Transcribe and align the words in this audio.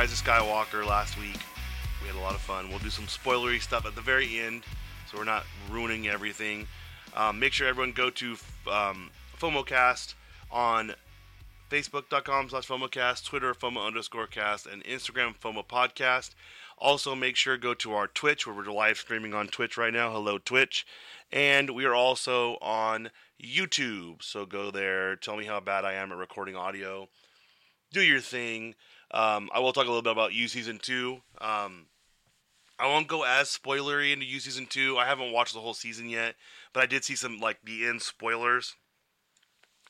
Rise 0.00 0.12
of 0.12 0.24
Skywalker 0.26 0.86
last 0.86 1.18
week. 1.20 1.36
We 2.00 2.08
had 2.08 2.16
a 2.16 2.20
lot 2.20 2.34
of 2.34 2.40
fun. 2.40 2.70
We'll 2.70 2.78
do 2.78 2.88
some 2.88 3.04
spoilery 3.04 3.60
stuff 3.60 3.84
at 3.84 3.94
the 3.94 4.00
very 4.00 4.40
end, 4.40 4.62
so 5.06 5.18
we're 5.18 5.24
not 5.24 5.44
ruining 5.70 6.08
everything. 6.08 6.66
Um, 7.14 7.38
make 7.38 7.52
sure 7.52 7.68
everyone 7.68 7.92
go 7.92 8.08
to 8.08 8.30
um, 8.72 9.10
FOMOcast 9.38 10.14
on 10.50 10.94
Facebook.com 11.70 12.48
slash 12.48 12.66
FOMOcast, 12.66 13.26
Twitter 13.26 13.52
FOMO 13.52 13.86
underscore 13.86 14.26
cast, 14.26 14.64
and 14.66 14.82
Instagram 14.84 15.34
FOMO 15.38 15.66
podcast. 15.66 16.30
Also, 16.78 17.14
make 17.14 17.36
sure 17.36 17.58
go 17.58 17.74
to 17.74 17.92
our 17.92 18.06
Twitch, 18.06 18.46
where 18.46 18.56
we're 18.56 18.72
live 18.72 18.96
streaming 18.96 19.34
on 19.34 19.48
Twitch 19.48 19.76
right 19.76 19.92
now. 19.92 20.10
Hello, 20.10 20.38
Twitch. 20.38 20.86
And 21.30 21.68
we 21.68 21.84
are 21.84 21.94
also 21.94 22.56
on 22.62 23.10
YouTube. 23.38 24.22
So 24.22 24.46
go 24.46 24.70
there. 24.70 25.14
Tell 25.16 25.36
me 25.36 25.44
how 25.44 25.60
bad 25.60 25.84
I 25.84 25.92
am 25.92 26.10
at 26.10 26.16
recording 26.16 26.56
audio. 26.56 27.08
Do 27.92 28.00
your 28.00 28.20
thing. 28.20 28.76
Um, 29.12 29.50
I 29.52 29.60
will 29.60 29.72
talk 29.72 29.84
a 29.84 29.88
little 29.88 30.02
bit 30.02 30.12
about 30.12 30.32
You 30.32 30.48
Season 30.48 30.78
2. 30.80 31.20
Um, 31.40 31.86
I 32.78 32.86
won't 32.86 33.08
go 33.08 33.24
as 33.24 33.48
spoilery 33.48 34.12
into 34.12 34.24
You 34.24 34.40
Season 34.40 34.66
2. 34.66 34.96
I 34.98 35.06
haven't 35.06 35.32
watched 35.32 35.52
the 35.54 35.60
whole 35.60 35.74
season 35.74 36.08
yet, 36.08 36.36
but 36.72 36.82
I 36.82 36.86
did 36.86 37.04
see 37.04 37.16
some, 37.16 37.40
like, 37.40 37.58
the 37.64 37.86
end 37.86 38.02
spoilers. 38.02 38.76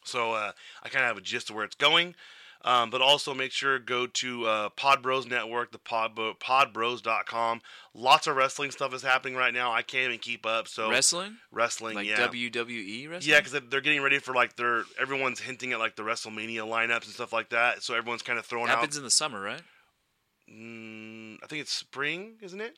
So 0.05 0.33
uh, 0.33 0.53
I 0.83 0.89
kind 0.89 1.05
of 1.05 1.09
have 1.09 1.19
a 1.19 1.23
gist 1.23 1.51
of 1.51 1.57
where 1.57 1.65
it's 1.65 1.77
going. 1.77 2.15
Um, 2.63 2.91
but 2.91 3.01
also 3.01 3.33
make 3.33 3.53
sure 3.53 3.79
to 3.79 3.85
go 3.85 4.07
to 4.07 4.47
uh, 4.47 4.69
Pod 4.71 5.03
Bros 5.03 5.27
Network, 5.27 5.73
the 5.73 5.79
pod, 5.79 6.15
podbros.com. 6.15 7.63
Lots 7.95 8.27
of 8.27 8.37
wrestling 8.37 8.71
stuff 8.71 8.93
is 8.93 9.03
happening 9.03 9.35
right 9.35 9.55
now. 9.55 9.73
I 9.73 9.81
can't 9.81 10.09
even 10.09 10.19
keep 10.19 10.45
up. 10.45 10.69
So 10.69 10.91
wrestling, 10.91 11.39
wrestling, 11.51 11.95
like 11.95 12.07
yeah, 12.07 12.29
WWE 12.29 13.11
wrestling. 13.11 13.33
yeah, 13.33 13.41
because 13.41 13.59
they're 13.71 13.81
getting 13.81 14.03
ready 14.03 14.19
for 14.19 14.35
like 14.35 14.57
their 14.57 14.83
everyone's 15.01 15.41
hinting 15.41 15.73
at 15.73 15.79
like 15.79 15.97
the 15.97 16.03
WrestleMania 16.03 16.69
lineups 16.69 17.07
and 17.07 17.15
stuff 17.15 17.33
like 17.33 17.49
that. 17.49 17.83
So 17.83 17.95
everyone's 17.95 18.23
kind 18.23 18.39
of 18.39 18.45
throwing 18.45 18.69
happens 18.69 18.97
in 18.99 19.05
the 19.05 19.11
summer, 19.11 19.41
right? 19.41 19.63
Mm, 20.53 21.39
I 21.43 21.47
think 21.47 21.63
it's 21.63 21.73
spring, 21.73 22.35
isn't 22.43 22.61
it? 22.61 22.77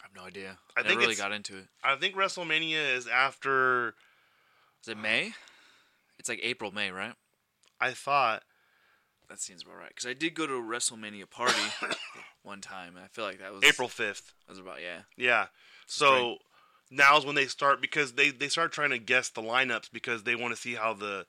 I 0.00 0.06
have 0.06 0.14
no 0.14 0.22
idea. 0.22 0.58
I 0.76 0.80
I, 0.80 0.82
think 0.82 1.00
never 1.00 1.00
really 1.00 1.14
got 1.16 1.32
into 1.32 1.56
it. 1.56 1.66
I 1.82 1.96
think 1.96 2.14
WrestleMania 2.14 2.94
is 2.94 3.08
after. 3.08 3.94
Is 4.82 4.88
it 4.88 4.98
May? 4.98 5.32
It's 6.18 6.28
like 6.28 6.40
April, 6.42 6.70
May, 6.70 6.90
right? 6.90 7.14
I 7.80 7.90
thought. 7.90 8.42
That 9.28 9.40
seems 9.40 9.62
about 9.62 9.76
right. 9.76 9.88
Because 9.88 10.06
I 10.06 10.14
did 10.14 10.34
go 10.34 10.46
to 10.46 10.54
a 10.54 10.62
WrestleMania 10.62 11.28
party 11.28 11.54
one 12.42 12.60
time. 12.60 12.96
and 12.96 13.04
I 13.04 13.08
feel 13.08 13.24
like 13.24 13.40
that 13.40 13.52
was 13.52 13.64
April 13.64 13.88
fifth. 13.88 14.34
That 14.46 14.52
was 14.52 14.60
about 14.60 14.80
yeah. 14.82 15.00
Yeah. 15.16 15.46
So 15.86 16.38
now's 16.90 17.26
when 17.26 17.34
they 17.34 17.46
start 17.46 17.80
because 17.80 18.12
they 18.12 18.30
they 18.30 18.48
start 18.48 18.72
trying 18.72 18.90
to 18.90 18.98
guess 18.98 19.28
the 19.28 19.42
lineups 19.42 19.90
because 19.92 20.22
they 20.22 20.36
want 20.36 20.54
to 20.54 20.60
see 20.60 20.74
how 20.74 20.94
the 20.94 21.26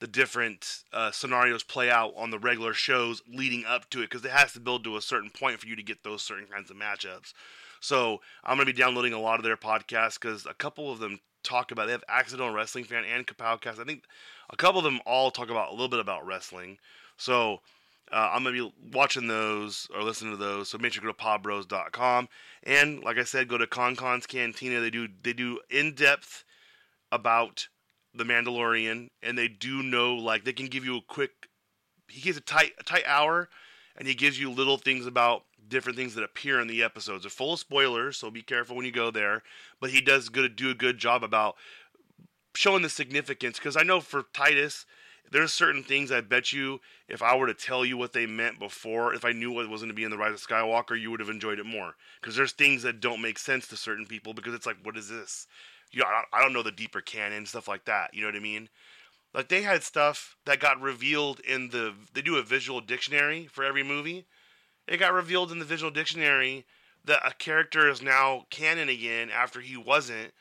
the 0.00 0.06
different 0.06 0.82
uh, 0.92 1.10
scenarios 1.10 1.62
play 1.62 1.90
out 1.90 2.12
on 2.16 2.30
the 2.30 2.38
regular 2.38 2.74
shows 2.74 3.22
leading 3.28 3.64
up 3.64 3.88
to 3.90 4.00
it 4.00 4.10
because 4.10 4.24
it 4.24 4.30
has 4.30 4.52
to 4.52 4.60
build 4.60 4.84
to 4.84 4.96
a 4.96 5.02
certain 5.02 5.30
point 5.30 5.60
for 5.60 5.66
you 5.66 5.76
to 5.76 5.82
get 5.82 6.02
those 6.02 6.22
certain 6.22 6.46
kinds 6.46 6.70
of 6.70 6.76
matchups. 6.76 7.32
So 7.80 8.20
I'm 8.42 8.56
gonna 8.56 8.66
be 8.66 8.72
downloading 8.72 9.12
a 9.12 9.20
lot 9.20 9.38
of 9.38 9.44
their 9.44 9.56
podcasts 9.56 10.20
because 10.20 10.46
a 10.46 10.54
couple 10.54 10.90
of 10.90 10.98
them 10.98 11.20
talk 11.42 11.70
about 11.70 11.86
they 11.86 11.92
have 11.92 12.04
accidental 12.08 12.52
wrestling 12.52 12.84
fan 12.84 13.04
and 13.04 13.26
Kapowcast. 13.26 13.78
I 13.78 13.84
think 13.84 14.04
a 14.50 14.56
couple 14.56 14.78
of 14.78 14.84
them 14.84 15.00
all 15.06 15.30
talk 15.30 15.50
about 15.50 15.68
a 15.68 15.72
little 15.72 15.88
bit 15.88 16.00
about 16.00 16.26
wrestling. 16.26 16.78
So 17.16 17.58
uh, 18.12 18.30
I'm 18.32 18.44
gonna 18.44 18.52
be 18.52 18.72
watching 18.92 19.26
those 19.26 19.88
or 19.94 20.02
listening 20.02 20.32
to 20.32 20.36
those. 20.36 20.68
So 20.68 20.78
make 20.78 20.92
sure 20.92 21.02
to 21.02 21.06
go 21.06 21.12
to 21.12 21.24
podbros.com 21.24 22.28
and 22.64 23.02
like 23.02 23.18
I 23.18 23.24
said, 23.24 23.48
go 23.48 23.58
to 23.58 23.66
ConCon's 23.66 24.26
Cantina. 24.26 24.80
They 24.80 24.90
do 24.90 25.08
they 25.22 25.32
do 25.32 25.60
in 25.70 25.94
depth 25.94 26.44
about 27.12 27.68
the 28.14 28.24
Mandalorian, 28.24 29.08
and 29.22 29.36
they 29.36 29.48
do 29.48 29.82
know 29.82 30.14
like 30.14 30.44
they 30.44 30.52
can 30.52 30.66
give 30.66 30.84
you 30.84 30.98
a 30.98 31.02
quick. 31.02 31.30
He 32.08 32.20
gives 32.20 32.38
a 32.38 32.42
tight 32.42 32.72
a 32.78 32.82
tight 32.82 33.04
hour, 33.06 33.48
and 33.96 34.08
he 34.08 34.14
gives 34.14 34.38
you 34.38 34.50
little 34.50 34.78
things 34.78 35.06
about 35.06 35.44
different 35.68 35.96
things 35.96 36.14
that 36.14 36.24
appear 36.24 36.60
in 36.60 36.68
the 36.68 36.82
episodes. 36.82 37.24
They're 37.24 37.30
full 37.30 37.54
of 37.54 37.60
spoilers, 37.60 38.16
so 38.16 38.30
be 38.30 38.42
careful 38.42 38.76
when 38.76 38.86
you 38.86 38.92
go 38.92 39.10
there. 39.10 39.42
But 39.80 39.90
he 39.90 40.00
does 40.00 40.28
good 40.28 40.42
to 40.42 40.48
do 40.48 40.70
a 40.70 40.74
good 40.74 40.98
job 40.98 41.22
about 41.22 41.56
showing 42.54 42.82
the 42.82 42.88
significance 42.88 43.58
because 43.58 43.76
I 43.76 43.82
know 43.82 44.00
for 44.00 44.24
Titus, 44.32 44.86
there's 45.30 45.52
certain 45.52 45.82
things 45.82 46.12
I 46.12 46.20
bet 46.20 46.52
you 46.52 46.80
if 47.08 47.22
I 47.22 47.36
were 47.36 47.46
to 47.46 47.54
tell 47.54 47.84
you 47.84 47.96
what 47.96 48.12
they 48.12 48.26
meant 48.26 48.58
before, 48.58 49.14
if 49.14 49.24
I 49.24 49.32
knew 49.32 49.50
what 49.50 49.68
was 49.68 49.80
going 49.80 49.88
to 49.88 49.94
be 49.94 50.04
in 50.04 50.10
the 50.10 50.18
Rise 50.18 50.34
of 50.34 50.46
Skywalker, 50.46 51.00
you 51.00 51.10
would 51.10 51.20
have 51.20 51.28
enjoyed 51.28 51.58
it 51.58 51.66
more. 51.66 51.94
Because 52.20 52.36
there's 52.36 52.52
things 52.52 52.82
that 52.82 53.00
don't 53.00 53.22
make 53.22 53.38
sense 53.38 53.66
to 53.68 53.76
certain 53.76 54.06
people 54.06 54.34
because 54.34 54.54
it's 54.54 54.66
like, 54.66 54.76
what 54.82 54.96
is 54.96 55.08
this? 55.08 55.46
You 55.90 56.00
know, 56.00 56.06
I 56.32 56.40
don't- 56.40 56.52
know 56.52 56.62
the 56.62 56.72
deeper 56.72 57.00
canon 57.00 57.46
stuff 57.46 57.68
like 57.68 57.84
that. 57.84 58.14
You 58.14 58.22
know 58.22 58.28
what 58.28 58.36
I 58.36 58.40
mean? 58.40 58.68
Like 59.32 59.48
they 59.48 59.62
had 59.62 59.82
stuff 59.82 60.36
that 60.44 60.60
got 60.60 60.80
revealed 60.80 61.40
in 61.40 61.70
the. 61.70 61.94
They 62.12 62.22
do 62.22 62.36
a 62.36 62.42
visual 62.42 62.80
dictionary 62.80 63.48
for 63.48 63.64
every 63.64 63.82
movie. 63.82 64.26
It 64.86 64.98
got 64.98 65.12
revealed 65.12 65.50
in 65.50 65.58
the 65.58 65.64
visual 65.64 65.90
dictionary 65.90 66.66
that 67.04 67.26
a 67.26 67.34
character 67.34 67.88
is 67.88 68.00
now 68.00 68.46
canon 68.50 68.88
again 68.88 69.30
after 69.30 69.60
he 69.60 69.76
wasn't, 69.76 70.32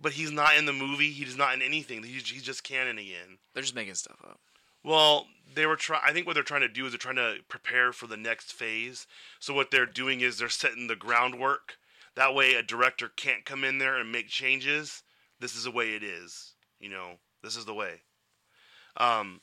but 0.00 0.12
he's 0.12 0.30
not 0.30 0.56
in 0.56 0.66
the 0.66 0.72
movie. 0.72 1.10
He's 1.10 1.36
not 1.36 1.54
in 1.54 1.62
anything. 1.62 2.02
He's, 2.02 2.28
he's 2.28 2.42
just 2.42 2.64
canon 2.64 2.98
again. 2.98 3.38
They're 3.54 3.62
just 3.62 3.74
making 3.74 3.94
stuff 3.94 4.18
up. 4.24 4.40
Well, 4.84 5.26
they 5.54 5.66
were 5.66 5.76
trying. 5.76 6.02
I 6.04 6.12
think 6.12 6.26
what 6.26 6.34
they're 6.34 6.42
trying 6.42 6.60
to 6.60 6.68
do 6.68 6.86
is 6.86 6.92
they're 6.92 6.98
trying 6.98 7.16
to 7.16 7.36
prepare 7.48 7.92
for 7.92 8.06
the 8.06 8.16
next 8.16 8.52
phase. 8.52 9.06
So 9.40 9.52
what 9.52 9.70
they're 9.70 9.86
doing 9.86 10.20
is 10.20 10.38
they're 10.38 10.48
setting 10.48 10.86
the 10.86 10.96
groundwork. 10.96 11.78
That 12.14 12.34
way, 12.34 12.54
a 12.54 12.62
director 12.62 13.10
can't 13.14 13.44
come 13.44 13.64
in 13.64 13.78
there 13.78 13.96
and 13.96 14.12
make 14.12 14.28
changes. 14.28 15.02
This 15.40 15.56
is 15.56 15.64
the 15.64 15.70
way 15.70 15.94
it 15.94 16.02
is. 16.02 16.54
You 16.78 16.88
know, 16.88 17.14
this 17.42 17.56
is 17.56 17.64
the 17.64 17.74
way. 17.74 18.02
Um, 18.96 19.40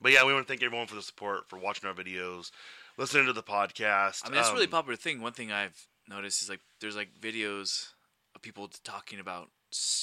but 0.00 0.12
yeah, 0.12 0.24
we 0.24 0.32
want 0.32 0.46
to 0.46 0.48
thank 0.50 0.62
everyone 0.62 0.86
for 0.86 0.94
the 0.96 1.02
support, 1.02 1.48
for 1.48 1.58
watching 1.58 1.88
our 1.88 1.94
videos, 1.94 2.50
listening 2.98 3.26
to 3.26 3.32
the 3.32 3.42
podcast. 3.42 4.22
I 4.24 4.28
mean, 4.28 4.36
that's 4.36 4.48
a 4.48 4.52
really 4.52 4.64
Um, 4.64 4.70
popular 4.70 4.96
thing. 4.96 5.20
One 5.20 5.32
thing 5.32 5.52
I've 5.52 5.86
noticed 6.08 6.42
is 6.42 6.48
like 6.48 6.60
there's 6.80 6.96
like 6.96 7.10
videos 7.20 7.90
of 8.34 8.42
people 8.42 8.68
talking 8.84 9.20
about 9.20 9.50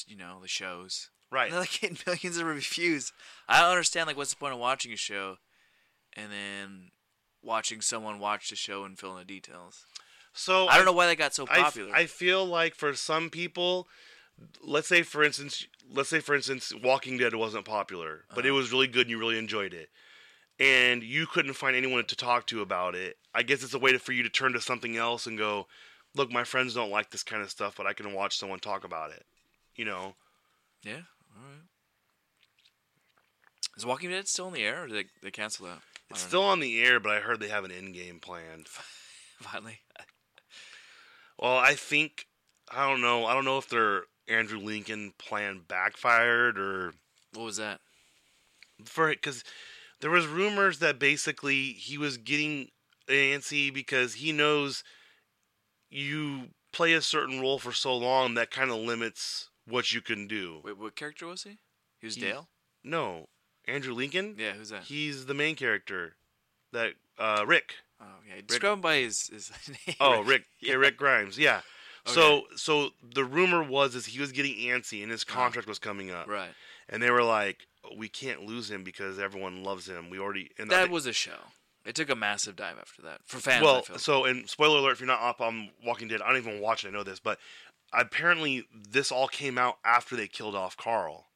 you 0.07 0.15
know 0.15 0.39
the 0.41 0.47
shows. 0.47 1.09
Right. 1.31 1.45
And 1.45 1.53
they're 1.53 1.61
like 1.61 1.71
getting 1.81 1.97
millions 2.05 2.37
of 2.37 2.45
reviews. 2.45 3.11
I 3.47 3.61
don't 3.61 3.71
understand 3.71 4.07
like 4.07 4.17
what's 4.17 4.31
the 4.31 4.37
point 4.37 4.53
of 4.53 4.59
watching 4.59 4.93
a 4.93 4.97
show, 4.97 5.37
and 6.13 6.31
then 6.31 6.91
watching 7.41 7.81
someone 7.81 8.19
watch 8.19 8.49
the 8.49 8.55
show 8.55 8.83
and 8.85 8.97
fill 8.97 9.11
in 9.13 9.19
the 9.19 9.25
details. 9.25 9.85
So 10.33 10.67
I 10.67 10.77
don't 10.77 10.85
know 10.85 10.93
why 10.93 11.07
they 11.07 11.15
got 11.15 11.33
so 11.33 11.45
popular. 11.45 11.93
I 11.93 12.05
feel 12.05 12.45
like 12.45 12.73
for 12.73 12.93
some 12.95 13.29
people, 13.29 13.87
let's 14.63 14.87
say 14.87 15.03
for 15.03 15.23
instance, 15.23 15.65
let's 15.91 16.09
say 16.09 16.19
for 16.19 16.35
instance, 16.35 16.73
Walking 16.83 17.17
Dead 17.17 17.35
wasn't 17.35 17.65
popular, 17.65 18.25
but 18.33 18.45
it 18.45 18.49
Uh-huh. 18.49 18.57
was 18.57 18.71
really 18.71 18.87
good 18.87 19.01
and 19.01 19.09
you 19.11 19.19
really 19.19 19.37
enjoyed 19.37 19.73
it, 19.73 19.89
and 20.59 21.03
you 21.03 21.25
couldn't 21.27 21.53
find 21.53 21.75
anyone 21.75 22.05
to 22.05 22.15
talk 22.15 22.47
to 22.47 22.61
about 22.61 22.95
it. 22.95 23.17
I 23.33 23.43
guess 23.43 23.63
it's 23.63 23.73
a 23.73 23.79
way 23.79 23.91
to, 23.91 23.99
for 23.99 24.11
you 24.11 24.23
to 24.23 24.29
turn 24.29 24.53
to 24.53 24.61
something 24.61 24.95
else 24.97 25.25
and 25.27 25.37
go, 25.37 25.67
look, 26.15 26.31
my 26.31 26.43
friends 26.43 26.73
don't 26.73 26.91
like 26.91 27.09
this 27.11 27.23
kind 27.23 27.41
of 27.41 27.49
stuff, 27.51 27.75
but 27.75 27.85
I 27.87 27.93
can 27.93 28.13
watch 28.13 28.37
someone 28.37 28.59
talk 28.59 28.83
about 28.83 29.11
it. 29.11 29.25
You 29.75 29.85
know, 29.85 30.15
yeah. 30.83 31.01
All 31.35 31.43
right. 31.43 31.63
Is 33.75 33.85
Walking 33.85 34.11
Dead 34.11 34.27
still 34.27 34.47
in 34.47 34.53
the 34.53 34.63
air, 34.63 34.83
or 34.83 34.87
did 34.87 34.97
they, 34.97 35.09
they 35.23 35.31
cancel 35.31 35.65
that? 35.65 35.79
It's 36.11 36.21
still 36.21 36.43
on 36.43 36.59
the 36.59 36.83
air, 36.83 36.99
but 36.99 37.11
I 37.11 37.19
heard 37.21 37.39
they 37.39 37.49
have 37.49 37.63
an 37.63 37.71
end 37.71 37.95
game 37.95 38.19
planned. 38.19 38.67
finally. 39.39 39.79
Well, 41.39 41.57
I 41.57 41.73
think 41.73 42.27
I 42.71 42.87
don't 42.87 43.01
know. 43.01 43.25
I 43.25 43.33
don't 43.33 43.45
know 43.45 43.57
if 43.57 43.67
their 43.67 44.03
Andrew 44.27 44.59
Lincoln 44.59 45.13
plan 45.17 45.61
backfired 45.67 46.57
or 46.57 46.93
What 47.33 47.43
was 47.43 47.57
that? 47.57 47.79
for 48.85 49.09
it 49.09 49.21
because 49.21 49.43
there 50.01 50.09
was 50.11 50.25
rumors 50.27 50.79
that 50.79 50.99
basically 50.99 51.67
he 51.73 51.97
was 51.97 52.17
getting 52.17 52.67
antsy 53.07 53.73
because 53.73 54.15
he 54.15 54.31
knows 54.31 54.83
you 55.89 56.49
play 56.71 56.93
a 56.93 57.01
certain 57.01 57.39
role 57.39 57.59
for 57.59 57.71
so 57.71 57.95
long 57.95 58.33
that 58.33 58.51
kind 58.51 58.71
of 58.71 58.77
limits 58.77 59.49
what 59.67 59.91
you 59.93 60.01
can 60.01 60.27
do. 60.27 60.61
Wait, 60.63 60.77
what 60.77 60.95
character 60.95 61.27
was 61.27 61.43
he? 61.43 61.57
He 61.99 62.05
was 62.07 62.15
Dale. 62.15 62.47
No, 62.83 63.27
Andrew 63.67 63.93
Lincoln. 63.93 64.35
Yeah, 64.37 64.53
who's 64.53 64.69
that? 64.69 64.83
He's 64.83 65.25
the 65.25 65.33
main 65.33 65.55
character. 65.55 66.15
That 66.73 66.93
uh, 67.17 67.45
Rick. 67.47 67.75
oh, 68.01 68.05
yeah. 68.27 68.41
Describe 68.45 68.73
him 68.73 68.81
by 68.81 68.95
his, 68.97 69.27
his 69.27 69.51
name. 69.87 69.95
Oh, 69.99 70.21
Rick. 70.23 70.43
Yeah, 70.59 70.71
Yeah. 70.71 70.77
Rick 70.77 70.97
Grimes. 70.97 71.37
Yeah. 71.37 71.61
So, 72.05 72.43
so 72.57 72.89
the 73.13 73.23
rumor 73.23 73.63
was 73.63 73.95
is 73.95 74.07
he 74.07 74.19
was 74.19 74.33
getting 74.33 74.55
antsy 74.57 75.01
and 75.03 75.09
his 75.11 75.23
contract 75.23 75.69
was 75.69 75.79
coming 75.79 76.11
up, 76.11 76.27
Right. 76.27 76.49
and 76.89 77.01
they 77.01 77.09
were 77.11 77.23
like, 77.23 77.65
"We 77.95 78.09
can't 78.09 78.41
lose 78.45 78.69
him 78.69 78.83
because 78.83 79.17
everyone 79.19 79.63
loves 79.63 79.87
him. 79.87 80.09
We 80.09 80.19
already." 80.19 80.51
And 80.59 80.69
That 80.69 80.89
was 80.89 81.05
a 81.05 81.13
show. 81.13 81.39
It 81.85 81.95
took 81.95 82.09
a 82.09 82.15
massive 82.15 82.57
dive 82.57 82.77
after 82.77 83.03
that 83.03 83.21
for 83.23 83.37
fans. 83.39 83.63
Well, 83.63 83.83
so 83.97 84.25
and 84.25 84.49
spoiler 84.49 84.79
alert 84.79 84.93
if 84.93 84.99
you're 84.99 85.07
not 85.07 85.21
up 85.21 85.39
on 85.39 85.69
Walking 85.85 86.09
Dead, 86.09 86.21
I 86.21 86.27
don't 86.27 86.37
even 86.37 86.59
watch 86.59 86.83
it. 86.83 86.89
I 86.89 86.91
know 86.91 87.03
this, 87.03 87.21
but 87.21 87.39
apparently 87.93 88.65
this 88.73 89.11
all 89.11 89.27
came 89.27 89.57
out 89.57 89.77
after 89.85 90.15
they 90.15 90.27
killed 90.27 90.55
off 90.55 90.75
Carl. 90.77 91.27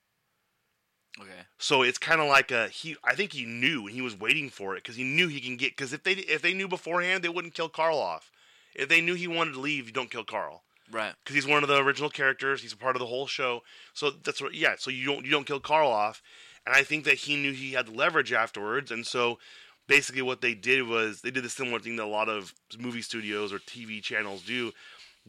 okay. 1.19 1.45
So 1.57 1.81
it's 1.83 1.97
kind 1.97 2.21
of 2.21 2.27
like 2.27 2.51
a 2.51 2.67
he. 2.69 2.95
I 3.03 3.15
think 3.15 3.33
he 3.33 3.45
knew 3.45 3.87
and 3.87 3.95
he 3.95 4.01
was 4.01 4.19
waiting 4.19 4.49
for 4.49 4.75
it 4.75 4.83
because 4.83 4.95
he 4.95 5.03
knew 5.03 5.27
he 5.27 5.39
can 5.41 5.57
get. 5.57 5.75
Because 5.75 5.93
if 5.93 6.03
they 6.03 6.13
if 6.13 6.41
they 6.41 6.53
knew 6.53 6.67
beforehand, 6.67 7.23
they 7.23 7.29
wouldn't 7.29 7.53
kill 7.55 7.69
Carl 7.69 7.97
off. 7.97 8.31
If 8.75 8.89
they 8.89 9.01
knew 9.01 9.15
he 9.15 9.27
wanted 9.27 9.53
to 9.53 9.59
leave, 9.59 9.87
you 9.87 9.91
don't 9.93 10.11
kill 10.11 10.23
Carl 10.23 10.63
Right. 10.91 11.13
because 11.23 11.35
he's 11.35 11.47
one 11.47 11.63
of 11.63 11.69
the 11.69 11.77
original 11.81 12.09
characters. 12.09 12.61
He's 12.61 12.73
a 12.73 12.77
part 12.77 12.95
of 12.95 12.99
the 12.99 13.07
whole 13.07 13.27
show. 13.27 13.61
So 13.93 14.11
that's 14.11 14.41
what. 14.41 14.53
Yeah. 14.53 14.75
So 14.77 14.91
you 14.91 15.05
don't 15.05 15.25
you 15.25 15.31
don't 15.31 15.47
kill 15.47 15.59
Carl 15.59 15.89
off, 15.89 16.21
and 16.65 16.75
I 16.75 16.83
think 16.83 17.03
that 17.05 17.15
he 17.15 17.35
knew 17.35 17.51
he 17.53 17.73
had 17.73 17.89
leverage 17.89 18.31
afterwards, 18.31 18.91
and 18.91 19.05
so 19.05 19.39
basically 19.87 20.21
what 20.21 20.41
they 20.41 20.53
did 20.53 20.87
was 20.87 21.21
they 21.21 21.31
did 21.31 21.43
the 21.43 21.49
similar 21.49 21.79
thing 21.79 21.95
that 21.95 22.03
a 22.03 22.07
lot 22.07 22.29
of 22.29 22.53
movie 22.77 23.01
studios 23.01 23.51
or 23.53 23.59
TV 23.59 24.01
channels 24.01 24.43
do. 24.43 24.71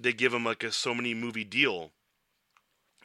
They 0.00 0.12
give 0.12 0.32
him 0.32 0.44
like 0.44 0.62
a 0.64 0.72
so 0.72 0.94
many 0.94 1.14
movie 1.14 1.44
deal. 1.44 1.90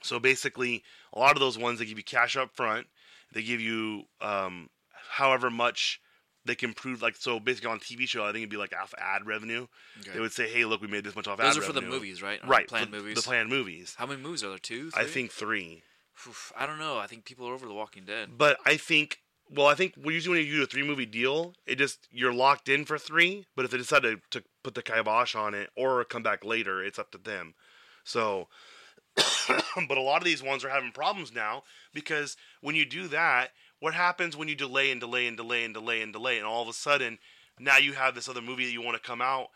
So 0.01 0.19
basically, 0.19 0.83
a 1.13 1.19
lot 1.19 1.35
of 1.35 1.39
those 1.39 1.57
ones 1.57 1.79
they 1.79 1.85
give 1.85 1.97
you 1.97 2.03
cash 2.03 2.35
up 2.35 2.55
front. 2.55 2.87
They 3.33 3.41
give 3.41 3.61
you 3.61 4.03
um, 4.21 4.69
however 5.09 5.49
much 5.49 6.01
they 6.45 6.55
can 6.55 6.73
prove. 6.73 7.01
Like 7.01 7.15
so, 7.15 7.39
basically 7.39 7.71
on 7.71 7.79
TV 7.79 8.07
show, 8.07 8.23
I 8.23 8.27
think 8.27 8.37
it'd 8.37 8.49
be 8.49 8.57
like 8.57 8.73
off 8.79 8.93
ad 8.97 9.25
revenue. 9.25 9.67
Okay. 10.01 10.11
They 10.13 10.19
would 10.19 10.33
say, 10.33 10.49
"Hey, 10.49 10.65
look, 10.65 10.81
we 10.81 10.87
made 10.87 11.03
this 11.03 11.15
much 11.15 11.27
off 11.27 11.37
Those 11.37 11.57
ad 11.57 11.63
are 11.63 11.65
for 11.65 11.73
the 11.73 11.81
movies, 11.81 12.21
right? 12.21 12.45
Right? 12.45 12.67
Planned 12.67 12.91
movies. 12.91 13.15
The 13.15 13.21
planned 13.21 13.49
movies. 13.49 13.95
How 13.97 14.05
many 14.05 14.21
movies 14.21 14.43
are 14.43 14.49
there? 14.49 14.57
Two. 14.59 14.91
I 14.93 15.05
think 15.05 15.31
three. 15.31 15.83
Oof, 16.27 16.53
I 16.55 16.65
don't 16.65 16.79
know. 16.79 16.97
I 16.99 17.07
think 17.07 17.25
people 17.25 17.47
are 17.47 17.53
over 17.53 17.65
The 17.65 17.73
Walking 17.73 18.05
Dead. 18.05 18.37
But 18.37 18.57
I 18.65 18.77
think, 18.77 19.19
well, 19.49 19.65
I 19.65 19.73
think 19.73 19.95
usually 19.97 20.39
when 20.39 20.47
you 20.47 20.57
do 20.57 20.63
a 20.63 20.67
three 20.67 20.83
movie 20.83 21.07
deal, 21.07 21.53
it 21.65 21.77
just 21.77 22.07
you're 22.11 22.33
locked 22.33 22.69
in 22.69 22.85
for 22.85 22.97
three. 22.97 23.45
But 23.55 23.65
if 23.65 23.71
they 23.71 23.77
decide 23.77 24.03
to, 24.03 24.19
to 24.31 24.43
put 24.63 24.75
the 24.75 24.81
kibosh 24.81 25.35
on 25.35 25.53
it 25.53 25.69
or 25.75 26.03
come 26.05 26.23
back 26.23 26.43
later, 26.43 26.83
it's 26.83 26.99
up 26.99 27.11
to 27.11 27.17
them. 27.17 27.53
So, 28.03 28.47
but 29.15 29.97
a 29.97 30.01
lot 30.01 30.17
of 30.17 30.25
these 30.25 30.41
ones 30.43 30.63
are 30.63 30.69
having 30.69 30.91
problems 30.91 31.33
now 31.33 31.63
because 31.93 32.35
when 32.61 32.75
you 32.75 32.85
do 32.85 33.07
that, 33.09 33.49
what 33.79 33.93
happens 33.93 34.35
when 34.37 34.47
you 34.47 34.55
delay 34.55 34.91
and 34.91 34.99
delay 35.01 35.27
and 35.27 35.35
delay 35.37 35.65
and 35.65 35.73
delay 35.73 36.01
and 36.01 36.13
delay, 36.13 36.37
and 36.37 36.47
all 36.47 36.61
of 36.63 36.69
a 36.69 36.73
sudden 36.73 37.19
now 37.59 37.77
you 37.77 37.93
have 37.93 38.15
this 38.15 38.29
other 38.29 38.41
movie 38.41 38.65
that 38.65 38.71
you 38.71 38.81
want 38.81 38.95
to 38.95 39.07
come 39.07 39.21
out. 39.21 39.47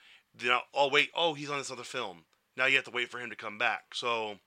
Now, 0.43 0.61
oh 0.73 0.89
wait, 0.89 1.09
oh 1.15 1.33
he's 1.33 1.49
on 1.49 1.57
this 1.57 1.71
other 1.71 1.83
film. 1.83 2.25
Now 2.55 2.65
you 2.65 2.75
have 2.75 2.85
to 2.85 2.91
wait 2.91 3.09
for 3.09 3.19
him 3.19 3.29
to 3.29 3.35
come 3.35 3.57
back. 3.57 3.93
So 3.95 4.39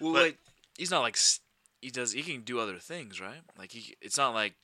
Well, 0.00 0.14
But- 0.14 0.22
like 0.22 0.38
he's 0.76 0.90
not 0.90 1.00
like 1.02 1.18
he 1.80 1.90
does. 1.90 2.12
He 2.12 2.22
can 2.22 2.40
do 2.40 2.58
other 2.58 2.78
things, 2.78 3.20
right? 3.20 3.42
Like 3.58 3.72
he. 3.72 3.94
It's 4.00 4.16
not 4.16 4.34
like 4.34 4.54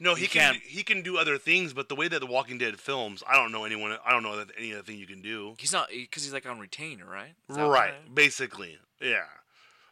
No, 0.00 0.14
he 0.14 0.22
You 0.22 0.28
can 0.28 0.52
can't- 0.54 0.62
he 0.64 0.82
can 0.82 1.02
do 1.02 1.16
other 1.18 1.38
things, 1.38 1.72
but 1.72 1.88
the 1.88 1.94
way 1.94 2.08
that 2.08 2.18
The 2.18 2.26
Walking 2.26 2.58
Dead 2.58 2.80
films, 2.80 3.22
I 3.26 3.34
don't 3.36 3.52
know 3.52 3.64
anyone. 3.64 3.96
I 4.04 4.10
don't 4.10 4.22
know 4.22 4.36
that 4.36 4.50
any 4.58 4.72
other 4.72 4.82
thing 4.82 4.98
you 4.98 5.06
can 5.06 5.22
do. 5.22 5.54
he's 5.58 5.72
not 5.72 5.88
because 5.90 6.24
he's 6.24 6.32
like 6.32 6.46
on 6.46 6.58
retainer, 6.58 7.06
right? 7.06 7.34
Right, 7.48 7.68
right? 7.68 8.14
basically, 8.14 8.78
yeah. 9.00 9.26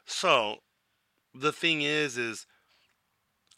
So 0.06 0.62
the 1.34 1.52
thing 1.52 1.82
is, 1.82 2.18
is 2.18 2.46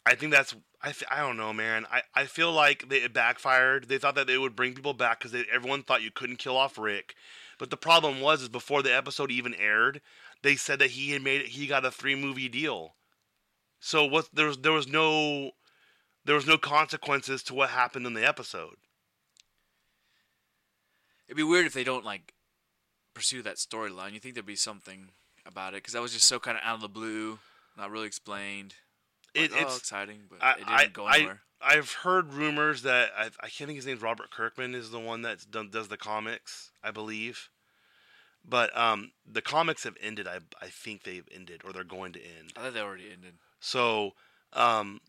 I 0.05 0.15
think 0.15 0.31
that's 0.31 0.53
I, 0.81 0.87
th- 0.91 1.05
I 1.09 1.21
don't 1.21 1.37
know, 1.37 1.53
man. 1.53 1.85
I, 1.89 2.01
I 2.13 2.25
feel 2.25 2.51
like 2.51 2.89
they 2.89 2.97
it 2.97 3.13
backfired. 3.13 3.87
They 3.87 3.97
thought 3.97 4.15
that 4.15 4.27
they 4.27 4.37
would 4.37 4.55
bring 4.55 4.73
people 4.73 4.93
back 4.93 5.19
because 5.23 5.33
everyone 5.51 5.81
thought 5.83 6.01
you 6.03 6.11
couldn't 6.11 6.37
kill 6.39 6.57
off 6.57 6.77
Rick, 6.77 7.15
but 7.57 7.69
the 7.69 7.77
problem 7.77 8.19
was 8.21 8.41
is 8.43 8.49
before 8.49 8.83
the 8.83 8.93
episode 8.95 9.31
even 9.31 9.55
aired, 9.55 10.01
they 10.43 10.55
said 10.57 10.79
that 10.79 10.91
he 10.91 11.11
had 11.11 11.21
made 11.23 11.41
it. 11.41 11.47
He 11.47 11.67
got 11.67 11.85
a 11.85 11.89
three 11.91 12.15
movie 12.15 12.49
deal. 12.49 12.95
So 13.79 14.05
what 14.05 14.27
there 14.33 14.47
was 14.47 14.57
there 14.57 14.71
was 14.73 14.87
no 14.87 15.51
there 16.25 16.35
was 16.35 16.47
no 16.47 16.57
consequences 16.57 17.43
to 17.43 17.53
what 17.53 17.69
happened 17.69 18.05
in 18.05 18.13
the 18.13 18.27
episode. 18.27 18.75
It'd 21.27 21.37
be 21.37 21.43
weird 21.43 21.65
if 21.65 21.73
they 21.73 21.83
don't 21.83 22.05
like 22.05 22.33
pursue 23.13 23.41
that 23.43 23.55
storyline. 23.55 24.13
You 24.13 24.19
think 24.19 24.35
there'd 24.35 24.45
be 24.45 24.55
something 24.55 25.09
about 25.45 25.73
it 25.73 25.77
because 25.77 25.93
that 25.93 26.01
was 26.01 26.13
just 26.13 26.27
so 26.27 26.39
kind 26.39 26.57
of 26.57 26.63
out 26.63 26.75
of 26.75 26.81
the 26.81 26.89
blue, 26.89 27.39
not 27.77 27.91
really 27.91 28.07
explained. 28.07 28.75
Like, 29.35 29.45
It, 29.45 29.51
oh, 29.55 29.61
it's 29.61 29.77
exciting, 29.77 30.21
but 30.29 30.43
I, 30.43 30.51
it 30.51 30.57
didn't 30.57 30.71
I, 30.71 30.85
go 30.87 31.07
anywhere. 31.07 31.41
I've 31.61 31.91
heard 31.91 32.33
rumors 32.33 32.81
that 32.83 33.11
I, 33.17 33.25
I 33.39 33.47
can't 33.47 33.67
think 33.67 33.77
his 33.77 33.85
name's 33.85 34.01
Robert 34.01 34.31
Kirkman 34.31 34.75
is 34.75 34.91
the 34.91 34.99
one 34.99 35.21
that 35.21 35.45
does 35.71 35.87
the 35.87 35.97
comics, 35.97 36.71
I 36.83 36.91
believe. 36.91 37.49
But 38.45 38.77
um, 38.77 39.11
the 39.25 39.41
comics 39.41 39.85
have 39.85 39.95
ended. 40.01 40.27
I 40.27 40.39
I 40.61 40.67
think 40.67 41.03
they've 41.03 41.27
ended, 41.33 41.61
or 41.63 41.71
they're 41.71 41.85
going 41.85 42.11
to 42.13 42.19
end. 42.19 42.51
I 42.57 42.61
thought 42.61 42.73
they 42.73 42.81
already 42.81 43.09
ended. 43.11 43.35
So 43.61 44.11
um, 44.51 44.99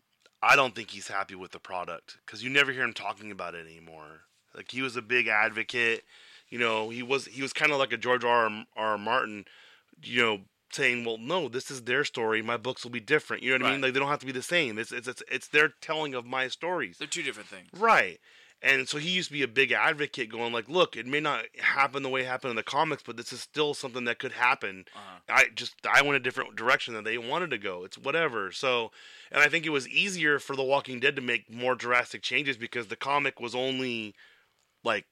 I 0.45 0.55
don't 0.55 0.75
think 0.75 0.91
he's 0.91 1.07
happy 1.07 1.33
with 1.33 1.51
the 1.51 1.59
product 1.59 2.17
because 2.25 2.43
you 2.43 2.49
never 2.51 2.71
hear 2.71 2.83
him 2.83 2.93
talking 2.93 3.31
about 3.31 3.55
it 3.55 3.65
anymore. 3.65 4.21
Like 4.55 4.71
he 4.71 4.81
was 4.81 4.95
a 4.95 5.01
big 5.01 5.27
advocate. 5.27 6.03
You 6.49 6.59
know, 6.59 6.89
he 6.89 7.01
was 7.01 7.25
he 7.25 7.41
was 7.41 7.51
kind 7.51 7.71
of 7.71 7.79
like 7.79 7.91
a 7.91 7.97
George 7.97 8.23
R. 8.23 8.49
R. 8.75 8.97
Martin. 8.97 9.45
You 10.03 10.21
know, 10.21 10.37
saying, 10.71 11.03
"Well, 11.03 11.17
no, 11.17 11.49
this 11.49 11.71
is 11.71 11.83
their 11.83 12.03
story. 12.03 12.41
My 12.43 12.57
books 12.57 12.83
will 12.83 12.91
be 12.91 12.99
different." 12.99 13.41
You 13.41 13.57
know 13.57 13.63
what 13.63 13.69
I 13.69 13.71
mean? 13.73 13.81
Like 13.81 13.93
they 13.93 13.99
don't 13.99 14.09
have 14.09 14.19
to 14.19 14.25
be 14.25 14.31
the 14.31 14.43
same. 14.43 14.77
It's 14.77 14.91
it's 14.91 15.07
it's, 15.07 15.23
it's 15.31 15.47
their 15.47 15.69
telling 15.81 16.13
of 16.13 16.25
my 16.25 16.47
stories. 16.47 16.97
They're 16.99 17.07
two 17.07 17.23
different 17.23 17.49
things. 17.49 17.69
Right. 17.73 18.19
And 18.65 18.89
so 18.89 18.97
he 18.97 19.11
used 19.11 19.29
to 19.29 19.33
be 19.33 19.43
a 19.43 19.47
big 19.47 19.71
advocate 19.71 20.31
going 20.31 20.51
like, 20.51 20.67
look, 20.67 20.97
it 20.97 21.05
may 21.05 21.19
not 21.19 21.45
happen 21.59 22.01
the 22.01 22.09
way 22.09 22.21
it 22.21 22.27
happened 22.27 22.49
in 22.49 22.55
the 22.55 22.63
comics, 22.63 23.03
but 23.03 23.15
this 23.15 23.31
is 23.31 23.39
still 23.39 23.75
something 23.75 24.05
that 24.05 24.17
could 24.17 24.31
happen. 24.31 24.85
Uh-huh. 24.95 25.19
I 25.29 25.45
just 25.53 25.75
I 25.87 26.01
went 26.01 26.15
a 26.15 26.19
different 26.19 26.55
direction 26.55 26.95
than 26.95 27.03
they 27.03 27.19
wanted 27.19 27.51
to 27.51 27.59
go. 27.59 27.85
It's 27.85 27.95
whatever. 27.95 28.51
So, 28.51 28.89
and 29.31 29.43
I 29.43 29.49
think 29.49 29.67
it 29.67 29.69
was 29.69 29.87
easier 29.87 30.39
for 30.39 30.55
The 30.55 30.63
Walking 30.63 30.99
Dead 30.99 31.15
to 31.15 31.21
make 31.21 31.47
more 31.47 31.75
drastic 31.75 32.23
changes 32.23 32.57
because 32.57 32.87
the 32.87 32.95
comic 32.95 33.39
was 33.39 33.53
only 33.53 34.15
like 34.83 35.05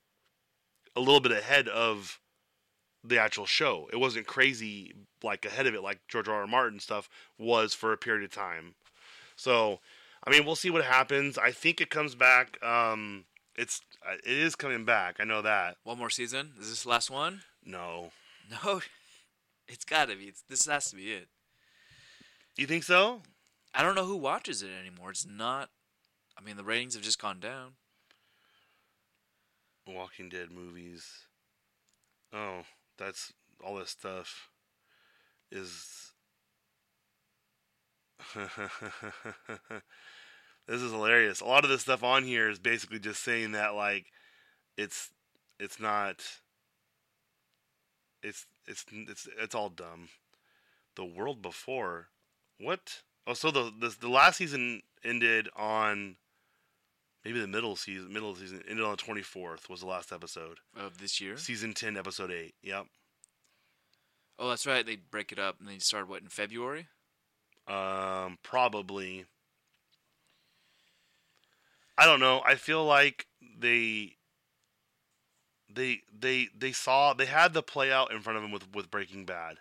a 0.95 0.99
little 0.99 1.21
bit 1.21 1.31
ahead 1.31 1.67
of 1.67 2.19
the 3.03 3.19
actual 3.19 3.45
show. 3.45 3.87
It 3.93 3.99
wasn't 3.99 4.25
crazy 4.25 4.93
like 5.21 5.45
ahead 5.45 5.67
of 5.67 5.75
it 5.75 5.83
like 5.83 5.99
George 6.07 6.27
R. 6.27 6.41
R. 6.41 6.47
Martin 6.47 6.79
stuff 6.79 7.07
was 7.37 7.75
for 7.75 7.93
a 7.93 7.97
period 7.97 8.23
of 8.23 8.31
time. 8.31 8.73
So, 9.35 9.79
I 10.25 10.31
mean, 10.31 10.43
we'll 10.43 10.55
see 10.55 10.71
what 10.71 10.83
happens. 10.83 11.37
I 11.37 11.51
think 11.51 11.79
it 11.79 11.91
comes 11.91 12.15
back. 12.15 12.57
Um, 12.63 13.25
it's 13.55 13.81
uh, 14.07 14.15
it 14.25 14.37
is 14.37 14.55
coming 14.55 14.85
back. 14.85 15.17
I 15.19 15.23
know 15.23 15.41
that. 15.41 15.77
One 15.83 15.97
more 15.97 16.09
season. 16.09 16.53
Is 16.59 16.69
this 16.69 16.83
the 16.83 16.89
last 16.89 17.09
one? 17.09 17.41
No, 17.65 18.11
No, 18.63 18.81
it's 19.67 19.85
got 19.85 20.09
to 20.09 20.15
be. 20.15 20.25
It's, 20.25 20.41
this 20.49 20.65
has 20.65 20.89
to 20.89 20.95
be 20.95 21.13
it. 21.13 21.27
you 22.57 22.67
think 22.67 22.83
so? 22.83 23.21
I 23.73 23.81
don't 23.81 23.95
know 23.95 24.05
who 24.05 24.17
watches 24.17 24.61
it 24.61 24.69
anymore. 24.79 25.11
It's 25.11 25.25
not. 25.25 25.69
I 26.37 26.41
mean, 26.41 26.57
the 26.57 26.63
ratings 26.63 26.93
have 26.95 27.03
just 27.03 27.21
gone 27.21 27.39
down. 27.39 27.73
Walking 29.87 30.29
Dead 30.29 30.51
movies. 30.51 31.05
Oh, 32.31 32.61
that's 32.97 33.33
all 33.63 33.75
this 33.75 33.91
stuff 33.91 34.49
is. 35.51 36.11
this 40.67 40.81
is 40.81 40.91
hilarious. 40.91 41.41
A 41.41 41.45
lot 41.45 41.63
of 41.63 41.69
this 41.69 41.81
stuff 41.81 42.03
on 42.03 42.23
here 42.23 42.49
is 42.49 42.59
basically 42.59 42.99
just 42.99 43.23
saying 43.23 43.51
that 43.53 43.75
like 43.75 44.05
it's 44.77 45.11
it's 45.59 45.79
not 45.79 46.23
it's 48.21 48.45
it's 48.67 48.85
it's 48.91 49.27
it's 49.39 49.55
all 49.55 49.69
dumb. 49.69 50.09
The 50.95 51.05
world 51.05 51.41
before 51.41 52.07
what? 52.59 53.01
Oh, 53.27 53.33
so 53.33 53.51
the 53.51 53.71
the, 53.77 53.95
the 53.99 54.09
last 54.09 54.37
season 54.37 54.81
ended 55.03 55.49
on 55.55 56.15
maybe 57.25 57.39
the 57.39 57.47
middle 57.47 57.75
season. 57.75 58.13
Middle 58.13 58.31
of 58.31 58.39
the 58.39 58.45
season 58.45 58.63
ended 58.69 58.85
on 58.85 58.91
the 58.91 58.97
twenty 58.97 59.21
fourth 59.21 59.69
was 59.69 59.81
the 59.81 59.87
last 59.87 60.11
episode. 60.11 60.59
Of 60.77 60.99
this 60.99 61.19
year. 61.19 61.37
Season 61.37 61.73
ten, 61.73 61.97
episode 61.97 62.31
eight. 62.31 62.55
Yep. 62.61 62.85
Oh, 64.39 64.49
that's 64.49 64.65
right. 64.65 64.85
They 64.85 64.95
break 64.95 65.31
it 65.31 65.39
up 65.39 65.59
and 65.59 65.67
they 65.67 65.77
start 65.79 66.07
what 66.07 66.21
in 66.21 66.29
February. 66.29 66.87
Um, 67.67 68.37
probably. 68.43 69.25
I 71.97 72.05
don't 72.05 72.19
know. 72.19 72.41
I 72.45 72.55
feel 72.55 72.83
like 72.85 73.27
they 73.59 74.15
they 75.73 76.01
they 76.17 76.49
they 76.57 76.71
saw 76.71 77.13
they 77.13 77.25
had 77.25 77.53
the 77.53 77.63
play 77.63 77.91
out 77.91 78.11
in 78.11 78.21
front 78.21 78.37
of 78.37 78.43
them 78.43 78.51
with 78.51 78.73
with 78.73 78.91
Breaking 78.91 79.25
Bad. 79.25 79.57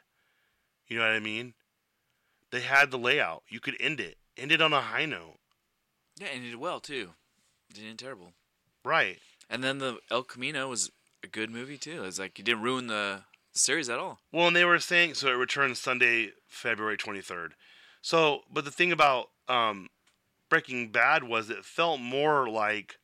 You 0.88 0.98
know 0.98 1.04
what 1.04 1.12
I 1.12 1.20
mean? 1.20 1.54
They 2.50 2.60
had 2.60 2.90
the 2.90 2.98
layout. 2.98 3.42
You 3.48 3.60
could 3.60 3.76
end 3.80 4.00
it. 4.00 4.18
End 4.36 4.52
it 4.52 4.60
on 4.60 4.72
a 4.72 4.80
high 4.80 5.06
note. 5.06 5.38
Yeah, 6.18 6.28
and 6.34 6.44
it 6.44 6.50
did 6.50 6.56
well 6.56 6.80
too. 6.80 7.10
It 7.70 7.76
didn't 7.76 7.96
terrible. 7.98 8.32
Right. 8.84 9.18
And 9.48 9.62
then 9.62 9.78
the 9.78 9.98
El 10.10 10.22
Camino 10.22 10.68
was 10.68 10.90
a 11.22 11.26
good 11.26 11.50
movie 11.50 11.78
too. 11.78 12.04
It's 12.04 12.18
like 12.18 12.38
you 12.38 12.44
didn't 12.44 12.62
ruin 12.62 12.88
the, 12.88 13.22
the 13.52 13.58
series 13.58 13.88
at 13.88 13.98
all. 13.98 14.20
Well, 14.32 14.48
and 14.48 14.56
they 14.56 14.64
were 14.64 14.78
saying 14.78 15.14
so 15.14 15.28
it 15.28 15.32
returns 15.32 15.78
Sunday, 15.78 16.32
February 16.48 16.96
23rd. 16.96 17.50
So, 18.02 18.40
but 18.52 18.64
the 18.64 18.70
thing 18.70 18.92
about 18.92 19.28
um, 19.48 19.88
Breaking 20.52 20.88
Bad 20.88 21.24
was 21.24 21.48
it 21.48 21.64
felt 21.64 21.98
more 21.98 22.46
like 22.46 22.98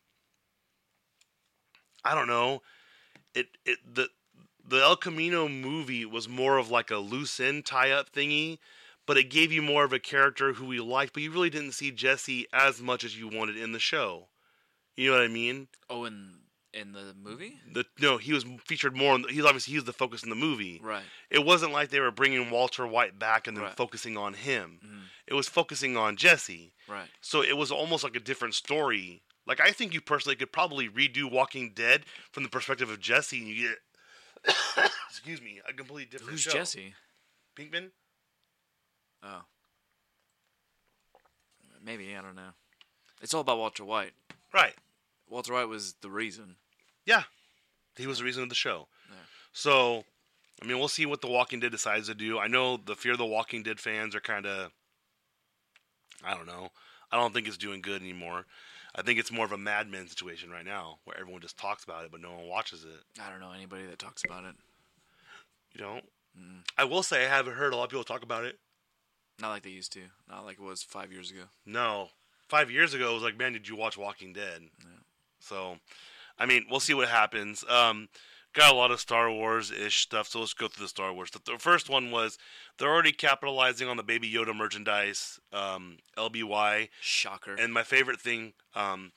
I 2.04 2.14
don't 2.14 2.26
know. 2.26 2.60
It 3.34 3.46
it 3.64 3.78
the 3.90 4.10
the 4.62 4.82
El 4.82 4.96
Camino 4.96 5.48
movie 5.48 6.04
was 6.04 6.28
more 6.28 6.58
of 6.58 6.70
like 6.70 6.90
a 6.90 6.98
loose 6.98 7.40
end 7.40 7.64
tie 7.64 7.90
up 7.90 8.12
thingy, 8.12 8.58
but 9.06 9.16
it 9.16 9.30
gave 9.30 9.50
you 9.50 9.62
more 9.62 9.84
of 9.84 9.94
a 9.94 9.98
character 9.98 10.52
who 10.52 10.72
you 10.72 10.84
liked, 10.84 11.14
but 11.14 11.22
you 11.22 11.30
really 11.30 11.48
didn't 11.48 11.72
see 11.72 11.90
Jesse 11.90 12.46
as 12.52 12.82
much 12.82 13.02
as 13.02 13.18
you 13.18 13.28
wanted 13.28 13.56
in 13.56 13.72
the 13.72 13.78
show. 13.78 14.26
You 14.94 15.08
know 15.10 15.16
what 15.16 15.24
I 15.24 15.28
mean? 15.28 15.68
Oh, 15.88 16.04
in 16.04 16.37
in 16.74 16.92
the 16.92 17.14
movie, 17.20 17.60
The 17.72 17.84
no, 17.98 18.18
he 18.18 18.32
was 18.32 18.44
featured 18.66 18.94
more. 18.96 19.14
In 19.16 19.22
the, 19.22 19.28
he's 19.28 19.44
obviously 19.44 19.72
he 19.72 19.78
was 19.78 19.84
the 19.84 19.92
focus 19.92 20.22
in 20.22 20.28
the 20.30 20.36
movie. 20.36 20.80
right? 20.82 21.02
It 21.30 21.44
wasn't 21.44 21.72
like 21.72 21.88
they 21.90 22.00
were 22.00 22.10
bringing 22.10 22.50
Walter 22.50 22.86
White 22.86 23.18
back 23.18 23.46
and 23.46 23.56
then 23.56 23.64
Right. 23.64 23.76
focusing 23.76 24.16
on 24.16 24.34
him. 24.34 24.80
Mhm. 24.84 25.02
It 25.26 25.34
was 25.34 25.48
focusing 25.48 25.96
on 25.96 26.16
Jesse. 26.16 26.72
Right. 26.86 27.08
So 27.20 27.42
it 27.42 27.56
was 27.56 27.70
almost 27.72 28.04
like 28.04 28.16
a 28.16 28.20
different 28.20 28.54
story. 28.54 29.22
Like 29.46 29.60
I 29.60 29.72
think 29.72 29.94
you 29.94 30.00
personally 30.02 30.36
could 30.36 30.52
probably 30.52 30.88
redo 30.88 31.30
Walking 31.30 31.72
Dead 31.72 32.04
from 32.32 32.42
the 32.42 32.48
perspective 32.50 32.90
of 32.90 33.00
Jesse, 33.00 33.38
and 33.38 33.48
you 33.48 33.68
get 33.70 33.78
excuse 35.08 35.40
me 35.40 35.60
a 35.66 35.72
completely 35.72 36.04
different 36.04 36.32
Who's 36.32 36.42
show. 36.42 36.52
Jesse? 36.52 36.94
Pinkman? 37.56 37.90
Oh, 39.22 39.42
Maybe 41.82 42.14
I 42.14 42.20
don't 42.22 42.36
know. 42.36 42.50
It's 43.22 43.32
all 43.34 43.40
about 43.40 43.58
Walter 43.58 43.84
White. 43.84 44.12
Right. 44.52 44.74
Walter 45.28 45.52
White 45.52 45.68
was 45.68 45.94
the 46.00 46.10
reason. 46.10 46.56
Yeah. 47.04 47.24
He 47.96 48.06
was 48.06 48.18
the 48.18 48.24
reason 48.24 48.42
of 48.42 48.48
the 48.48 48.54
show. 48.54 48.88
Yeah. 49.10 49.16
So, 49.52 50.04
I 50.62 50.66
mean, 50.66 50.78
we'll 50.78 50.88
see 50.88 51.06
what 51.06 51.20
The 51.20 51.28
Walking 51.28 51.60
Dead 51.60 51.72
decides 51.72 52.08
to 52.08 52.14
do. 52.14 52.38
I 52.38 52.46
know 52.46 52.76
the 52.76 52.94
Fear 52.94 53.16
the 53.16 53.26
Walking 53.26 53.62
Dead 53.62 53.80
fans 53.80 54.14
are 54.14 54.20
kind 54.20 54.46
of, 54.46 54.70
I 56.24 56.34
don't 56.34 56.46
know. 56.46 56.70
I 57.10 57.16
don't 57.16 57.32
think 57.32 57.48
it's 57.48 57.56
doing 57.56 57.80
good 57.80 58.02
anymore. 58.02 58.46
I 58.94 59.02
think 59.02 59.18
it's 59.18 59.32
more 59.32 59.44
of 59.44 59.52
a 59.52 59.58
Mad 59.58 59.88
Men 59.88 60.08
situation 60.08 60.50
right 60.50 60.64
now, 60.64 60.98
where 61.04 61.18
everyone 61.18 61.40
just 61.40 61.58
talks 61.58 61.84
about 61.84 62.04
it, 62.04 62.10
but 62.10 62.20
no 62.20 62.32
one 62.32 62.48
watches 62.48 62.84
it. 62.84 63.22
I 63.22 63.30
don't 63.30 63.40
know 63.40 63.52
anybody 63.52 63.86
that 63.86 63.98
talks 63.98 64.24
about 64.24 64.44
it. 64.44 64.54
You 65.74 65.84
know. 65.84 66.00
Mm. 66.38 66.62
I 66.76 66.84
will 66.84 67.02
say 67.02 67.24
I 67.24 67.28
haven't 67.28 67.54
heard 67.54 67.72
a 67.72 67.76
lot 67.76 67.84
of 67.84 67.90
people 67.90 68.04
talk 68.04 68.22
about 68.22 68.44
it. 68.44 68.58
Not 69.40 69.50
like 69.50 69.62
they 69.62 69.70
used 69.70 69.92
to. 69.92 70.00
Not 70.28 70.44
like 70.44 70.58
it 70.58 70.64
was 70.64 70.82
five 70.82 71.12
years 71.12 71.30
ago. 71.30 71.44
No, 71.64 72.08
five 72.48 72.70
years 72.70 72.94
ago 72.94 73.10
it 73.10 73.14
was 73.14 73.22
like, 73.22 73.38
man, 73.38 73.52
did 73.52 73.68
you 73.68 73.76
watch 73.76 73.96
Walking 73.96 74.32
Dead? 74.32 74.62
So, 75.40 75.78
I 76.38 76.46
mean, 76.46 76.66
we'll 76.70 76.80
see 76.80 76.94
what 76.94 77.08
happens. 77.08 77.64
Um, 77.68 78.08
got 78.52 78.72
a 78.72 78.76
lot 78.76 78.90
of 78.90 79.00
Star 79.00 79.30
Wars 79.30 79.70
ish 79.70 80.00
stuff, 80.02 80.28
so 80.28 80.40
let's 80.40 80.54
go 80.54 80.68
through 80.68 80.84
the 80.84 80.88
Star 80.88 81.12
Wars 81.12 81.28
stuff. 81.28 81.44
The 81.44 81.58
first 81.58 81.88
one 81.88 82.10
was 82.10 82.38
they're 82.78 82.92
already 82.92 83.12
capitalizing 83.12 83.88
on 83.88 83.96
the 83.96 84.02
Baby 84.02 84.30
Yoda 84.32 84.54
merchandise, 84.54 85.38
um, 85.52 85.98
LBY, 86.16 86.88
Shocker. 87.00 87.54
and 87.54 87.72
my 87.72 87.82
favorite 87.82 88.20
thing. 88.20 88.52
Um, 88.74 89.12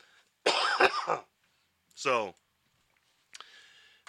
so 1.96 2.36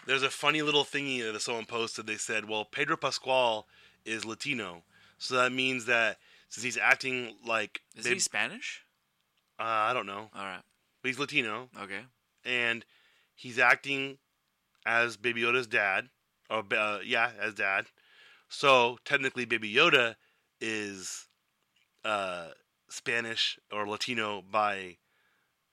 there's 0.06 0.22
a 0.22 0.30
funny 0.30 0.62
little 0.62 0.84
thingy 0.84 1.32
that 1.32 1.40
someone 1.40 1.66
posted. 1.66 2.06
They 2.06 2.16
said, 2.16 2.48
"Well, 2.48 2.64
Pedro 2.64 2.96
Pascal 2.96 3.66
is 4.04 4.24
Latino, 4.24 4.82
so 5.18 5.36
that 5.36 5.52
means 5.52 5.86
that 5.86 6.18
since 6.48 6.64
he's 6.64 6.76
acting 6.78 7.36
like 7.46 7.80
Is 7.96 8.06
he 8.06 8.18
Spanish? 8.18 8.84
uh, 9.58 9.62
I 9.62 9.92
don't 9.92 10.06
know, 10.06 10.28
All 10.34 10.44
right. 10.44 10.62
But 11.02 11.08
he's 11.08 11.18
Latino, 11.18 11.68
Okay. 11.80 12.00
and 12.44 12.84
he's 13.34 13.58
acting 13.58 14.18
as 14.86 15.16
Baby 15.16 15.42
Yoda's 15.42 15.66
dad, 15.66 16.08
or 16.50 16.62
uh, 16.76 16.98
yeah, 17.04 17.30
as 17.40 17.54
dad. 17.54 17.86
So 18.48 18.98
technically, 19.04 19.44
Baby 19.44 19.72
Yoda 19.72 20.14
is 20.60 21.26
uh, 22.04 22.48
Spanish 22.88 23.58
or 23.72 23.88
Latino 23.88 24.42
by 24.42 24.96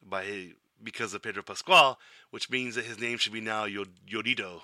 by 0.01 0.50
because 0.81 1.13
of 1.13 1.21
Pedro 1.21 1.43
Pascal, 1.43 2.00
which 2.31 2.50
means 2.50 2.75
that 2.75 2.86
his 2.86 3.00
name 3.00 3.17
should 3.17 3.33
be 3.33 3.41
now 3.41 3.65
Yod- 3.65 4.00
Yodito. 4.09 4.62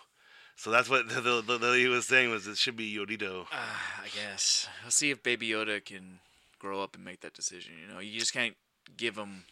So 0.56 0.72
that's 0.72 0.90
what 0.90 1.10
the, 1.10 1.16
the, 1.22 1.42
the, 1.42 1.58
the 1.58 1.74
he 1.74 1.88
was 1.88 2.06
saying 2.06 2.30
was 2.32 2.48
it 2.48 2.58
should 2.58 2.78
be 2.78 2.96
Yodito. 2.96 3.42
Uh, 3.52 3.56
I 4.04 4.08
guess. 4.16 4.68
I'll 4.86 4.92
see 4.92 5.12
if 5.12 5.22
Baby 5.22 5.50
Yoda 5.50 5.84
can 5.84 6.20
grow 6.58 6.82
up 6.82 6.96
and 6.96 7.04
make 7.04 7.20
that 7.22 7.34
decision. 7.34 7.74
You 7.82 7.94
know, 7.94 8.00
you 8.00 8.18
just 8.18 8.32
can't 8.34 8.56
give 8.96 9.18
him 9.18 9.44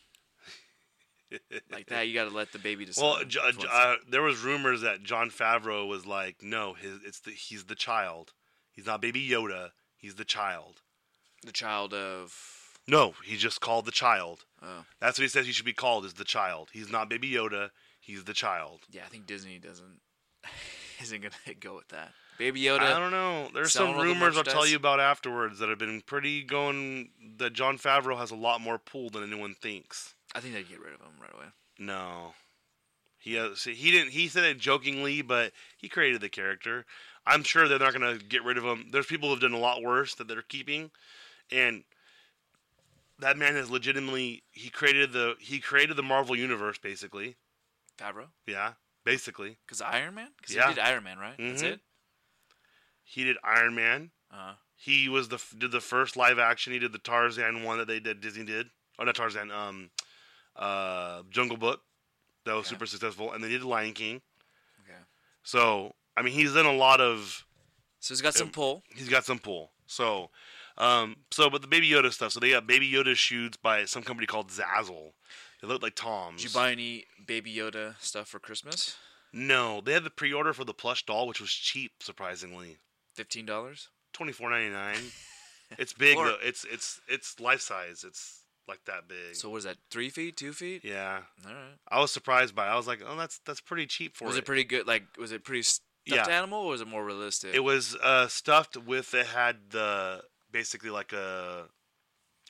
like 1.71 1.87
that. 1.87 2.07
You 2.07 2.13
got 2.13 2.29
to 2.29 2.35
let 2.35 2.51
the 2.51 2.59
baby 2.59 2.85
decide. 2.85 3.01
Well, 3.01 3.23
J- 3.25 3.39
J- 3.57 3.67
uh, 3.71 3.95
there 4.09 4.21
was 4.21 4.41
rumors 4.41 4.81
that 4.81 5.03
Jon 5.03 5.29
Favreau 5.29 5.87
was 5.87 6.05
like, 6.05 6.37
no, 6.41 6.73
his 6.73 6.99
it's 7.05 7.19
the 7.21 7.31
he's 7.31 7.65
the 7.65 7.75
child. 7.75 8.33
He's 8.71 8.85
not 8.85 9.01
Baby 9.01 9.27
Yoda. 9.27 9.69
He's 9.97 10.15
the 10.15 10.25
child. 10.25 10.81
the 11.45 11.51
child 11.51 11.93
of. 11.93 12.33
No, 12.87 13.13
he's 13.23 13.39
just 13.39 13.61
called 13.61 13.85
the 13.85 13.91
child. 13.91 14.43
Oh, 14.61 14.83
That's 14.99 15.17
what 15.17 15.23
he 15.23 15.29
says 15.29 15.45
he 15.45 15.53
should 15.53 15.65
be 15.65 15.71
called 15.73 16.03
is 16.05 16.15
the 16.15 16.25
child. 16.25 16.69
He's 16.73 16.91
not 16.91 17.07
Baby 17.09 17.31
Yoda. 17.31 17.69
He's 18.01 18.25
the 18.25 18.33
child. 18.33 18.81
yeah. 18.91 19.03
I 19.05 19.09
think 19.09 19.25
Disney 19.25 19.57
doesn't 19.59 20.01
isn't 21.01 21.21
gonna 21.21 21.55
go 21.59 21.75
with 21.75 21.87
that. 21.89 22.11
Baby 22.39 22.61
Yoda. 22.63 22.79
I 22.81 22.99
don't 22.99 23.11
know. 23.11 23.47
There's 23.53 23.71
some 23.71 23.81
selling 23.85 23.93
all 23.95 24.01
the 24.01 24.07
rumors 24.07 24.37
I'll 24.37 24.43
tell 24.43 24.65
you 24.67 24.75
about 24.75 24.99
afterwards 24.99 25.59
that 25.59 25.69
have 25.69 25.77
been 25.77 26.01
pretty 26.01 26.43
going. 26.43 27.09
That 27.37 27.53
Jon 27.53 27.77
Favreau 27.77 28.17
has 28.17 28.31
a 28.31 28.35
lot 28.35 28.59
more 28.59 28.79
pull 28.79 29.09
than 29.11 29.23
anyone 29.23 29.53
thinks. 29.53 30.15
I 30.35 30.39
think 30.39 30.53
they'd 30.53 30.67
get 30.69 30.79
rid 30.79 30.93
of 30.93 30.99
him 31.01 31.13
right 31.21 31.33
away. 31.33 31.45
No, 31.79 32.33
he 33.19 33.39
see, 33.55 33.73
he 33.73 33.91
didn't. 33.91 34.11
He 34.11 34.27
said 34.27 34.43
it 34.43 34.57
jokingly, 34.59 35.21
but 35.21 35.51
he 35.77 35.89
created 35.89 36.21
the 36.21 36.29
character. 36.29 36.85
I'm 37.25 37.43
sure 37.43 37.67
they're 37.67 37.79
not 37.79 37.93
going 37.97 38.19
to 38.19 38.23
get 38.25 38.43
rid 38.43 38.57
of 38.57 38.63
him. 38.63 38.89
There's 38.91 39.05
people 39.05 39.29
who've 39.29 39.39
done 39.39 39.53
a 39.53 39.59
lot 39.59 39.81
worse 39.81 40.13
that 40.15 40.27
they're 40.27 40.41
keeping, 40.41 40.91
and 41.51 41.83
that 43.19 43.37
man 43.37 43.55
has 43.55 43.69
legitimately 43.71 44.43
he 44.51 44.69
created 44.69 45.13
the 45.13 45.35
he 45.39 45.59
created 45.59 45.95
the 45.97 46.03
Marvel 46.03 46.35
universe 46.35 46.77
basically. 46.77 47.35
Favreau, 47.97 48.27
Yeah, 48.47 48.73
basically 49.03 49.57
because 49.65 49.79
Iron 49.81 50.15
Man. 50.15 50.29
Because 50.37 50.55
Yeah. 50.55 50.69
he 50.69 50.73
did 50.75 50.83
Iron 50.83 51.03
Man, 51.03 51.19
right? 51.19 51.35
That's 51.37 51.61
Mhm. 51.61 51.73
it. 51.73 51.79
he 53.03 53.23
did 53.23 53.37
Iron 53.43 53.75
Man. 53.75 54.11
Uh-huh. 54.31 54.55
He 54.75 55.07
was 55.07 55.27
the 55.29 55.41
did 55.57 55.71
the 55.71 55.79
first 55.81 56.15
live 56.17 56.39
action. 56.39 56.73
He 56.73 56.79
did 56.79 56.91
the 56.91 56.97
Tarzan 56.99 57.63
one 57.63 57.77
that 57.77 57.87
they 57.87 57.99
did 57.99 58.19
Disney 58.21 58.43
did. 58.45 58.71
Oh, 58.97 59.03
not 59.03 59.15
Tarzan. 59.15 59.51
Um, 59.51 59.91
uh, 60.55 61.23
Jungle 61.29 61.57
Book. 61.57 61.81
That 62.45 62.53
was 62.53 62.65
Okay. 62.65 62.75
super 62.75 62.85
successful, 62.85 63.31
and 63.31 63.43
they 63.43 63.49
did 63.49 63.63
Lion 63.63 63.93
King. 63.93 64.21
okay. 64.83 64.99
So 65.43 65.95
I 66.15 66.21
mean, 66.21 66.33
he's 66.33 66.53
done 66.53 66.65
a 66.65 66.73
lot 66.73 67.01
of. 67.01 67.45
So 67.99 68.13
he's 68.13 68.21
got 68.21 68.33
some 68.35 68.47
Um, 68.47 68.51
pull. 68.53 68.83
He's 68.95 69.09
got 69.09 69.25
some 69.25 69.39
pull. 69.39 69.71
So, 69.87 70.29
um, 70.77 71.15
so 71.31 71.49
but 71.49 71.61
the 71.61 71.67
Baby 71.67 71.89
Yoda 71.89 72.11
stuff. 72.11 72.33
So 72.33 72.39
they 72.39 72.49
got 72.51 72.67
Baby 72.67 72.91
Yoda 72.91 73.15
shoes 73.15 73.51
by 73.61 73.85
some 73.85 74.03
company 74.03 74.27
called 74.27 74.49
Zazzle. 74.51 75.13
They 75.61 75.67
look 75.67 75.81
like 75.81 75.95
Toms. 75.95 76.41
Did 76.41 76.51
you 76.51 76.59
buy 76.59 76.71
any 76.71 77.05
Baby 77.25 77.55
Yoda 77.55 77.95
stuff 78.01 78.27
for 78.27 78.39
Christmas? 78.39 78.97
No, 79.31 79.81
they 79.81 79.93
had 79.93 80.03
the 80.03 80.09
pre-order 80.11 80.53
for 80.53 80.63
the 80.65 80.73
plush 80.73 81.05
doll, 81.05 81.27
which 81.27 81.39
was 81.41 81.51
cheap, 81.51 81.93
surprisingly. 82.03 82.77
Fifteen 83.15 83.45
dollars. 83.45 83.89
Twenty 84.11 84.33
four 84.33 84.49
ninety 84.49 84.69
nine. 84.69 85.11
it's 85.79 85.93
big 85.93 86.17
Or- 86.17 86.25
though. 86.27 86.37
It's 86.43 86.65
it's 86.65 86.99
it's 87.07 87.39
life 87.39 87.61
size. 87.61 88.03
It's 88.03 88.42
like 88.67 88.79
that 88.85 89.07
big. 89.07 89.35
So 89.35 89.49
what 89.49 89.57
is 89.57 89.63
that? 89.65 89.77
Three 89.91 90.09
feet? 90.09 90.37
Two 90.37 90.53
feet? 90.53 90.81
yeah, 90.83 91.21
All 91.45 91.53
right. 91.53 91.75
I 91.89 91.99
was 91.99 92.11
surprised 92.11 92.55
by. 92.55 92.67
it. 92.67 92.71
I 92.71 92.75
was 92.75 92.87
like, 92.87 93.01
oh, 93.05 93.15
that's 93.17 93.39
that's 93.45 93.61
pretty 93.61 93.85
cheap 93.87 94.15
for 94.15 94.25
it. 94.25 94.27
Was 94.27 94.35
it. 94.37 94.39
it 94.39 94.45
pretty 94.45 94.63
good? 94.63 94.87
Like, 94.87 95.03
was 95.17 95.31
it 95.31 95.43
pretty 95.43 95.63
stuffed 95.63 95.83
Yeah. 96.05 96.25
animal, 96.27 96.59
or 96.61 96.69
was 96.69 96.81
it 96.81 96.87
more 96.87 97.03
realistic? 97.03 97.53
It 97.53 97.59
was 97.63 97.95
uh, 98.01 98.27
stuffed 98.27 98.77
with. 98.77 99.13
It 99.13 99.25
had 99.27 99.57
the 99.71 100.21
basically 100.51 100.89
like 100.91 101.13
a 101.13 101.65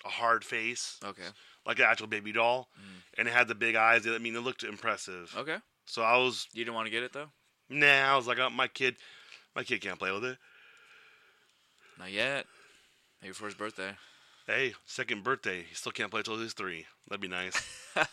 a 0.06 0.10
hard 0.10 0.44
face, 0.44 1.00
okay. 1.06 1.24
like 1.66 1.80
an 1.80 1.86
actual 1.86 2.08
baby 2.08 2.32
doll, 2.34 2.68
Mm. 2.78 3.02
and 3.20 3.28
it 3.28 3.32
had 3.34 3.48
the 3.48 3.56
big 3.56 3.76
eyes. 3.76 4.06
I 4.06 4.18
mean, 4.18 4.36
it 4.36 4.42
looked 4.42 4.64
impressive. 4.64 5.34
Okay. 5.38 5.58
So 5.86 6.02
I 6.02 6.18
was 6.18 6.48
You 6.54 6.64
didn't 6.66 6.76
want 6.76 6.88
to 6.88 6.92
get 6.92 7.04
it 7.04 7.14
though. 7.14 7.30
nah. 7.70 8.14
I 8.14 8.16
was 8.18 8.28
like, 8.28 8.38
oh, 8.40 8.50
my 8.50 8.68
kid, 8.68 8.98
my 9.56 9.64
kid 9.64 9.80
can't 9.82 9.98
play 10.00 10.12
with 10.12 10.26
it. 10.26 10.38
Not 11.98 12.12
yet. 12.12 12.46
Maybe 13.22 13.34
for 13.34 13.46
his 13.46 13.54
birthday. 13.56 13.92
Hey, 14.46 14.74
second 14.86 15.24
birthday. 15.24 15.64
He 15.70 15.74
still 15.74 15.94
can't 15.94 16.12
play 16.12 16.22
till 16.22 16.38
he's 16.38 16.54
three. 16.54 16.86
That'd 17.08 17.22
be 17.22 17.30
nice. 17.30 17.56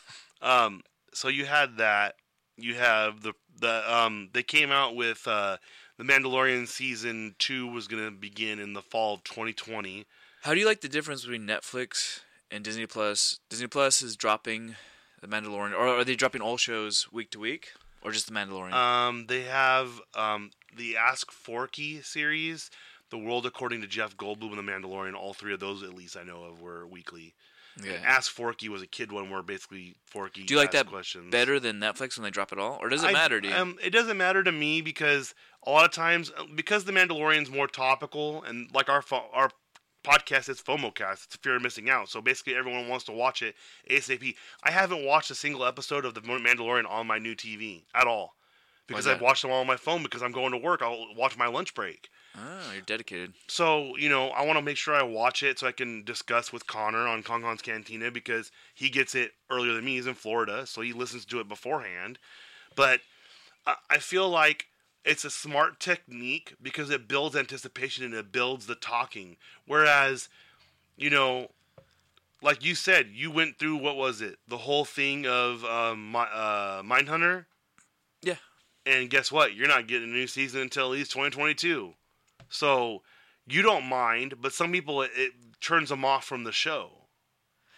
um, 0.42 0.82
so 1.12 1.26
you 1.28 1.44
had 1.44 1.78
that. 1.78 2.14
You 2.56 2.76
have 2.76 3.22
the 3.22 3.32
the 3.58 3.82
um. 3.92 4.28
They 4.32 4.42
came 4.42 4.70
out 4.70 4.94
with 4.94 5.26
uh, 5.26 5.56
the 5.98 6.04
Mandalorian 6.04 6.68
season 6.68 7.34
two 7.38 7.66
was 7.66 7.88
gonna 7.88 8.12
begin 8.12 8.60
in 8.60 8.74
the 8.74 8.82
fall 8.82 9.14
of 9.14 9.24
2020. 9.24 10.06
How 10.42 10.54
do 10.54 10.60
you 10.60 10.66
like 10.66 10.82
the 10.82 10.88
difference 10.88 11.22
between 11.22 11.46
Netflix 11.46 12.20
and 12.50 12.62
Disney 12.62 12.86
Plus? 12.86 13.40
Disney 13.48 13.66
Plus 13.66 14.00
is 14.00 14.14
dropping 14.14 14.76
the 15.20 15.26
Mandalorian, 15.26 15.72
or 15.72 15.88
are 15.88 16.04
they 16.04 16.14
dropping 16.14 16.42
all 16.42 16.56
shows 16.56 17.08
week 17.12 17.30
to 17.32 17.40
week, 17.40 17.72
or 18.02 18.12
just 18.12 18.26
the 18.26 18.32
Mandalorian? 18.32 18.72
Um, 18.72 19.26
they 19.26 19.42
have 19.42 20.00
um 20.14 20.50
the 20.76 20.96
Ask 20.96 21.32
Forky 21.32 22.02
series, 22.02 22.70
The 23.10 23.18
World 23.18 23.46
According 23.46 23.80
to 23.82 23.86
Jeff 23.86 24.16
Goldblum, 24.16 24.56
and 24.56 24.58
The 24.58 24.72
Mandalorian. 24.72 25.14
All 25.14 25.34
three 25.34 25.52
of 25.52 25.60
those, 25.60 25.82
at 25.82 25.94
least 25.94 26.16
I 26.16 26.22
know 26.22 26.44
of, 26.44 26.60
were 26.60 26.86
weekly. 26.86 27.34
yeah. 27.82 27.92
And 27.92 28.04
Ask 28.04 28.30
Forky 28.30 28.68
was 28.68 28.82
a 28.82 28.86
kid 28.86 29.12
one 29.12 29.30
where 29.30 29.42
basically 29.42 29.94
Forky. 30.06 30.44
Do 30.44 30.54
you 30.54 30.60
like 30.60 30.70
that 30.72 30.86
questions. 30.86 31.30
better 31.30 31.58
than 31.60 31.78
Netflix 31.80 32.16
when 32.16 32.24
they 32.24 32.30
drop 32.30 32.52
it 32.52 32.58
all, 32.58 32.78
or 32.80 32.88
does 32.88 33.02
it 33.02 33.08
I- 33.08 33.12
matter 33.12 33.40
to 33.40 33.48
you? 33.48 33.54
Um, 33.54 33.78
it 33.82 33.90
doesn't 33.90 34.16
matter 34.16 34.42
to 34.44 34.52
me 34.52 34.80
because 34.80 35.34
a 35.66 35.70
lot 35.70 35.84
of 35.84 35.92
times, 35.92 36.30
uh, 36.36 36.44
because 36.54 36.84
the 36.84 36.92
Mandalorian's 36.92 37.50
more 37.50 37.66
topical, 37.66 38.42
and 38.44 38.68
like 38.74 38.88
our 38.88 39.02
our 39.32 39.50
podcast 40.02 40.48
is 40.48 40.60
FOMOcast, 40.62 41.26
it's 41.26 41.36
fear 41.36 41.56
of 41.56 41.62
missing 41.62 41.90
out. 41.90 42.08
So 42.08 42.20
basically, 42.22 42.54
everyone 42.54 42.88
wants 42.88 43.04
to 43.06 43.12
watch 43.12 43.42
it 43.42 43.54
ASAP. 43.90 44.34
I 44.62 44.70
haven't 44.70 45.04
watched 45.04 45.30
a 45.30 45.34
single 45.34 45.64
episode 45.64 46.04
of 46.04 46.14
the 46.14 46.22
Mandalorian 46.22 46.88
on 46.88 47.06
my 47.06 47.18
new 47.18 47.34
TV 47.34 47.82
at 47.94 48.06
all 48.06 48.34
because 48.90 49.06
I've 49.06 49.18
that? 49.18 49.24
watched 49.24 49.42
them 49.42 49.50
all 49.50 49.60
on 49.60 49.66
my 49.66 49.76
phone 49.76 50.02
because 50.02 50.22
I'm 50.22 50.32
going 50.32 50.52
to 50.52 50.58
work. 50.58 50.82
I'll 50.82 51.14
watch 51.16 51.36
my 51.36 51.46
lunch 51.46 51.74
break. 51.74 52.10
oh, 52.36 52.72
you're 52.72 52.82
dedicated. 52.82 53.34
So, 53.48 53.96
you 53.96 54.08
know, 54.08 54.28
I 54.28 54.44
want 54.44 54.58
to 54.58 54.62
make 54.64 54.76
sure 54.76 54.94
I 54.94 55.02
watch 55.02 55.42
it 55.42 55.58
so 55.58 55.66
I 55.66 55.72
can 55.72 56.04
discuss 56.04 56.52
with 56.52 56.66
Connor 56.66 57.06
on 57.06 57.22
Kong 57.22 57.42
Kong's 57.42 57.62
Cantina 57.62 58.10
because 58.10 58.50
he 58.74 58.90
gets 58.90 59.14
it 59.14 59.32
earlier 59.50 59.72
than 59.74 59.84
me. 59.84 59.96
He's 59.96 60.06
in 60.06 60.14
Florida, 60.14 60.66
so 60.66 60.80
he 60.80 60.92
listens 60.92 61.24
to 61.26 61.40
it 61.40 61.48
beforehand. 61.48 62.18
But 62.76 63.00
I 63.66 63.76
I 63.88 63.98
feel 63.98 64.28
like 64.28 64.66
it's 65.04 65.24
a 65.24 65.30
smart 65.30 65.80
technique 65.80 66.54
because 66.60 66.90
it 66.90 67.08
builds 67.08 67.34
anticipation 67.34 68.04
and 68.04 68.14
it 68.14 68.32
builds 68.32 68.66
the 68.66 68.74
talking. 68.74 69.36
Whereas, 69.66 70.28
you 70.96 71.08
know, 71.10 71.48
like 72.42 72.64
you 72.64 72.74
said, 72.74 73.08
you 73.12 73.30
went 73.30 73.58
through 73.58 73.76
what 73.76 73.96
was 73.96 74.20
it? 74.20 74.38
The 74.48 74.58
whole 74.58 74.84
thing 74.84 75.26
of 75.26 75.64
um, 75.64 76.14
uh, 76.14 76.82
Mindhunter. 76.82 77.46
Yeah. 78.22 78.36
And 78.86 79.10
guess 79.10 79.30
what? 79.30 79.54
You're 79.54 79.68
not 79.68 79.86
getting 79.86 80.10
a 80.10 80.12
new 80.12 80.26
season 80.26 80.62
until 80.62 80.86
at 80.86 80.92
least 80.92 81.12
2022. 81.12 81.94
So 82.48 83.02
you 83.46 83.62
don't 83.62 83.84
mind, 83.84 84.34
but 84.40 84.52
some 84.52 84.72
people 84.72 85.02
it, 85.02 85.10
it 85.16 85.32
turns 85.60 85.90
them 85.90 86.04
off 86.04 86.24
from 86.24 86.44
the 86.44 86.52
show. 86.52 87.08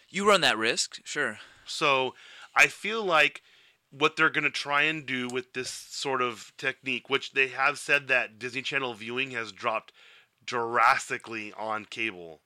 You 0.09 0.28
run 0.28 0.42
that 0.42 0.59
risk, 0.59 1.00
sure. 1.04 1.38
So 1.64 2.14
I 2.54 2.66
feel 2.66 3.04
like 3.04 3.42
what 3.90 4.16
they're 4.16 4.30
going 4.30 4.44
to 4.44 4.50
try 4.50 4.82
and 4.82 5.04
do 5.04 5.28
with 5.28 5.52
this 5.52 5.71
sort 5.71 6.23
of 6.23 6.52
technique, 6.56 7.11
which 7.11 7.32
they 7.32 7.49
have 7.49 7.78
said 7.78 8.09
that 8.09 8.38
Disney 8.38 8.62
Channel 8.62 8.94
viewing 8.94 9.32
has 9.32 9.52
dropped 9.52 9.92
drastically 10.44 11.52
on 11.59 11.85
cable. 11.85 12.40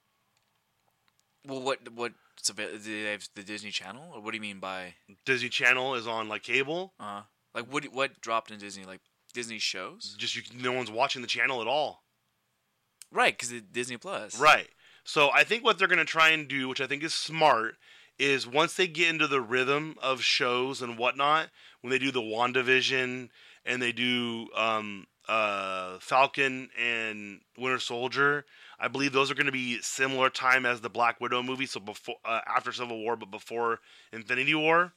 Well, 1.46 1.62
what 1.62 1.92
what? 1.92 2.12
So 2.42 2.52
they 2.52 3.02
have 3.10 3.28
the 3.34 3.42
Disney 3.42 3.70
Channel, 3.70 4.12
or 4.14 4.20
what 4.20 4.32
do 4.32 4.36
you 4.36 4.42
mean 4.42 4.60
by? 4.60 4.94
Disney 5.24 5.48
Channel 5.48 5.94
is 5.94 6.06
on 6.06 6.28
like 6.28 6.42
cable. 6.42 6.92
Uh, 6.98 7.22
like 7.56 7.72
what? 7.72 7.84
What 7.86 8.20
dropped 8.20 8.50
in 8.52 8.58
Disney? 8.58 8.84
Like 8.84 9.00
Disney 9.32 9.58
shows? 9.58 10.14
Just 10.18 10.36
you, 10.36 10.42
no 10.62 10.72
one's 10.72 10.90
watching 10.90 11.22
the 11.22 11.28
channel 11.28 11.60
at 11.60 11.66
all. 11.66 12.04
Right, 13.10 13.36
because 13.36 13.52
Disney 13.72 13.96
Plus. 13.96 14.38
Right. 14.38 14.68
So 15.04 15.30
I 15.32 15.44
think 15.44 15.64
what 15.64 15.78
they're 15.78 15.88
going 15.88 15.98
to 15.98 16.04
try 16.04 16.30
and 16.30 16.48
do, 16.48 16.68
which 16.68 16.80
I 16.80 16.86
think 16.86 17.02
is 17.02 17.14
smart, 17.14 17.76
is 18.18 18.46
once 18.46 18.74
they 18.74 18.88
get 18.88 19.08
into 19.08 19.26
the 19.26 19.40
rhythm 19.40 19.94
of 20.02 20.22
shows 20.22 20.82
and 20.82 20.98
whatnot, 20.98 21.48
when 21.80 21.90
they 21.90 21.98
do 21.98 22.10
the 22.10 22.20
WandaVision 22.20 23.28
and 23.64 23.82
they 23.82 23.92
do 23.92 24.48
um, 24.56 25.06
uh, 25.28 25.98
Falcon 26.00 26.70
and 26.78 27.40
Winter 27.56 27.78
Soldier, 27.78 28.44
I 28.80 28.88
believe 28.88 29.12
those 29.12 29.30
are 29.30 29.34
going 29.34 29.46
to 29.46 29.52
be 29.52 29.78
similar 29.80 30.28
time 30.28 30.66
as 30.66 30.80
the 30.80 30.90
Black 30.90 31.20
Widow 31.20 31.42
movie, 31.42 31.66
so 31.66 31.80
before 31.80 32.16
uh, 32.24 32.40
after 32.46 32.72
Civil 32.72 32.98
War, 32.98 33.16
but 33.16 33.30
before 33.30 33.78
Infinity 34.12 34.54
War. 34.54 34.92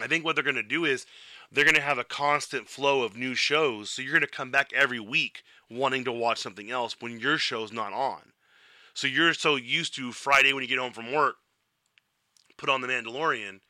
I 0.00 0.06
think 0.06 0.24
what 0.24 0.34
they're 0.36 0.44
going 0.44 0.54
to 0.56 0.62
do 0.62 0.84
is 0.84 1.06
they're 1.52 1.64
going 1.64 1.74
to 1.74 1.80
have 1.80 1.98
a 1.98 2.04
constant 2.04 2.68
flow 2.68 3.02
of 3.02 3.16
new 3.16 3.34
shows, 3.34 3.90
so 3.90 4.02
you're 4.02 4.12
going 4.12 4.20
to 4.22 4.28
come 4.28 4.50
back 4.50 4.72
every 4.72 5.00
week 5.00 5.42
wanting 5.70 6.04
to 6.04 6.12
watch 6.12 6.38
something 6.38 6.70
else 6.70 6.96
when 7.00 7.18
your 7.18 7.38
show's 7.38 7.72
not 7.72 7.92
on. 7.92 8.32
So 8.94 9.06
you're 9.06 9.34
so 9.34 9.56
used 9.56 9.94
to 9.96 10.12
Friday 10.12 10.52
when 10.52 10.62
you 10.62 10.68
get 10.68 10.78
home 10.78 10.92
from 10.92 11.12
work, 11.12 11.36
put 12.56 12.68
on 12.68 12.80
The 12.80 12.88
Mandalorian. 12.88 13.60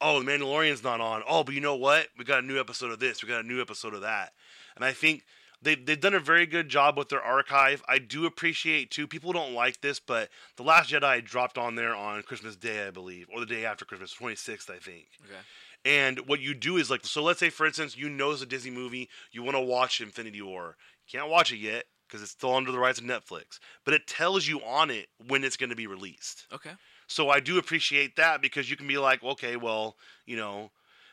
Oh, 0.00 0.20
The 0.20 0.30
Mandalorian's 0.30 0.82
not 0.82 1.00
on. 1.00 1.22
Oh, 1.28 1.44
but 1.44 1.54
you 1.54 1.60
know 1.60 1.76
what? 1.76 2.08
We 2.18 2.24
got 2.24 2.42
a 2.42 2.46
new 2.46 2.58
episode 2.58 2.90
of 2.90 2.98
this. 2.98 3.22
We 3.22 3.28
got 3.28 3.44
a 3.44 3.46
new 3.46 3.60
episode 3.60 3.94
of 3.94 4.00
that. 4.00 4.32
And 4.76 4.84
I 4.84 4.92
think 4.92 5.24
they 5.62 5.76
they've 5.76 6.00
done 6.00 6.14
a 6.14 6.20
very 6.20 6.46
good 6.46 6.68
job 6.68 6.98
with 6.98 7.08
their 7.08 7.22
archive. 7.22 7.82
I 7.88 7.98
do 7.98 8.26
appreciate 8.26 8.90
too. 8.90 9.06
People 9.06 9.32
don't 9.32 9.54
like 9.54 9.80
this, 9.80 10.00
but 10.00 10.28
The 10.56 10.64
Last 10.64 10.90
Jedi 10.90 11.24
dropped 11.24 11.56
on 11.56 11.76
there 11.76 11.94
on 11.94 12.22
Christmas 12.22 12.56
Day, 12.56 12.86
I 12.86 12.90
believe, 12.90 13.28
or 13.32 13.40
the 13.40 13.46
day 13.46 13.64
after 13.64 13.84
Christmas, 13.84 14.14
26th, 14.14 14.70
I 14.70 14.78
think. 14.78 15.06
Okay. 15.24 15.38
And 15.84 16.28
what 16.28 16.40
you 16.40 16.54
do 16.54 16.76
is 16.76 16.90
like, 16.90 17.04
so 17.04 17.22
let's 17.22 17.40
say 17.40 17.50
for 17.50 17.66
instance, 17.66 17.96
you 17.96 18.08
know 18.08 18.30
it's 18.30 18.42
a 18.42 18.46
Disney 18.46 18.70
movie, 18.70 19.08
you 19.32 19.42
want 19.42 19.56
to 19.56 19.60
watch 19.60 20.00
Infinity 20.00 20.42
War. 20.42 20.76
You 21.06 21.18
can't 21.18 21.30
watch 21.30 21.52
it 21.52 21.58
yet 21.58 21.84
because 22.06 22.22
it's 22.22 22.32
still 22.32 22.54
under 22.54 22.70
the 22.70 22.78
rights 22.78 22.98
of 22.98 23.04
Netflix, 23.04 23.58
but 23.84 23.94
it 23.94 24.06
tells 24.06 24.46
you 24.46 24.60
on 24.60 24.90
it 24.90 25.08
when 25.28 25.42
it's 25.42 25.56
going 25.56 25.70
to 25.70 25.76
be 25.76 25.86
released. 25.86 26.46
Okay. 26.52 26.72
So 27.06 27.30
I 27.30 27.40
do 27.40 27.58
appreciate 27.58 28.16
that 28.16 28.40
because 28.40 28.70
you 28.70 28.76
can 28.76 28.86
be 28.86 28.98
like, 28.98 29.22
okay, 29.24 29.56
well, 29.56 29.96
you 30.26 30.36
know, 30.36 30.70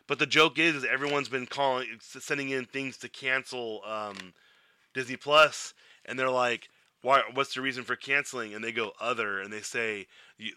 but 0.07 0.19
the 0.19 0.25
joke 0.25 0.57
is, 0.57 0.75
is 0.75 0.85
everyone's 0.85 1.29
been 1.29 1.45
calling, 1.45 1.87
sending 2.01 2.49
in 2.49 2.65
things 2.65 2.97
to 2.97 3.09
cancel 3.09 3.81
um, 3.85 4.33
Disney 4.93 5.17
Plus, 5.17 5.73
and 6.05 6.17
they're 6.17 6.29
like, 6.29 6.69
why? 7.01 7.21
What's 7.33 7.53
the 7.53 7.61
reason 7.61 7.83
for 7.83 7.95
canceling? 7.95 8.53
And 8.53 8.63
they 8.63 8.71
go 8.71 8.91
other, 8.99 9.39
and 9.39 9.53
they 9.53 9.61
say, 9.61 10.07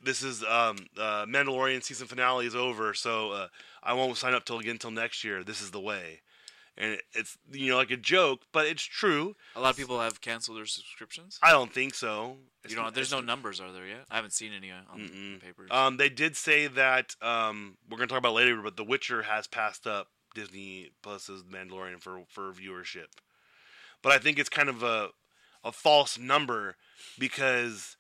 this 0.03 0.23
is 0.23 0.43
um, 0.45 0.77
uh, 0.99 1.27
Mandalorian 1.27 1.83
season 1.83 2.07
finale 2.07 2.47
is 2.47 2.55
over, 2.55 2.95
so 2.95 3.33
uh, 3.33 3.49
I 3.83 3.95
won't 3.95 4.17
sign 4.17 4.35
up 4.35 4.45
till 4.45 4.59
again 4.59 4.79
till 4.79 4.91
next 4.91 5.25
year. 5.25 5.43
This 5.45 5.61
is 5.61 5.71
the 5.71 5.81
way 5.81 6.21
and 6.77 6.99
it's 7.13 7.37
you 7.51 7.71
know 7.71 7.77
like 7.77 7.91
a 7.91 7.97
joke, 7.97 8.43
but 8.53 8.67
it's 8.67 8.83
true. 8.83 9.37
A 9.57 9.61
lot 9.61 9.71
of 9.71 9.77
people 9.77 10.01
have 10.01 10.21
canceled 10.21 10.59
their 10.59 10.67
subscriptions. 10.67 11.39
I 11.43 11.51
don't 11.51 11.73
think 11.73 11.95
so. 11.95 12.37
It's 12.65 12.73
you 12.73 12.81
know, 12.81 12.91
there's 12.91 13.11
no 13.13 13.21
numbers, 13.21 13.61
are 13.61 13.73
there 13.73 13.87
yet? 13.87 14.05
I 14.11 14.17
haven't 14.17 14.33
seen 14.33 14.53
any 14.53 14.71
on 14.71 14.85
Mm-mm. 14.97 15.41
the 15.41 15.47
papers. 15.47 15.69
Um, 15.71 15.97
they 15.97 16.09
did 16.09 16.37
say 16.37 16.69
that 16.69 17.17
um, 17.21 17.77
we're 17.91 17.99
gonna 17.99 18.09
talk 18.09 18.19
about 18.19 18.35
later, 18.35 18.61
but 18.63 18.77
The 18.77 18.85
Witcher 18.85 19.23
has 19.23 19.47
passed 19.47 19.87
up 19.87 20.09
Disney 20.35 20.91
Plus's 21.03 21.43
Mandalorian 21.43 22.01
for 22.01 22.23
for 22.29 22.53
viewership. 22.53 23.09
But 24.03 24.13
I 24.13 24.19
think 24.19 24.39
it's 24.39 24.49
kind 24.49 24.69
of 24.69 24.83
a 24.83 25.09
a 25.65 25.73
false 25.73 26.19
number 26.19 26.77
because 27.19 27.97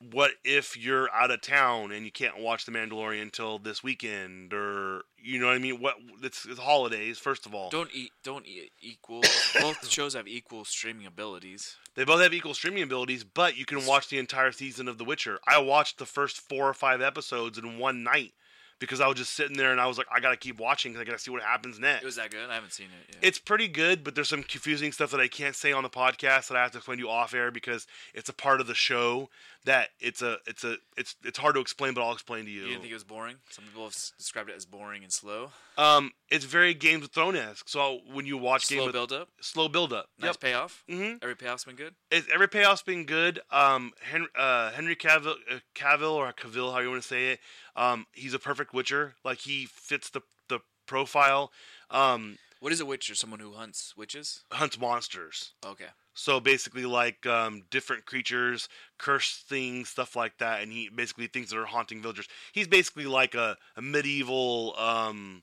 what 0.00 0.32
if 0.44 0.76
you're 0.76 1.12
out 1.12 1.30
of 1.30 1.40
town 1.40 1.90
and 1.90 2.04
you 2.04 2.12
can't 2.12 2.38
watch 2.38 2.64
The 2.64 2.72
Mandalorian 2.72 3.22
until 3.22 3.58
this 3.58 3.82
weekend, 3.82 4.52
or 4.52 5.02
you 5.16 5.40
know 5.40 5.46
what 5.46 5.56
I 5.56 5.58
mean? 5.58 5.80
What 5.80 5.96
it's, 6.22 6.46
it's 6.46 6.60
holidays, 6.60 7.18
first 7.18 7.46
of 7.46 7.54
all. 7.54 7.68
Don't 7.70 7.90
eat. 7.92 8.12
Don't 8.22 8.46
eat 8.46 8.72
equal. 8.80 9.22
both 9.60 9.88
shows 9.90 10.14
have 10.14 10.28
equal 10.28 10.64
streaming 10.64 11.06
abilities. 11.06 11.76
They 11.94 12.04
both 12.04 12.20
have 12.20 12.32
equal 12.32 12.54
streaming 12.54 12.84
abilities, 12.84 13.24
but 13.24 13.56
you 13.56 13.64
can 13.64 13.84
watch 13.86 14.08
the 14.08 14.18
entire 14.18 14.52
season 14.52 14.86
of 14.86 14.98
The 14.98 15.04
Witcher. 15.04 15.40
I 15.48 15.58
watched 15.58 15.98
the 15.98 16.06
first 16.06 16.40
four 16.40 16.68
or 16.68 16.74
five 16.74 17.02
episodes 17.02 17.58
in 17.58 17.78
one 17.78 18.04
night 18.04 18.34
because 18.78 19.00
I 19.00 19.08
was 19.08 19.16
just 19.16 19.34
sitting 19.34 19.56
there 19.56 19.72
and 19.72 19.80
I 19.80 19.86
was 19.86 19.98
like, 19.98 20.06
I 20.14 20.20
gotta 20.20 20.36
keep 20.36 20.58
watching 20.58 20.92
because 20.92 21.02
I 21.02 21.04
gotta 21.04 21.18
see 21.18 21.30
what 21.30 21.42
happens 21.42 21.78
next. 21.78 22.02
It 22.02 22.06
was 22.06 22.16
that 22.16 22.30
good? 22.30 22.48
I 22.48 22.54
haven't 22.54 22.72
seen 22.72 22.86
it. 22.86 23.14
Yet. 23.14 23.18
It's 23.22 23.38
pretty 23.38 23.68
good, 23.68 24.04
but 24.04 24.14
there's 24.14 24.28
some 24.28 24.42
confusing 24.42 24.92
stuff 24.92 25.10
that 25.10 25.20
I 25.20 25.28
can't 25.28 25.56
say 25.56 25.72
on 25.72 25.82
the 25.82 25.90
podcast 25.90 26.48
that 26.48 26.56
I 26.56 26.62
have 26.62 26.70
to 26.72 26.78
explain 26.78 26.98
to 26.98 27.04
you 27.04 27.10
off 27.10 27.34
air 27.34 27.50
because 27.50 27.86
it's 28.14 28.28
a 28.28 28.32
part 28.32 28.60
of 28.60 28.66
the 28.66 28.74
show 28.74 29.28
that 29.68 29.90
it's 30.00 30.22
a 30.22 30.38
it's 30.46 30.64
a 30.64 30.76
it's 30.96 31.14
it's 31.22 31.38
hard 31.38 31.54
to 31.54 31.60
explain, 31.60 31.92
but 31.92 32.02
I'll 32.02 32.12
explain 32.12 32.46
to 32.46 32.50
you. 32.50 32.62
You 32.62 32.68
didn't 32.68 32.80
think 32.80 32.90
it 32.90 32.94
was 32.94 33.04
boring? 33.04 33.36
Some 33.50 33.64
people 33.66 33.84
have 33.84 33.94
described 34.16 34.48
it 34.48 34.56
as 34.56 34.64
boring 34.64 35.02
and 35.02 35.12
slow. 35.12 35.50
Um, 35.76 36.12
it's 36.30 36.46
very 36.46 36.72
Game 36.72 37.02
of 37.02 37.10
Thrones 37.10 37.38
esque. 37.38 37.68
So 37.68 38.00
when 38.10 38.24
you 38.24 38.38
watch 38.38 38.64
slow 38.64 38.84
Game 38.84 38.92
build 38.92 39.12
up, 39.12 39.28
slow 39.40 39.68
build 39.68 39.92
up, 39.92 40.08
nice 40.18 40.28
yep. 40.28 40.40
payoff. 40.40 40.84
Mm-hmm. 40.88 41.18
Every 41.22 41.36
payoff's 41.36 41.64
been 41.64 41.76
good. 41.76 41.94
It's, 42.10 42.26
every 42.32 42.48
payoff's 42.48 42.82
been 42.82 43.04
good. 43.04 43.40
Um, 43.50 43.92
Henry, 44.00 44.28
uh, 44.36 44.70
Henry 44.70 44.96
Cavill, 44.96 45.34
uh, 45.50 45.58
Cavill 45.74 46.14
or 46.14 46.32
Cavill, 46.32 46.72
how 46.72 46.78
you 46.78 46.88
want 46.88 47.02
to 47.02 47.08
say 47.08 47.32
it. 47.32 47.40
Um, 47.76 48.06
he's 48.12 48.32
a 48.32 48.38
perfect 48.38 48.72
Witcher. 48.72 49.16
Like 49.22 49.38
he 49.38 49.66
fits 49.66 50.08
the 50.08 50.22
the 50.48 50.60
profile. 50.86 51.52
Um, 51.90 52.38
what 52.60 52.72
is 52.72 52.80
a 52.80 52.86
witcher? 52.86 53.14
Someone 53.14 53.40
who 53.40 53.52
hunts 53.52 53.96
witches? 53.96 54.44
Hunts 54.52 54.78
monsters. 54.78 55.52
Okay. 55.64 55.86
So 56.14 56.40
basically, 56.40 56.84
like 56.84 57.26
um, 57.26 57.62
different 57.70 58.04
creatures, 58.06 58.68
cursed 58.98 59.48
things, 59.48 59.88
stuff 59.88 60.16
like 60.16 60.38
that, 60.38 60.62
and 60.62 60.72
he 60.72 60.88
basically 60.88 61.28
things 61.28 61.50
that 61.50 61.58
are 61.58 61.66
haunting 61.66 62.02
villagers. 62.02 62.26
He's 62.52 62.66
basically 62.66 63.06
like 63.06 63.34
a, 63.34 63.56
a 63.76 63.82
medieval. 63.82 64.74
Um, 64.76 65.42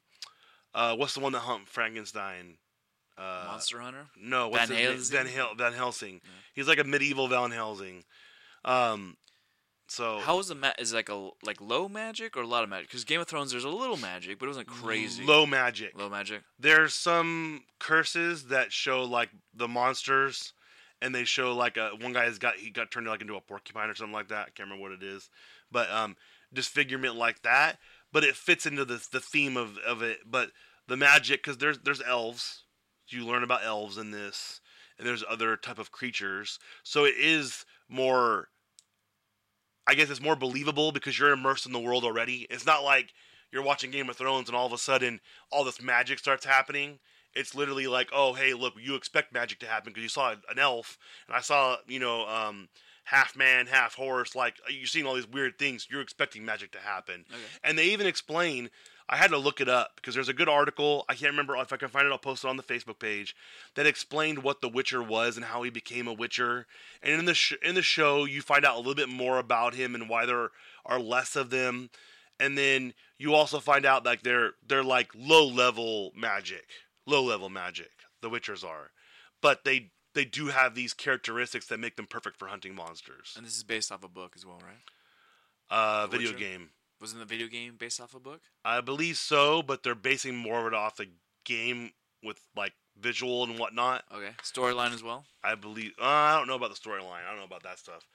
uh, 0.73 0.95
what's 0.95 1.13
the 1.13 1.21
one 1.21 1.31
that 1.31 1.39
hunt 1.39 1.69
Frankenstein? 1.69 2.57
Uh, 3.17 3.45
Monster 3.47 3.79
Hunter. 3.79 4.07
No, 4.21 4.49
what's 4.49 4.69
Van 4.69 4.77
his 4.77 5.11
name? 5.11 5.23
Van, 5.25 5.33
Hel- 5.33 5.55
Van 5.55 5.71
Helsing. 5.73 6.19
Yeah. 6.21 6.29
He's 6.53 6.67
like 6.67 6.79
a 6.79 6.83
medieval 6.83 7.29
Van 7.29 7.51
Helsing. 7.51 8.03
Um, 8.65 9.15
so 9.95 10.19
how 10.19 10.39
is 10.39 10.49
the 10.49 10.55
ma- 10.55 10.73
is 10.77 10.93
like 10.93 11.07
a 11.07 11.29
like 11.41 11.61
low 11.61 11.87
magic 11.87 12.35
or 12.35 12.41
a 12.41 12.47
lot 12.47 12.63
of 12.63 12.69
magic? 12.69 12.89
Because 12.89 13.05
Game 13.05 13.21
of 13.21 13.27
Thrones, 13.27 13.51
there's 13.51 13.63
a 13.63 13.69
little 13.69 13.95
magic, 13.95 14.39
but 14.39 14.45
it 14.45 14.49
wasn't 14.49 14.67
crazy. 14.67 15.23
Low 15.23 15.45
magic. 15.45 15.97
Low 15.97 16.09
magic. 16.09 16.41
There's 16.59 16.93
some 16.93 17.63
curses 17.79 18.47
that 18.47 18.73
show 18.73 19.03
like 19.03 19.29
the 19.53 19.69
monsters, 19.69 20.51
and 21.01 21.15
they 21.15 21.23
show 21.23 21.55
like 21.55 21.77
a 21.77 21.91
one 21.97 22.11
guy's 22.11 22.37
got 22.39 22.57
he 22.57 22.71
got 22.71 22.91
turned 22.91 23.07
like 23.07 23.21
into 23.21 23.35
a 23.35 23.41
porcupine 23.41 23.89
or 23.89 23.95
something 23.95 24.13
like 24.13 24.27
that. 24.27 24.47
I 24.47 24.49
can't 24.49 24.69
remember 24.69 24.81
what 24.81 24.91
it 24.91 25.01
is, 25.01 25.29
but 25.71 25.89
um, 25.89 26.17
disfigurement 26.51 27.15
like 27.15 27.43
that. 27.43 27.77
But 28.11 28.25
it 28.25 28.35
fits 28.35 28.65
into 28.65 28.83
the 28.83 29.01
the 29.09 29.21
theme 29.21 29.55
of 29.55 29.77
of 29.77 30.01
it. 30.01 30.19
But 30.29 30.51
the 30.89 30.97
magic 30.97 31.41
because 31.41 31.57
there's 31.57 31.79
there's 31.79 32.01
elves. 32.01 32.63
You 33.07 33.25
learn 33.25 33.43
about 33.43 33.63
elves 33.63 33.97
in 33.97 34.11
this, 34.11 34.59
and 34.97 35.07
there's 35.07 35.23
other 35.29 35.55
type 35.55 35.79
of 35.79 35.91
creatures. 35.91 36.59
So 36.83 37.05
it 37.05 37.13
is 37.17 37.65
more 37.87 38.49
I 39.87 39.95
guess 39.95 40.09
it's 40.09 40.21
more 40.21 40.35
believable 40.35 40.91
because 40.91 41.17
you're 41.17 41.31
immersed 41.31 41.65
in 41.65 41.71
the 41.71 41.79
world 41.79 42.03
already. 42.03 42.47
It's 42.49 42.65
not 42.65 42.83
like 42.83 43.13
you're 43.51 43.63
watching 43.63 43.91
Game 43.91 44.09
of 44.09 44.17
Thrones 44.17 44.49
and 44.49 44.55
all 44.55 44.65
of 44.65 44.73
a 44.73 44.77
sudden 44.77 45.19
all 45.51 45.63
this 45.63 45.81
magic 45.81 46.19
starts 46.19 46.45
happening. 46.45 46.99
It's 47.33 47.53
literally 47.53 47.87
like, 47.87 48.09
oh, 48.13 48.33
hey, 48.33 48.53
look, 48.53 48.73
you 48.81 48.95
expect 48.95 49.33
magic 49.33 49.59
to 49.59 49.65
happen 49.65 49.91
because 49.91 50.03
you 50.03 50.09
saw 50.09 50.31
an 50.31 50.57
elf, 50.57 50.97
and 51.27 51.35
I 51.35 51.41
saw, 51.41 51.77
you 51.85 51.99
know, 51.99 52.25
um, 52.27 52.69
half 53.03 53.35
man, 53.35 53.67
half 53.67 53.95
horse. 53.95 54.35
Like 54.35 54.55
you're 54.69 54.87
seeing 54.87 55.05
all 55.05 55.15
these 55.15 55.27
weird 55.27 55.57
things. 55.59 55.87
You're 55.89 56.01
expecting 56.01 56.45
magic 56.45 56.71
to 56.71 56.79
happen, 56.79 57.25
okay. 57.29 57.41
and 57.63 57.77
they 57.77 57.85
even 57.87 58.07
explain 58.07 58.69
I 59.07 59.17
had 59.17 59.29
to 59.31 59.37
look 59.37 59.61
it 59.61 59.69
up 59.69 59.91
because 59.95 60.15
there's 60.15 60.29
a 60.29 60.33
good 60.33 60.49
article. 60.49 61.05
I 61.07 61.13
can't 61.13 61.31
remember 61.31 61.55
if 61.57 61.71
I 61.71 61.77
can 61.77 61.89
find 61.89 62.07
it. 62.07 62.11
I'll 62.11 62.17
post 62.17 62.43
it 62.43 62.47
on 62.47 62.57
the 62.57 62.63
Facebook 62.63 62.97
page 62.97 63.35
that 63.75 63.85
explained 63.85 64.39
what 64.41 64.61
the 64.61 64.69
Witcher 64.69 65.03
was 65.03 65.37
and 65.37 65.45
how 65.45 65.61
he 65.61 65.69
became 65.69 66.07
a 66.07 66.13
Witcher. 66.13 66.65
And 67.03 67.19
in 67.19 67.25
the 67.25 67.35
sh- 67.35 67.53
in 67.61 67.75
the 67.75 67.83
show, 67.83 68.25
you 68.25 68.41
find 68.41 68.65
out 68.65 68.75
a 68.75 68.79
little 68.79 68.95
bit 68.95 69.09
more 69.09 69.37
about 69.37 69.75
him 69.75 69.93
and 69.93 70.09
why 70.09 70.25
there 70.25 70.49
are 70.85 70.99
less 70.99 71.35
of 71.35 71.51
them. 71.51 71.91
And 72.39 72.57
then 72.57 72.93
you 73.17 73.33
also 73.33 73.59
find 73.59 73.85
out 73.85 74.05
like 74.05 74.23
they're 74.23 74.53
they're 74.65 74.83
like 74.83 75.11
low 75.15 75.47
level 75.47 76.11
magic, 76.15 76.65
low 77.05 77.23
level 77.23 77.49
magic. 77.49 77.91
The 78.21 78.29
Witchers 78.29 78.63
are, 78.65 78.91
but 79.39 79.65
they 79.65 79.91
they 80.15 80.25
do 80.25 80.47
have 80.47 80.73
these 80.73 80.93
characteristics 80.93 81.67
that 81.67 81.79
make 81.79 81.95
them 81.95 82.07
perfect 82.07 82.37
for 82.37 82.47
hunting 82.47 82.73
monsters. 82.73 83.33
And 83.37 83.45
this 83.45 83.55
is 83.55 83.63
based 83.63 83.91
off 83.91 84.03
a 84.03 84.07
book 84.07 84.33
as 84.35 84.45
well, 84.45 84.59
right? 84.65 84.81
Uh, 85.69 86.07
video 86.07 86.29
Witcher? 86.29 86.39
game. 86.39 86.69
Wasn't 87.01 87.19
the 87.19 87.25
video 87.25 87.47
game 87.47 87.75
based 87.77 87.99
off 87.99 88.13
a 88.13 88.19
book? 88.19 88.41
I 88.63 88.81
believe 88.81 89.17
so, 89.17 89.61
but 89.61 89.83
they're 89.83 89.95
basing 89.95 90.35
more 90.35 90.61
of 90.61 90.67
it 90.67 90.73
off 90.73 90.95
the 90.95 91.09
game 91.43 91.91
with 92.23 92.39
like 92.55 92.73
visual 92.99 93.43
and 93.43 93.59
whatnot. 93.59 94.03
Okay, 94.13 94.31
storyline 94.43 94.93
as 94.93 95.03
well. 95.03 95.25
I 95.43 95.55
believe. 95.55 95.91
Uh, 96.01 96.05
I 96.05 96.37
don't 96.37 96.47
know 96.47 96.55
about 96.55 96.73
the 96.73 96.79
storyline. 96.79 97.25
I 97.25 97.29
don't 97.29 97.39
know 97.39 97.45
about 97.45 97.63
that 97.63 97.79
stuff. 97.79 98.07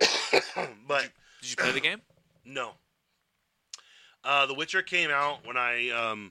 but 0.86 1.02
did 1.02 1.10
you, 1.10 1.10
did 1.42 1.50
you 1.50 1.56
play 1.56 1.72
the 1.72 1.80
game? 1.80 2.00
No. 2.48 2.74
Uh, 4.22 4.46
the 4.46 4.54
Witcher 4.54 4.80
came 4.80 5.10
out 5.10 5.44
when 5.44 5.56
I 5.56 5.90
um, 5.90 6.30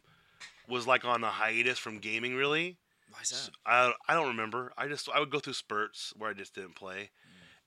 was 0.69 0.87
like 0.87 1.03
on 1.03 1.25
a 1.25 1.29
hiatus 1.29 1.77
from 1.77 1.99
gaming. 1.99 2.35
Really, 2.35 2.77
Why 3.09 3.19
is 3.21 3.31
that? 3.31 3.49
I 3.65 3.91
I 4.07 4.13
don't 4.13 4.27
remember. 4.27 4.71
I 4.77 4.87
just 4.87 5.09
I 5.13 5.19
would 5.19 5.29
go 5.29 5.39
through 5.39 5.53
spurts 5.53 6.13
where 6.17 6.29
I 6.29 6.33
just 6.33 6.55
didn't 6.55 6.75
play, 6.75 7.09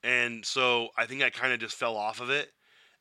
and 0.03 0.43
so 0.43 0.89
I 0.97 1.05
think 1.05 1.21
I 1.21 1.29
kind 1.29 1.53
of 1.53 1.59
just 1.59 1.75
fell 1.75 1.95
off 1.95 2.21
of 2.21 2.31
it. 2.31 2.51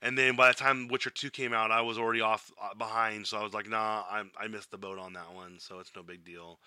And 0.00 0.16
then 0.16 0.37
by 0.37 0.48
the 0.48 0.54
time 0.54 0.88
Witcher 0.88 1.11
Two 1.11 1.30
came 1.30 1.52
out, 1.52 1.70
I 1.70 1.80
was 1.80 1.98
already 1.98 2.20
off 2.20 2.52
uh, 2.62 2.74
behind. 2.74 3.26
So 3.26 3.37
I 3.38 3.42
was 3.42 3.52
like, 3.52 3.68
nah, 3.68 4.04
I 4.08 4.22
I 4.38 4.46
missed 4.48 4.70
the 4.70 4.78
boat 4.78 4.98
on 4.98 5.12
that 5.14 5.34
one. 5.34 5.58
So 5.58 5.80
it's 5.80 5.90
no 5.96 6.02
big 6.02 6.24
deal. 6.24 6.58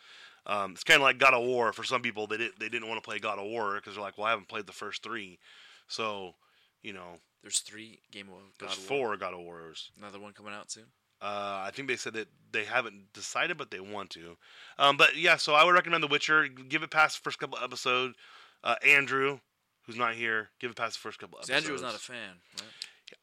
Um, 0.45 0.71
it's 0.71 0.83
kind 0.83 0.97
of 0.97 1.03
like 1.03 1.17
God 1.19 1.33
of 1.33 1.43
War 1.43 1.71
for 1.71 1.83
some 1.83 2.01
people. 2.01 2.27
They 2.27 2.37
didn't 2.37 2.59
they 2.59 2.67
didn't 2.69 2.89
want 2.89 3.01
to 3.01 3.07
play 3.07 3.19
God 3.19 3.39
of 3.39 3.45
War 3.45 3.75
because 3.75 3.95
they're 3.95 4.03
like, 4.03 4.17
well, 4.17 4.27
I 4.27 4.31
haven't 4.31 4.47
played 4.49 4.65
the 4.67 4.73
first 4.73 5.01
three. 5.03 5.39
So, 5.87 6.35
you 6.81 6.93
know, 6.93 7.19
There's 7.41 7.59
three 7.59 7.99
Game 8.11 8.27
of 8.27 8.57
God 8.57 8.69
there's 8.69 8.77
of 8.77 8.89
War. 8.89 8.99
four 8.99 9.17
God 9.17 9.33
of 9.33 9.39
Wars. 9.41 9.91
Another 9.97 10.19
one 10.19 10.33
coming 10.33 10.53
out 10.53 10.71
soon. 10.71 10.85
Uh, 11.21 11.61
I 11.67 11.69
think 11.71 11.87
they 11.87 11.95
said 11.97 12.13
that 12.15 12.27
they 12.51 12.65
haven't 12.65 13.13
decided, 13.13 13.55
but 13.57 13.69
they 13.69 13.79
want 13.79 14.09
to. 14.11 14.35
Um, 14.79 14.97
but 14.97 15.15
yeah, 15.15 15.37
so 15.37 15.53
I 15.53 15.63
would 15.63 15.73
recommend 15.75 16.01
The 16.01 16.07
Witcher. 16.07 16.47
Give 16.47 16.81
it 16.81 16.89
past 16.89 17.17
the 17.17 17.23
first 17.23 17.37
couple 17.37 17.59
episodes. 17.63 18.15
Uh, 18.63 18.75
Andrew, 18.83 19.39
who's 19.85 19.97
not 19.97 20.15
here, 20.15 20.49
give 20.59 20.71
it 20.71 20.77
past 20.77 20.93
the 20.93 20.99
first 20.99 21.19
couple 21.19 21.37
episodes. 21.37 21.55
Andrew 21.55 21.73
was 21.73 21.83
not 21.83 21.93
a 21.93 21.99
fan. 21.99 22.37
Right? 22.55 22.63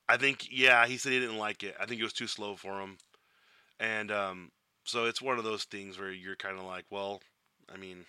I 0.09 0.17
think 0.17 0.49
yeah, 0.51 0.87
he 0.87 0.97
said 0.97 1.13
he 1.13 1.21
didn't 1.21 1.39
like 1.39 1.63
it. 1.63 1.77
I 1.81 1.87
think 1.87 2.01
it 2.01 2.05
was 2.05 2.13
too 2.13 2.27
slow 2.27 2.57
for 2.57 2.81
him, 2.81 2.99
and 3.79 4.11
um, 4.11 4.51
so 4.85 5.07
it's 5.07 5.23
one 5.23 5.39
of 5.39 5.45
those 5.45 5.65
things 5.65 5.99
where 5.99 6.11
you're 6.11 6.37
kind 6.37 6.59
of 6.59 6.65
like, 6.65 6.85
well, 6.91 7.21
I 7.73 7.77
mean, 7.77 8.07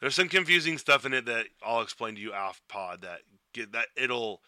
there's 0.00 0.14
some 0.14 0.28
confusing 0.28 0.78
stuff 0.78 1.04
in 1.04 1.12
it 1.12 1.26
that 1.26 1.46
I'll 1.64 1.82
explain 1.82 2.14
to 2.14 2.20
you 2.20 2.32
off 2.32 2.60
pod. 2.68 3.02
That 3.02 3.20
get 3.52 3.72
that 3.72 3.86
it'll 3.96 4.40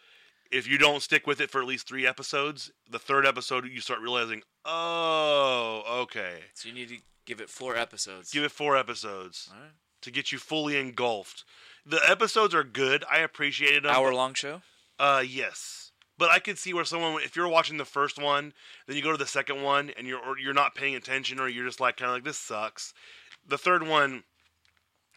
if 0.53 0.67
you 0.67 0.77
don't 0.77 1.01
stick 1.01 1.25
with 1.25 1.41
it 1.41 1.49
for 1.49 1.61
at 1.61 1.67
least 1.67 1.87
three 1.87 2.05
episodes, 2.05 2.71
the 2.89 2.99
third 2.99 3.25
episode 3.25 3.67
you 3.67 3.81
start 3.81 3.99
realizing, 3.99 4.43
oh, 4.65 5.83
okay. 6.03 6.35
So 6.53 6.69
you 6.69 6.75
need 6.75 6.89
to 6.89 6.97
give 7.25 7.41
it 7.41 7.49
four 7.49 7.75
episodes. 7.75 8.31
Give 8.31 8.43
it 8.43 8.51
four 8.51 8.77
episodes 8.77 9.49
right. 9.51 9.71
to 10.01 10.11
get 10.11 10.31
you 10.31 10.37
fully 10.37 10.77
engulfed. 10.77 11.43
The 11.85 11.99
episodes 12.07 12.53
are 12.53 12.63
good. 12.63 13.03
I 13.11 13.19
appreciated 13.19 13.83
them. 13.83 13.91
Hour 13.95 14.13
long 14.13 14.35
show. 14.35 14.61
Uh, 14.99 15.23
yes. 15.27 15.82
But 16.17 16.29
I 16.29 16.39
could 16.39 16.57
see 16.59 16.73
where 16.73 16.85
someone, 16.85 17.21
if 17.23 17.35
you're 17.35 17.47
watching 17.47 17.77
the 17.77 17.85
first 17.85 18.21
one, 18.21 18.53
then 18.87 18.95
you 18.95 19.01
go 19.01 19.11
to 19.11 19.17
the 19.17 19.25
second 19.25 19.63
one 19.63 19.91
and 19.97 20.07
you're 20.07 20.37
you're 20.37 20.53
not 20.53 20.75
paying 20.75 20.95
attention, 20.95 21.39
or 21.39 21.49
you're 21.49 21.65
just 21.65 21.79
like 21.79 21.97
kind 21.97 22.09
of 22.09 22.15
like 22.15 22.23
this 22.23 22.37
sucks. 22.37 22.93
The 23.47 23.57
third 23.57 23.87
one 23.87 24.23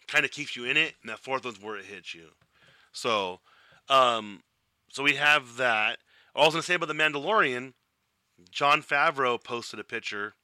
kind 0.08 0.24
of 0.24 0.30
keeps 0.30 0.56
you 0.56 0.64
in 0.64 0.76
it, 0.76 0.94
and 1.02 1.10
that 1.10 1.18
fourth 1.18 1.44
one's 1.44 1.60
where 1.60 1.76
it 1.76 1.84
hits 1.84 2.14
you. 2.14 2.28
So, 2.92 3.40
um, 3.88 4.42
so 4.88 5.02
we 5.02 5.16
have 5.16 5.56
that. 5.56 5.98
I 6.34 6.40
was 6.44 6.54
gonna 6.54 6.62
say 6.62 6.74
about 6.74 6.88
the 6.88 6.94
Mandalorian. 6.94 7.74
Jon 8.50 8.82
Favreau 8.82 9.42
posted 9.42 9.80
a 9.80 9.84
picture 9.84 10.34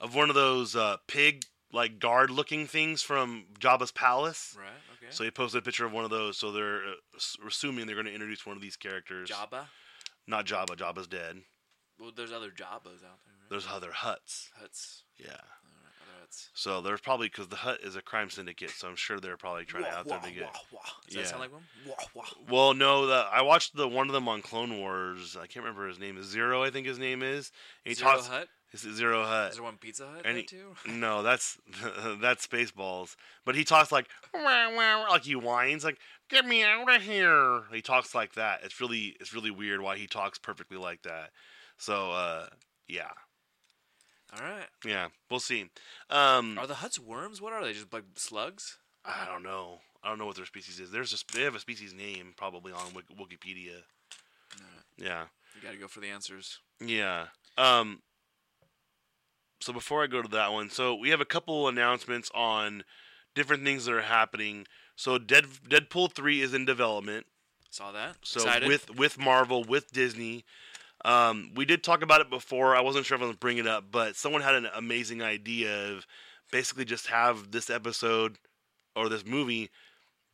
of 0.00 0.14
one 0.14 0.28
of 0.28 0.34
those 0.34 0.74
uh, 0.76 0.96
pig 1.06 1.44
like 1.72 1.98
guard 1.98 2.30
looking 2.30 2.66
things 2.66 3.02
from 3.02 3.44
Jabba's 3.58 3.92
palace. 3.92 4.54
Right. 4.58 4.68
Okay. 5.02 5.10
So 5.12 5.24
he 5.24 5.30
posted 5.30 5.60
a 5.60 5.64
picture 5.64 5.84
of 5.84 5.92
one 5.92 6.04
of 6.04 6.10
those. 6.10 6.36
So 6.38 6.52
they're 6.52 6.76
uh, 6.76 6.94
s- 7.16 7.36
assuming 7.46 7.86
they're 7.86 7.96
going 7.96 8.06
to 8.06 8.12
introduce 8.14 8.46
one 8.46 8.56
of 8.56 8.62
these 8.62 8.76
characters. 8.76 9.30
Jabba. 9.30 9.66
Not 10.26 10.46
Jabba. 10.46 10.76
Jabba's 10.76 11.06
dead. 11.08 11.38
Well, 11.98 12.12
there's 12.16 12.32
other 12.32 12.50
Jabbas 12.50 13.02
out 13.04 13.20
there. 13.24 13.34
Right? 13.40 13.50
There's 13.50 13.66
other 13.70 13.90
Hutts. 13.90 14.48
Hutts. 14.62 15.02
Yeah. 15.18 15.28
Other 15.30 16.24
Hutts. 16.24 16.48
So 16.54 16.80
there's 16.80 17.00
probably 17.00 17.26
because 17.28 17.48
the 17.48 17.56
Hutt 17.56 17.80
is 17.82 17.96
a 17.96 18.02
crime 18.02 18.30
syndicate. 18.30 18.70
So 18.70 18.88
I'm 18.88 18.96
sure 18.96 19.20
they're 19.20 19.36
probably 19.36 19.64
trying 19.64 19.84
to 19.84 19.90
Wah, 19.90 19.96
out 19.96 20.08
there 20.08 20.18
wah, 20.18 20.24
to 20.24 20.32
get. 20.32 20.42
wah, 20.44 20.50
wah. 20.72 20.80
Does 21.06 21.14
that 21.16 21.26
sound 21.28 21.40
like 21.42 21.52
one? 21.52 21.62
Wah, 21.86 21.94
wah. 22.14 22.24
Well, 22.50 22.74
no, 22.74 23.06
the 23.06 23.26
I 23.32 23.42
watched 23.42 23.76
the 23.76 23.88
one 23.88 24.08
of 24.08 24.12
them 24.14 24.28
on 24.28 24.40
Clone 24.42 24.78
Wars. 24.78 25.36
I 25.36 25.46
can't 25.46 25.64
remember 25.64 25.88
his 25.88 25.98
name. 25.98 26.22
Zero? 26.22 26.62
I 26.62 26.70
think 26.70 26.86
his 26.86 26.98
name 26.98 27.22
is. 27.22 27.50
And 27.84 27.90
he 27.90 27.94
Zero 27.94 28.12
talks. 28.12 28.28
Hutt. 28.28 28.48
Is 28.72 28.84
it 28.86 28.94
Zero 28.94 29.24
Hutt? 29.24 29.50
Is 29.50 29.56
there 29.56 29.64
one 29.64 29.76
Pizza 29.76 30.06
Hut 30.06 30.22
And 30.24 30.38
he- 30.38 30.44
too? 30.44 30.74
No, 30.88 31.22
that's 31.22 31.58
that's 32.20 32.46
Spaceballs. 32.46 33.16
But 33.44 33.54
he 33.54 33.64
talks 33.64 33.92
like 33.92 34.08
"Wah, 34.32 34.74
wah," 34.74 35.06
like 35.10 35.24
he 35.24 35.34
whines 35.36 35.84
like 35.84 35.98
"Get 36.30 36.46
me 36.46 36.62
out 36.64 36.94
of 36.94 37.02
here." 37.02 37.62
He 37.72 37.82
talks 37.82 38.14
like 38.14 38.34
that. 38.34 38.60
It's 38.64 38.80
really 38.80 39.16
it's 39.20 39.34
really 39.34 39.50
weird 39.50 39.80
why 39.82 39.96
he 39.96 40.06
talks 40.06 40.38
perfectly 40.38 40.78
like 40.78 41.02
that. 41.02 41.30
So 41.76 42.12
uh, 42.12 42.46
yeah, 42.88 43.10
All 44.34 44.42
right. 44.42 44.66
yeah, 44.84 45.08
we'll 45.30 45.40
see. 45.40 45.66
Um, 46.08 46.58
Are 46.58 46.66
the 46.66 46.74
Hutts 46.74 46.98
worms? 46.98 47.40
What 47.40 47.52
are 47.52 47.62
they? 47.64 47.72
Just 47.72 47.92
like 47.92 48.04
slugs? 48.14 48.78
I 49.04 49.26
don't 49.30 49.42
know. 49.42 49.80
I 50.02 50.08
don't 50.08 50.18
know 50.18 50.26
what 50.26 50.36
their 50.36 50.46
species 50.46 50.80
is. 50.80 50.90
There's 50.90 51.12
a, 51.12 51.36
they 51.36 51.42
have 51.42 51.54
a 51.54 51.60
species 51.60 51.92
name 51.92 52.34
probably 52.36 52.72
on 52.72 52.86
Wikipedia. 52.92 53.82
Alright. 54.56 54.84
Yeah, 54.96 55.24
You 55.54 55.62
gotta 55.62 55.76
go 55.76 55.88
for 55.88 56.00
the 56.00 56.08
answers. 56.08 56.58
yeah. 56.80 57.26
Um, 57.58 58.00
so 59.62 59.72
before 59.72 60.02
I 60.02 60.06
go 60.06 60.22
to 60.22 60.28
that 60.28 60.52
one, 60.52 60.70
so 60.70 60.94
we 60.94 61.10
have 61.10 61.20
a 61.20 61.24
couple 61.26 61.68
announcements 61.68 62.30
on 62.34 62.84
different 63.34 63.64
things 63.64 63.84
that 63.84 63.94
are 63.94 64.02
happening. 64.02 64.66
So 64.96 65.18
Dead, 65.18 65.46
Deadpool 65.68 66.12
three 66.12 66.40
is 66.40 66.52
in 66.54 66.64
development. 66.64 67.26
Saw 67.70 67.92
that. 67.92 68.16
So 68.22 68.40
Excited. 68.40 68.68
with 68.68 68.96
with 68.96 69.18
Marvel, 69.18 69.64
with 69.64 69.92
Disney, 69.92 70.44
um, 71.04 71.52
we 71.54 71.64
did 71.64 71.82
talk 71.82 72.02
about 72.02 72.20
it 72.20 72.28
before. 72.28 72.76
I 72.76 72.80
wasn't 72.80 73.06
sure 73.06 73.16
if 73.16 73.22
I 73.22 73.26
was 73.26 73.36
bring 73.36 73.58
it 73.58 73.66
up, 73.66 73.84
but 73.90 74.16
someone 74.16 74.42
had 74.42 74.54
an 74.54 74.68
amazing 74.74 75.22
idea 75.22 75.90
of 75.92 76.06
basically 76.50 76.84
just 76.84 77.06
have 77.06 77.50
this 77.50 77.70
episode 77.70 78.38
or 78.94 79.08
this 79.08 79.24
movie 79.24 79.70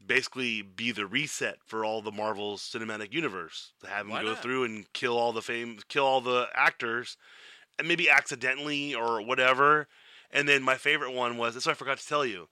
basically 0.04 0.62
be 0.62 0.90
the 0.92 1.06
reset 1.06 1.58
for 1.64 1.84
all 1.84 2.02
the 2.02 2.12
Marvel 2.12 2.56
cinematic 2.56 3.12
universe. 3.12 3.72
To 3.82 3.88
have 3.88 4.06
them 4.06 4.12
Why 4.12 4.22
go 4.22 4.30
not? 4.30 4.42
through 4.42 4.64
and 4.64 4.92
kill 4.92 5.16
all 5.16 5.32
the 5.32 5.42
fame, 5.42 5.78
kill 5.88 6.04
all 6.04 6.20
the 6.20 6.48
actors, 6.54 7.16
maybe 7.84 8.10
accidentally 8.10 8.94
or 8.94 9.22
whatever. 9.22 9.88
And 10.30 10.48
then 10.48 10.62
my 10.62 10.76
favorite 10.76 11.12
one 11.12 11.36
was 11.36 11.54
that's 11.54 11.66
what 11.66 11.72
I 11.72 11.76
forgot 11.76 11.98
to 11.98 12.06
tell 12.06 12.24
you. 12.24 12.48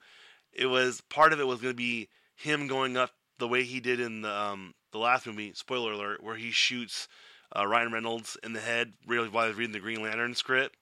It 0.53 0.67
was 0.67 1.01
part 1.01 1.33
of 1.33 1.39
it 1.39 1.47
was 1.47 1.61
going 1.61 1.73
to 1.73 1.77
be 1.77 2.09
him 2.35 2.67
going 2.67 2.97
up 2.97 3.11
the 3.37 3.47
way 3.47 3.63
he 3.63 3.79
did 3.79 3.99
in 3.99 4.21
the 4.21 4.31
um, 4.31 4.73
the 4.91 4.97
last 4.97 5.27
movie. 5.27 5.53
Spoiler 5.53 5.91
alert, 5.91 6.23
where 6.23 6.35
he 6.35 6.51
shoots 6.51 7.07
uh, 7.55 7.67
Ryan 7.67 7.91
Reynolds 7.91 8.37
in 8.43 8.53
the 8.53 8.59
head 8.59 8.93
really 9.05 9.29
while 9.29 9.47
he's 9.47 9.57
reading 9.57 9.73
the 9.73 9.79
Green 9.79 10.01
Lantern 10.01 10.35
script. 10.35 10.75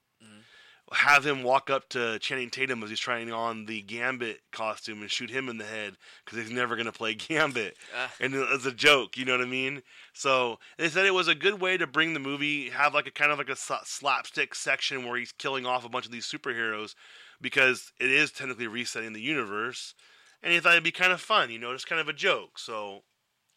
Have 0.93 1.25
him 1.25 1.41
walk 1.41 1.71
up 1.71 1.89
to 1.89 2.19
Channing 2.19 2.51
Tatum 2.51 2.83
as 2.83 2.89
he's 2.91 2.99
trying 2.99 3.31
on 3.31 3.65
the 3.65 3.81
Gambit 3.81 4.41
costume 4.51 5.01
and 5.01 5.09
shoot 5.09 5.31
him 5.31 5.49
in 5.49 5.57
the 5.57 5.65
head 5.65 5.97
because 6.23 6.37
he's 6.37 6.51
never 6.51 6.75
going 6.75 6.85
to 6.85 6.91
play 6.91 7.13
Gambit 7.15 7.75
Ah, 7.95 8.11
and 8.19 8.35
as 8.35 8.67
a 8.67 8.71
joke, 8.71 9.17
you 9.17 9.25
know 9.25 9.31
what 9.35 9.41
I 9.45 9.49
mean? 9.49 9.81
So 10.13 10.59
they 10.77 10.89
said 10.89 11.07
it 11.07 11.13
was 11.13 11.27
a 11.27 11.33
good 11.33 11.59
way 11.59 11.75
to 11.77 11.87
bring 11.87 12.13
the 12.13 12.19
movie, 12.19 12.69
have 12.69 12.93
like 12.93 13.07
a 13.07 13.11
kind 13.11 13.31
of 13.31 13.39
like 13.39 13.49
a 13.49 13.55
slapstick 13.55 14.53
section 14.53 15.07
where 15.07 15.17
he's 15.17 15.31
killing 15.31 15.65
off 15.65 15.85
a 15.85 15.89
bunch 15.89 16.05
of 16.05 16.11
these 16.11 16.31
superheroes 16.31 16.93
because 17.41 17.91
it 17.99 18.11
is 18.11 18.31
technically 18.31 18.67
resetting 18.67 19.13
the 19.13 19.21
universe, 19.21 19.95
and 20.43 20.53
he 20.53 20.59
thought 20.59 20.73
it'd 20.73 20.83
be 20.83 20.91
kind 20.91 21.11
of 21.11 21.19
fun, 21.19 21.49
you 21.49 21.57
know, 21.57 21.73
just 21.73 21.87
kind 21.87 21.99
of 21.99 22.07
a 22.07 22.13
joke. 22.13 22.59
So, 22.59 23.01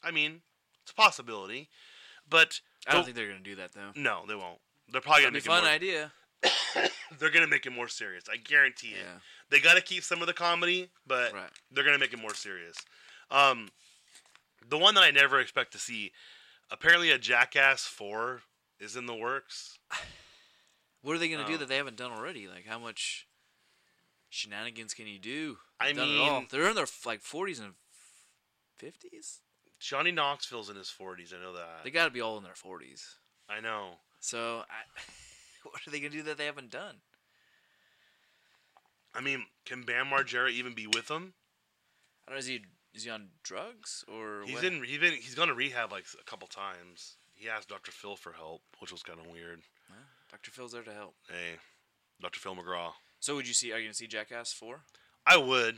I 0.02 0.10
mean, 0.10 0.40
it's 0.82 0.92
a 0.92 0.94
possibility, 0.94 1.68
but 2.28 2.60
I 2.86 2.94
don't 2.94 3.04
think 3.04 3.16
they're 3.16 3.28
gonna 3.28 3.40
do 3.40 3.56
that 3.56 3.72
though. 3.74 3.90
no, 3.94 4.22
they 4.26 4.34
won't. 4.34 4.60
They're 4.90 5.02
probably 5.02 5.24
gonna 5.24 5.32
be 5.32 5.36
make 5.36 5.44
it 5.44 5.48
fun 5.48 5.64
more. 5.64 5.72
idea. 5.72 6.12
They're 7.18 7.30
gonna 7.30 7.46
make 7.48 7.66
it 7.66 7.70
more 7.72 7.88
serious. 7.88 8.24
I 8.32 8.36
guarantee 8.36 8.88
it. 8.88 8.98
Yeah. 9.04 9.18
They 9.50 9.60
got 9.60 9.74
to 9.74 9.80
keep 9.80 10.04
some 10.04 10.20
of 10.20 10.26
the 10.26 10.32
comedy, 10.34 10.88
but 11.06 11.32
Right. 11.32 11.50
they're 11.70 11.84
gonna 11.84 11.98
make 11.98 12.12
it 12.12 12.18
more 12.20 12.34
serious. 12.34 12.76
Um, 13.30 13.70
the 14.68 14.78
one 14.78 14.94
that 14.94 15.02
I 15.04 15.10
never 15.10 15.40
expect 15.40 15.72
to 15.72 15.78
see, 15.78 16.12
apparently, 16.70 17.10
a 17.10 17.18
Jackass 17.18 17.84
Four 17.84 18.42
is 18.78 18.94
in 18.96 19.06
the 19.06 19.14
works. 19.14 19.78
What 21.02 21.14
are 21.14 21.18
they 21.18 21.28
gonna 21.28 21.46
do 21.46 21.56
that 21.58 21.68
they 21.68 21.76
haven't 21.76 21.96
done 21.96 22.10
already? 22.10 22.48
Like 22.48 22.66
how 22.66 22.78
much 22.80 23.28
shenanigans 24.30 24.94
can 24.94 25.06
you 25.06 25.18
do? 25.20 25.56
I 25.80 25.86
They've 25.86 25.96
done 25.96 26.08
it 26.08 26.18
all. 26.18 26.38
mean- 26.40 26.48
they're 26.50 26.68
in 26.68 26.74
their 26.74 26.86
like 27.06 27.22
40s 27.22 27.60
and 27.60 27.74
50s. 28.82 29.38
Johnny 29.78 30.10
Knoxville's 30.10 30.68
in 30.68 30.74
his 30.76 30.90
forties. 30.90 31.32
I 31.32 31.40
know 31.40 31.52
that. 31.52 31.84
They 31.84 31.90
got 31.92 32.06
to 32.06 32.10
be 32.10 32.20
all 32.20 32.36
in 32.36 32.42
their 32.42 32.52
40s. 32.52 33.14
I 33.48 33.60
know. 33.60 33.92
So 34.18 34.64
I, 34.68 35.00
what 35.72 35.86
are 35.86 35.90
they 35.90 36.00
gonna 36.00 36.10
do 36.10 36.22
that 36.24 36.38
they 36.38 36.46
haven't 36.46 36.70
done? 36.70 36.96
I 39.14 39.20
mean, 39.20 39.46
can 39.64 39.82
Bam 39.82 40.06
Margera 40.06 40.50
even 40.50 40.74
be 40.74 40.86
with 40.86 41.08
them? 41.08 41.34
I 42.26 42.30
don't 42.30 42.36
know. 42.36 42.38
Is 42.38 42.46
he 42.46 42.60
is 42.94 43.04
he 43.04 43.10
on 43.10 43.28
drugs 43.42 44.04
or 44.08 44.42
He's 44.44 44.56
what? 44.56 44.64
in. 44.64 44.82
He's 44.84 44.98
been. 44.98 45.12
He's 45.14 45.34
gone 45.34 45.48
to 45.48 45.54
rehab 45.54 45.92
like 45.92 46.04
a 46.20 46.24
couple 46.24 46.48
times. 46.48 47.16
He 47.34 47.48
asked 47.48 47.68
Dr. 47.68 47.92
Phil 47.92 48.16
for 48.16 48.32
help, 48.32 48.62
which 48.80 48.90
was 48.90 49.02
kind 49.02 49.20
of 49.20 49.26
weird. 49.26 49.60
Well, 49.88 49.98
Dr. 50.30 50.50
Phil's 50.50 50.72
there 50.72 50.82
to 50.82 50.92
help. 50.92 51.14
Hey, 51.28 51.58
Dr. 52.20 52.40
Phil 52.40 52.56
McGraw. 52.56 52.92
So 53.20 53.36
would 53.36 53.46
you 53.46 53.54
see? 53.54 53.72
Are 53.72 53.78
you 53.78 53.84
gonna 53.84 53.94
see 53.94 54.06
Jackass 54.06 54.52
four? 54.52 54.80
I 55.26 55.36
would 55.36 55.76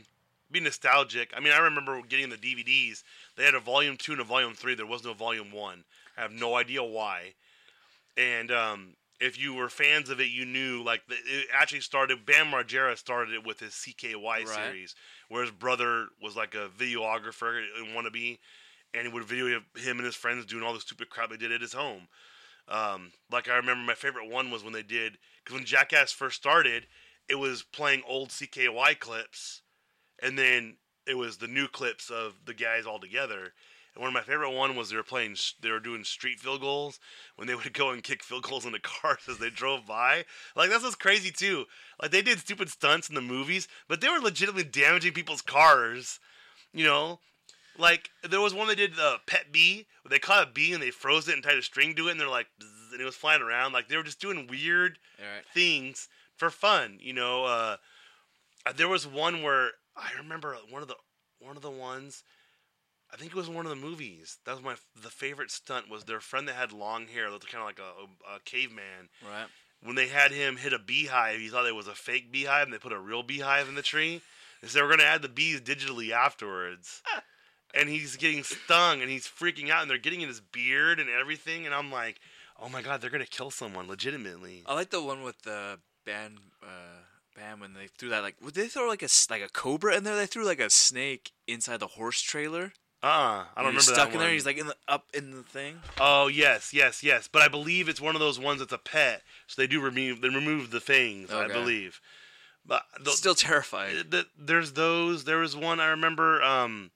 be 0.51 0.59
nostalgic. 0.59 1.31
I 1.35 1.39
mean, 1.39 1.53
I 1.53 1.59
remember 1.59 2.01
getting 2.01 2.29
the 2.29 2.37
DVDs. 2.37 3.03
They 3.35 3.43
had 3.43 3.55
a 3.55 3.59
volume 3.59 3.97
two 3.97 4.11
and 4.13 4.21
a 4.21 4.25
volume 4.25 4.53
three. 4.53 4.75
There 4.75 4.85
was 4.85 5.03
no 5.03 5.13
volume 5.13 5.51
one. 5.51 5.83
I 6.17 6.21
have 6.21 6.33
no 6.33 6.55
idea 6.55 6.83
why. 6.83 7.33
And 8.17 8.51
um, 8.51 8.95
if 9.21 9.39
you 9.39 9.53
were 9.53 9.69
fans 9.69 10.09
of 10.09 10.19
it, 10.19 10.29
you 10.29 10.45
knew 10.45 10.83
like 10.83 11.03
the, 11.07 11.15
it 11.15 11.47
actually 11.53 11.81
started. 11.81 12.25
Bam 12.25 12.47
Margera 12.47 12.97
started 12.97 13.33
it 13.35 13.45
with 13.45 13.59
his 13.59 13.73
CKY 13.73 14.15
Right. 14.23 14.47
series, 14.47 14.95
where 15.29 15.43
his 15.43 15.51
brother 15.51 16.07
was 16.21 16.35
like 16.35 16.55
a 16.55 16.67
videographer 16.69 17.63
and 17.77 17.95
wannabe. 17.95 18.39
and 18.93 19.07
he 19.07 19.13
would 19.13 19.23
video 19.23 19.61
him 19.75 19.97
and 19.97 20.05
his 20.05 20.15
friends 20.15 20.45
doing 20.45 20.63
all 20.63 20.73
the 20.73 20.79
stupid 20.81 21.09
crap 21.09 21.29
they 21.29 21.37
did 21.37 21.51
at 21.51 21.61
his 21.61 21.73
home. 21.73 22.07
Um, 22.67 23.11
like 23.31 23.47
I 23.49 23.55
remember, 23.55 23.83
my 23.83 23.93
favorite 23.95 24.29
one 24.29 24.51
was 24.51 24.63
when 24.63 24.73
they 24.73 24.83
did 24.83 25.17
because 25.43 25.55
when 25.55 25.65
Jackass 25.65 26.11
first 26.11 26.35
started, 26.37 26.87
it 27.29 27.35
was 27.35 27.63
playing 27.63 28.01
old 28.07 28.29
CKY 28.29 28.99
clips, 28.99 29.61
and 30.21 30.37
then 30.37 30.77
it 31.07 31.15
was 31.17 31.37
the 31.37 31.47
new 31.47 31.67
clips 31.67 32.09
of 32.09 32.33
the 32.45 32.53
guys 32.53 32.85
all 32.85 32.99
together. 32.99 33.53
And 33.93 34.01
one 34.01 34.07
of 34.07 34.13
my 34.13 34.21
favorite 34.21 34.51
one 34.51 34.75
was 34.75 34.89
they 34.89 34.95
were 34.95 35.03
playing, 35.03 35.35
they 35.61 35.71
were 35.71 35.79
doing 35.79 36.03
street 36.03 36.39
field 36.39 36.61
goals 36.61 36.99
when 37.35 37.47
they 37.47 37.55
would 37.55 37.73
go 37.73 37.91
and 37.91 38.03
kick 38.03 38.23
field 38.23 38.43
goals 38.43 38.65
into 38.65 38.79
cars 38.83 39.21
as 39.29 39.37
they 39.37 39.49
drove 39.49 39.85
by. 39.85 40.25
Like 40.55 40.69
that's 40.69 40.83
what's 40.83 40.95
crazy 40.95 41.31
too. 41.31 41.65
Like 42.01 42.11
they 42.11 42.21
did 42.21 42.39
stupid 42.39 42.69
stunts 42.69 43.09
in 43.09 43.15
the 43.15 43.21
movies, 43.21 43.67
but 43.87 44.01
they 44.01 44.09
were 44.09 44.19
legitimately 44.19 44.69
damaging 44.69 45.13
people's 45.13 45.41
cars. 45.41 46.19
You 46.73 46.85
know, 46.85 47.19
like 47.77 48.09
there 48.23 48.39
was 48.39 48.53
one 48.53 48.67
they 48.67 48.75
did 48.75 48.97
uh, 48.99 49.17
pet 49.27 49.51
bee. 49.51 49.87
Where 50.03 50.09
they 50.09 50.19
caught 50.19 50.47
a 50.47 50.51
bee 50.51 50.73
and 50.73 50.81
they 50.81 50.91
froze 50.91 51.27
it 51.27 51.35
and 51.35 51.43
tied 51.43 51.57
a 51.57 51.61
string 51.61 51.95
to 51.95 52.07
it, 52.07 52.11
and 52.11 52.19
they're 52.19 52.27
like, 52.27 52.47
bzz, 52.61 52.93
and 52.93 53.01
it 53.01 53.05
was 53.05 53.15
flying 53.15 53.41
around. 53.41 53.73
Like 53.73 53.87
they 53.87 53.97
were 53.97 54.03
just 54.03 54.21
doing 54.21 54.47
weird 54.47 54.97
Alright. 55.19 55.45
things 55.53 56.07
for 56.35 56.49
fun. 56.49 56.97
You 57.01 57.13
know, 57.13 57.45
uh, 57.45 57.77
uh, 58.65 58.73
there 58.73 58.87
was 58.87 59.05
one 59.05 59.43
where 59.43 59.71
I 59.95 60.09
remember 60.17 60.55
one 60.69 60.81
of 60.81 60.87
the 60.87 60.95
one 61.39 61.55
of 61.55 61.61
the 61.61 61.71
ones. 61.71 62.23
I 63.13 63.17
think 63.17 63.31
it 63.31 63.37
was 63.37 63.49
one 63.49 63.65
of 63.65 63.69
the 63.69 63.75
movies. 63.75 64.37
That 64.45 64.55
was 64.55 64.63
my 64.63 64.75
the 65.01 65.09
favorite 65.09 65.51
stunt 65.51 65.89
was 65.89 66.05
their 66.05 66.19
friend 66.19 66.47
that 66.47 66.55
had 66.55 66.71
long 66.71 67.07
hair, 67.07 67.29
looked 67.29 67.51
kind 67.51 67.61
of 67.61 67.67
like 67.67 67.79
a, 67.79 68.35
a, 68.35 68.39
caveman. 68.45 69.09
Right. 69.23 69.47
When 69.83 69.95
they 69.95 70.07
had 70.07 70.31
him 70.31 70.57
hit 70.57 70.73
a 70.73 70.79
beehive, 70.79 71.39
he 71.39 71.49
thought 71.49 71.65
it 71.65 71.75
was 71.75 71.87
a 71.87 71.95
fake 71.95 72.31
beehive, 72.31 72.65
and 72.65 72.73
they 72.73 72.77
put 72.77 72.93
a 72.93 72.99
real 72.99 73.23
beehive 73.23 73.67
in 73.67 73.75
the 73.75 73.81
tree. 73.81 74.21
They 74.61 74.81
were 74.81 74.87
going 74.87 74.99
to 74.99 75.05
add 75.05 75.23
the 75.23 75.29
bees 75.29 75.59
digitally 75.59 76.11
afterwards. 76.11 77.01
and 77.73 77.89
he's 77.89 78.15
getting 78.15 78.43
stung, 78.43 79.01
and 79.01 79.09
he's 79.09 79.27
freaking 79.27 79.69
out, 79.69 79.81
and 79.81 79.89
they're 79.89 79.97
getting 79.97 80.21
in 80.21 80.27
his 80.27 80.39
beard 80.39 80.99
and 80.99 81.09
everything. 81.09 81.65
And 81.65 81.73
I'm 81.73 81.91
like, 81.91 82.19
oh 82.59 82.69
my 82.69 82.81
god, 82.81 83.01
they're 83.01 83.09
going 83.09 83.23
to 83.23 83.29
kill 83.29 83.49
someone 83.49 83.87
legitimately. 83.87 84.63
I 84.67 84.75
like 84.75 84.91
the 84.91 85.03
one 85.03 85.23
with 85.23 85.41
the 85.41 85.79
band 86.05 86.37
uh, 86.63 87.01
band 87.35 87.61
when 87.61 87.73
they 87.73 87.87
threw 87.87 88.09
that 88.09 88.23
like 88.23 88.35
would 88.41 88.53
they 88.53 88.67
throw 88.67 88.87
like 88.87 89.03
a 89.03 89.07
like 89.29 89.41
a 89.41 89.49
cobra 89.49 89.95
in 89.95 90.03
there? 90.03 90.15
They 90.15 90.25
threw 90.25 90.45
like 90.45 90.59
a 90.59 90.69
snake 90.69 91.31
inside 91.47 91.79
the 91.79 91.87
horse 91.87 92.21
trailer. 92.21 92.73
Uh, 93.03 93.07
I 93.07 93.47
don't 93.57 93.65
remember 93.65 93.81
stuck 93.81 94.09
in 94.09 94.15
one. 94.15 94.23
there. 94.25 94.33
He's 94.33 94.45
like 94.45 94.57
in 94.57 94.67
the 94.67 94.75
up 94.87 95.05
in 95.13 95.31
the 95.31 95.41
thing. 95.43 95.79
Oh 95.99 96.27
yes, 96.27 96.71
yes, 96.73 97.03
yes. 97.03 97.27
But 97.27 97.41
I 97.41 97.47
believe 97.47 97.89
it's 97.89 97.99
one 98.01 98.15
of 98.15 98.19
those 98.21 98.39
ones 98.39 98.59
that's 98.59 98.73
a 98.73 98.77
pet, 98.77 99.23
so 99.47 99.59
they 99.59 99.67
do 99.67 99.81
remove 99.81 100.21
they 100.21 100.29
remove 100.29 100.69
the 100.69 100.79
things. 100.79 101.31
I 101.31 101.47
believe. 101.47 101.99
But 102.63 102.83
the, 103.03 103.09
Still 103.11 103.33
terrifying. 103.33 103.95
the, 104.09 104.27
there's 104.37 104.73
those. 104.73 105.23
There 105.23 105.39
was 105.39 105.55
one 105.55 105.79
I 105.79 105.87
remember 105.87 106.43
um, 106.43 106.91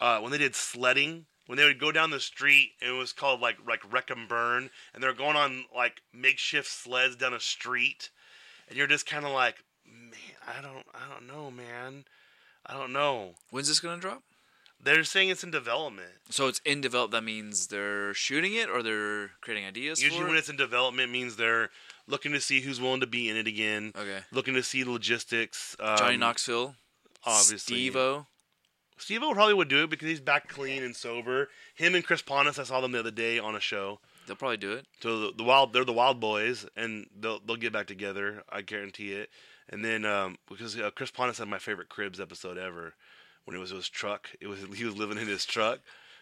uh, 0.00 0.20
when 0.20 0.32
they 0.32 0.38
did 0.38 0.54
sledding. 0.54 1.26
When 1.48 1.58
they 1.58 1.64
would 1.64 1.80
go 1.80 1.92
down 1.92 2.10
the 2.10 2.20
street, 2.20 2.70
and 2.80 2.90
it 2.94 2.98
was 2.98 3.12
called 3.12 3.40
like 3.40 3.56
like 3.68 3.80
wreck 3.92 4.08
and 4.10 4.26
burn, 4.28 4.70
and 4.94 5.02
they're 5.02 5.12
going 5.12 5.36
on 5.36 5.64
like 5.74 6.00
makeshift 6.14 6.68
sleds 6.68 7.16
down 7.16 7.34
a 7.34 7.40
street, 7.40 8.08
and 8.68 8.78
you're 8.78 8.86
just 8.86 9.06
kind 9.06 9.26
of 9.26 9.32
like, 9.32 9.56
man, 9.84 10.12
I 10.46 10.62
don't, 10.62 10.86
I 10.94 11.12
don't 11.12 11.26
know, 11.26 11.50
man, 11.50 12.04
I 12.64 12.74
don't 12.74 12.92
know. 12.92 13.34
When's 13.50 13.68
this 13.68 13.80
gonna 13.80 14.00
drop? 14.00 14.22
They're 14.82 15.04
saying 15.04 15.28
it's 15.28 15.44
in 15.44 15.50
development. 15.50 16.10
So 16.30 16.48
it's 16.48 16.60
in 16.64 16.80
develop. 16.80 17.12
That 17.12 17.22
means 17.22 17.68
they're 17.68 18.12
shooting 18.14 18.54
it 18.54 18.68
or 18.68 18.82
they're 18.82 19.30
creating 19.40 19.64
ideas 19.66 20.02
Usually, 20.02 20.20
for 20.20 20.26
when 20.26 20.36
it. 20.36 20.40
it's 20.40 20.48
in 20.48 20.56
development, 20.56 21.12
means 21.12 21.36
they're 21.36 21.70
looking 22.08 22.32
to 22.32 22.40
see 22.40 22.60
who's 22.60 22.80
willing 22.80 23.00
to 23.00 23.06
be 23.06 23.28
in 23.28 23.36
it 23.36 23.46
again. 23.46 23.92
Okay. 23.96 24.18
Looking 24.32 24.54
to 24.54 24.62
see 24.62 24.82
the 24.82 24.90
logistics. 24.90 25.76
Um, 25.78 25.96
Johnny 25.98 26.16
Knoxville. 26.16 26.74
obviously. 27.24 27.76
Steve-O. 27.76 28.26
Steve 28.98 29.20
probably 29.20 29.54
would 29.54 29.68
do 29.68 29.82
it 29.82 29.90
because 29.90 30.08
he's 30.08 30.20
back 30.20 30.48
clean 30.48 30.82
and 30.84 30.94
sober. 30.94 31.48
Him 31.74 31.94
and 31.96 32.04
Chris 32.04 32.22
Pontius, 32.22 32.58
I 32.58 32.62
saw 32.64 32.80
them 32.80 32.92
the 32.92 33.00
other 33.00 33.10
day 33.10 33.38
on 33.38 33.56
a 33.56 33.60
show. 33.60 33.98
They'll 34.26 34.36
probably 34.36 34.58
do 34.58 34.72
it. 34.72 34.86
So 35.00 35.18
the, 35.18 35.32
the 35.38 35.42
wild, 35.42 35.72
they're 35.72 35.84
the 35.84 35.92
Wild 35.92 36.20
Boys, 36.20 36.66
and 36.76 37.06
they'll 37.18 37.40
they'll 37.44 37.56
get 37.56 37.72
back 37.72 37.88
together. 37.88 38.44
I 38.48 38.62
guarantee 38.62 39.12
it. 39.12 39.30
And 39.68 39.84
then 39.84 40.04
um, 40.04 40.36
because 40.48 40.78
uh, 40.78 40.90
Chris 40.94 41.10
Pontius 41.10 41.38
had 41.38 41.48
my 41.48 41.58
favorite 41.58 41.88
Cribs 41.88 42.20
episode 42.20 42.58
ever, 42.58 42.94
when 43.44 43.56
it 43.56 43.60
was 43.60 43.70
his 43.70 43.88
truck. 43.88 44.30
It 44.40 44.46
was 44.46 44.60
he 44.74 44.84
was 44.84 44.96
living 44.96 45.18
in 45.18 45.26
his 45.26 45.44
truck. 45.44 45.80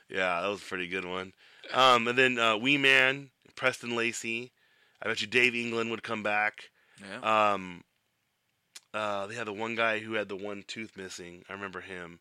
Yeah, 0.09 0.41
that 0.41 0.49
was 0.49 0.61
a 0.61 0.65
pretty 0.65 0.89
good 0.89 1.05
one. 1.05 1.33
Um, 1.73 2.09
and 2.09 2.19
then 2.19 2.39
uh, 2.39 2.57
Wee 2.57 2.79
Man, 2.79 3.31
Preston 3.55 3.95
Lacy. 3.95 4.53
I 5.03 5.09
bet 5.09 5.21
you 5.21 5.27
Dave 5.27 5.55
England 5.55 5.91
would 5.91 6.03
come 6.03 6.23
back. 6.23 6.71
Yeah. 7.01 7.53
Um, 7.53 7.85
uh, 8.93 9.27
they 9.27 9.35
had 9.35 9.47
the 9.47 9.53
one 9.53 9.77
guy 9.77 10.01
who 10.01 10.15
had 10.15 10.29
the 10.29 10.37
one 10.37 10.65
tooth 10.67 10.97
missing. 10.97 11.45
I 11.49 11.53
remember 11.53 11.81
him. 11.81 12.21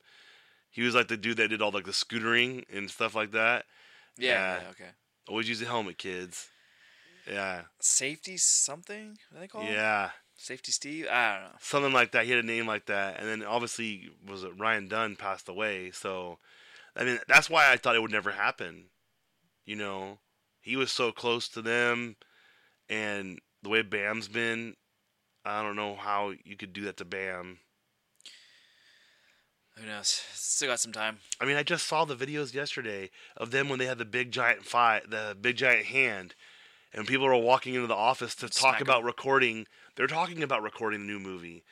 He 0.69 0.83
was 0.83 0.93
like 0.95 1.07
the 1.07 1.17
dude 1.17 1.37
that 1.37 1.49
did 1.49 1.61
all 1.61 1.71
like 1.71 1.85
the 1.85 1.91
scootering 1.91 2.63
and 2.73 2.89
stuff 2.89 3.15
like 3.15 3.31
that. 3.31 3.65
yeah. 4.17 4.29
yeah. 4.29 4.59
yeah, 4.61 4.69
Okay. 4.69 4.89
Always 5.27 5.49
use 5.49 5.61
a 5.61 5.65
helmet, 5.65 5.97
kids. 5.97 6.47
Yeah, 7.29 7.61
Safety 7.79 8.37
something? 8.37 9.17
What 9.29 9.35
do 9.35 9.39
they 9.41 9.47
call 9.47 9.61
it? 9.61 9.71
Safety 10.41 10.71
Steve? 10.71 11.05
I 11.11 11.33
don't 11.33 11.43
know. 11.43 11.57
something 11.59 11.91
like 11.91 12.11
that. 12.13 12.23
He 12.23 12.31
had 12.31 12.43
a 12.43 12.47
name 12.47 12.65
like 12.65 12.85
that, 12.85 13.19
and 13.19 13.27
then 13.27 13.43
obviously 13.43 14.09
was 14.25 14.43
it 14.43 14.57
Ryan 14.57 14.87
Dunn 14.87 15.15
passed 15.17 15.49
away. 15.49 15.91
So, 15.91 16.39
I 16.95 17.03
mean, 17.03 17.19
that's 17.27 17.49
why 17.49 17.71
I 17.71 17.75
thought 17.77 17.95
it 17.95 18.01
would 18.01 18.11
never 18.11 18.31
happen. 18.31 18.85
You 19.65 19.75
know, 19.75 20.19
he 20.61 20.77
was 20.77 20.91
so 20.93 21.11
close 21.11 21.49
to 21.49 21.61
them, 21.61 22.15
and 22.89 23.39
the 23.61 23.69
way 23.69 23.81
Bam's 23.81 24.29
been, 24.29 24.75
I 25.43 25.61
don't 25.61 25.75
know 25.75 25.95
how 25.95 26.31
you 26.45 26.55
could 26.55 26.71
do 26.71 26.85
that 26.85 26.95
to 26.97 27.05
Bam. 27.05 27.59
Who 29.77 29.85
knows? 29.85 30.23
Still 30.33 30.69
got 30.69 30.79
some 30.79 30.91
time. 30.93 31.17
I 31.39 31.45
mean, 31.45 31.55
I 31.57 31.63
just 31.63 31.85
saw 31.85 32.05
the 32.05 32.15
videos 32.15 32.53
yesterday 32.53 33.09
of 33.37 33.51
them 33.51 33.67
when 33.69 33.79
they 33.79 33.85
had 33.85 33.97
the 33.97 34.05
big 34.05 34.31
giant 34.31 34.65
fight, 34.65 35.09
the 35.09 35.35
big 35.39 35.57
giant 35.57 35.85
hand, 35.87 36.33
and 36.93 37.07
people 37.07 37.25
were 37.27 37.35
walking 37.37 37.75
into 37.75 37.87
the 37.87 37.93
office 37.95 38.35
to 38.35 38.47
talk 38.47 38.77
Smack 38.77 38.81
'em. 38.81 38.87
about 38.87 39.03
recording. 39.03 39.67
They're 39.99 40.07
talking 40.07 40.41
about 40.43 40.63
recording 40.63 41.01
the 41.01 41.11
new 41.11 41.19
movie, 41.19 41.65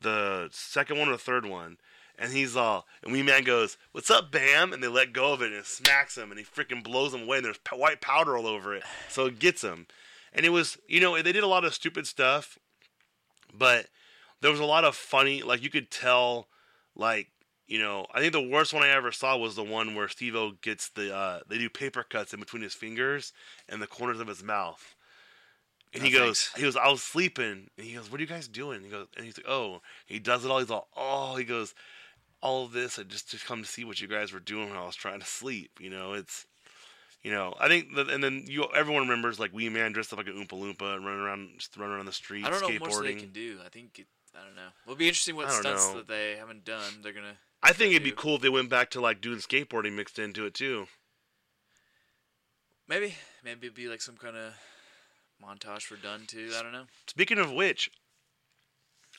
the 0.00 0.48
second 0.50 0.98
one 0.98 1.08
or 1.08 1.12
the 1.12 1.18
third 1.18 1.44
one. 1.44 1.76
And 2.18 2.32
he's 2.32 2.56
all, 2.56 2.86
and 3.02 3.12
Wee 3.12 3.22
Man 3.22 3.44
goes, 3.44 3.76
"What's 3.92 4.10
up, 4.10 4.32
Bam?" 4.32 4.72
And 4.72 4.82
they 4.82 4.88
let 4.88 5.12
go 5.12 5.34
of 5.34 5.42
it, 5.42 5.48
and 5.48 5.56
it 5.56 5.66
smacks 5.66 6.16
him, 6.16 6.30
and 6.30 6.38
he 6.38 6.46
freaking 6.46 6.82
blows 6.82 7.12
him 7.12 7.24
away. 7.24 7.36
And 7.36 7.44
there's 7.44 7.60
white 7.70 8.00
powder 8.00 8.38
all 8.38 8.46
over 8.46 8.74
it, 8.74 8.84
so 9.10 9.26
it 9.26 9.38
gets 9.38 9.62
him. 9.62 9.86
And 10.32 10.46
it 10.46 10.48
was, 10.48 10.78
you 10.88 10.98
know, 10.98 11.20
they 11.20 11.32
did 11.32 11.42
a 11.42 11.46
lot 11.46 11.66
of 11.66 11.74
stupid 11.74 12.06
stuff, 12.06 12.58
but 13.52 13.88
there 14.40 14.50
was 14.50 14.60
a 14.60 14.64
lot 14.64 14.84
of 14.84 14.96
funny. 14.96 15.42
Like 15.42 15.62
you 15.62 15.68
could 15.68 15.90
tell, 15.90 16.48
like 16.96 17.28
you 17.66 17.78
know, 17.78 18.06
I 18.14 18.20
think 18.20 18.32
the 18.32 18.40
worst 18.40 18.72
one 18.72 18.82
I 18.82 18.96
ever 18.96 19.12
saw 19.12 19.36
was 19.36 19.56
the 19.56 19.62
one 19.62 19.94
where 19.94 20.08
Steve-O 20.08 20.52
gets 20.62 20.88
the 20.88 21.14
uh, 21.14 21.40
they 21.50 21.58
do 21.58 21.68
paper 21.68 22.02
cuts 22.02 22.32
in 22.32 22.40
between 22.40 22.62
his 22.62 22.72
fingers 22.72 23.34
and 23.68 23.82
the 23.82 23.86
corners 23.86 24.20
of 24.20 24.28
his 24.28 24.42
mouth. 24.42 24.93
And 25.94 26.02
he 26.02 26.10
goes, 26.10 26.42
thanks. 26.42 26.54
he 26.56 26.62
goes, 26.62 26.76
I 26.76 26.88
was 26.88 27.02
sleeping. 27.02 27.70
And 27.78 27.86
he 27.86 27.94
goes, 27.94 28.10
What 28.10 28.18
are 28.18 28.22
you 28.22 28.28
guys 28.28 28.48
doing? 28.48 28.78
And 28.78 28.84
He 28.86 28.90
goes, 28.90 29.06
and 29.16 29.24
he's 29.24 29.38
like, 29.38 29.48
Oh, 29.48 29.80
he 30.06 30.18
does 30.18 30.44
it 30.44 30.50
all. 30.50 30.58
He's 30.58 30.70
all, 30.70 30.88
Oh, 30.96 31.36
he 31.36 31.44
goes, 31.44 31.74
all 32.42 32.64
of 32.64 32.72
this, 32.72 32.98
I 32.98 33.04
just 33.04 33.30
to 33.30 33.38
come 33.38 33.62
to 33.62 33.68
see 33.68 33.84
what 33.84 34.00
you 34.00 34.08
guys 34.08 34.32
were 34.32 34.40
doing 34.40 34.68
when 34.68 34.78
I 34.78 34.84
was 34.84 34.96
trying 34.96 35.20
to 35.20 35.26
sleep. 35.26 35.78
You 35.80 35.90
know, 35.90 36.12
it's, 36.12 36.46
you 37.22 37.30
know, 37.30 37.54
I 37.58 37.68
think, 37.68 37.94
that, 37.94 38.10
and 38.10 38.22
then 38.22 38.44
you, 38.46 38.66
everyone 38.74 39.04
remembers 39.04 39.40
like 39.40 39.54
Wee 39.54 39.68
Man 39.70 39.92
dressed 39.92 40.12
up 40.12 40.18
like 40.18 40.26
an 40.26 40.34
Oompa 40.34 40.60
Loompa 40.60 40.96
and 40.96 41.06
running 41.06 41.20
around, 41.22 41.50
just 41.56 41.76
running 41.76 41.94
around 41.94 42.06
the 42.06 42.12
street, 42.12 42.44
I 42.44 42.50
don't 42.50 42.60
know 42.60 42.78
what 42.78 42.90
more 42.90 43.02
they 43.02 43.14
can 43.14 43.30
do. 43.30 43.58
I 43.64 43.70
think 43.70 43.98
it, 43.98 44.06
I 44.38 44.44
don't 44.44 44.56
know. 44.56 44.68
It'll 44.84 44.96
be 44.96 45.08
interesting 45.08 45.36
what 45.36 45.50
stunts 45.50 45.88
know. 45.88 45.98
that 45.98 46.08
they 46.08 46.36
haven't 46.38 46.64
done. 46.64 47.00
They're 47.02 47.12
gonna. 47.12 47.38
I 47.62 47.72
think 47.72 47.92
it'd 47.92 48.04
be 48.04 48.10
cool 48.10 48.36
if 48.36 48.42
they 48.42 48.50
went 48.50 48.68
back 48.68 48.90
to 48.90 49.00
like 49.00 49.22
doing 49.22 49.38
skateboarding 49.38 49.94
mixed 49.94 50.18
into 50.18 50.44
it 50.44 50.54
too. 50.54 50.86
Maybe, 52.86 53.14
maybe 53.42 53.68
it'd 53.68 53.74
be 53.74 53.88
like 53.88 54.02
some 54.02 54.16
kind 54.16 54.36
of 54.36 54.52
montage 55.42 55.82
for 55.82 55.96
Dunn 55.96 56.24
too. 56.26 56.50
I 56.58 56.62
don't 56.62 56.72
know. 56.72 56.84
Speaking 57.06 57.38
of 57.38 57.52
which, 57.52 57.90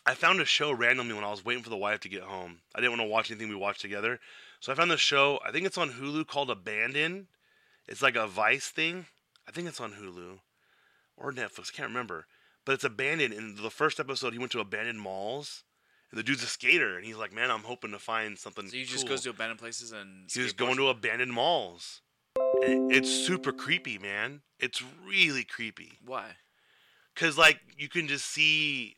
I 0.06 0.14
found 0.14 0.40
a 0.40 0.46
show 0.46 0.72
randomly 0.72 1.16
when 1.16 1.24
I 1.24 1.32
was 1.32 1.44
waiting 1.44 1.64
for 1.64 1.70
the 1.70 1.78
wife 1.78 2.00
to 2.02 2.10
get 2.10 2.24
home. 2.24 2.60
I 2.76 2.80
didn't 2.80 2.92
want 2.98 3.02
to 3.02 3.12
watch 3.12 3.32
anything 3.32 3.50
we 3.50 3.56
watched 3.56 3.82
together. 3.82 4.20
So 4.60 4.72
I 4.72 4.76
found 4.76 4.92
this 4.92 5.00
show, 5.00 5.40
I 5.46 5.52
think 5.52 5.66
it's 5.66 5.78
on 5.78 5.92
Hulu 5.92 6.28
called 6.28 6.50
Abandon. 6.50 7.28
It's 7.88 8.02
like 8.02 8.16
a 8.16 8.28
Vice 8.28 8.70
thing. 8.70 9.06
I 9.48 9.52
think 9.52 9.68
it's 9.68 9.82
on 9.82 9.94
Hulu 9.94 10.40
or 11.18 11.32
Netflix, 11.32 11.72
can't 11.72 11.90
remember. 11.90 12.26
But 12.66 12.74
it's 12.74 12.84
abandoned. 12.84 13.34
In 13.34 13.56
the 13.56 13.70
first 13.70 14.00
episode, 14.00 14.34
he 14.34 14.40
went 14.40 14.52
to 14.54 14.60
abandoned 14.60 15.00
malls. 15.00 15.64
And 16.12 16.20
the 16.20 16.24
dude's 16.24 16.44
a 16.44 16.48
skater. 16.48 16.98
And 16.98 17.06
he's 17.06 17.18
like, 17.18 17.34
man, 17.34 17.52
I'm 17.52 17.64
hoping 17.64 17.92
to 17.92 18.00
find 18.00 18.38
something. 18.38 18.68
So 18.68 18.76
he 18.76 18.84
just 18.84 19.06
cool." 19.06 19.10
goes 19.10 19.22
to 19.24 19.30
abandoned 19.30 19.60
places 19.60 19.92
and. 19.92 20.30
He 20.32 20.42
was 20.42 20.54
going 20.54 20.78
to 20.78 20.88
abandoned 20.88 21.34
malls. 21.34 22.02
It's 22.90 23.10
super 23.10 23.52
creepy, 23.52 23.98
man. 23.98 24.42
It's 24.60 24.84
really 25.06 25.44
creepy. 25.44 26.00
Why? 26.06 26.38
Cause 27.16 27.38
like 27.38 27.60
you 27.78 27.88
can 27.88 28.08
just 28.08 28.26
see, 28.26 28.96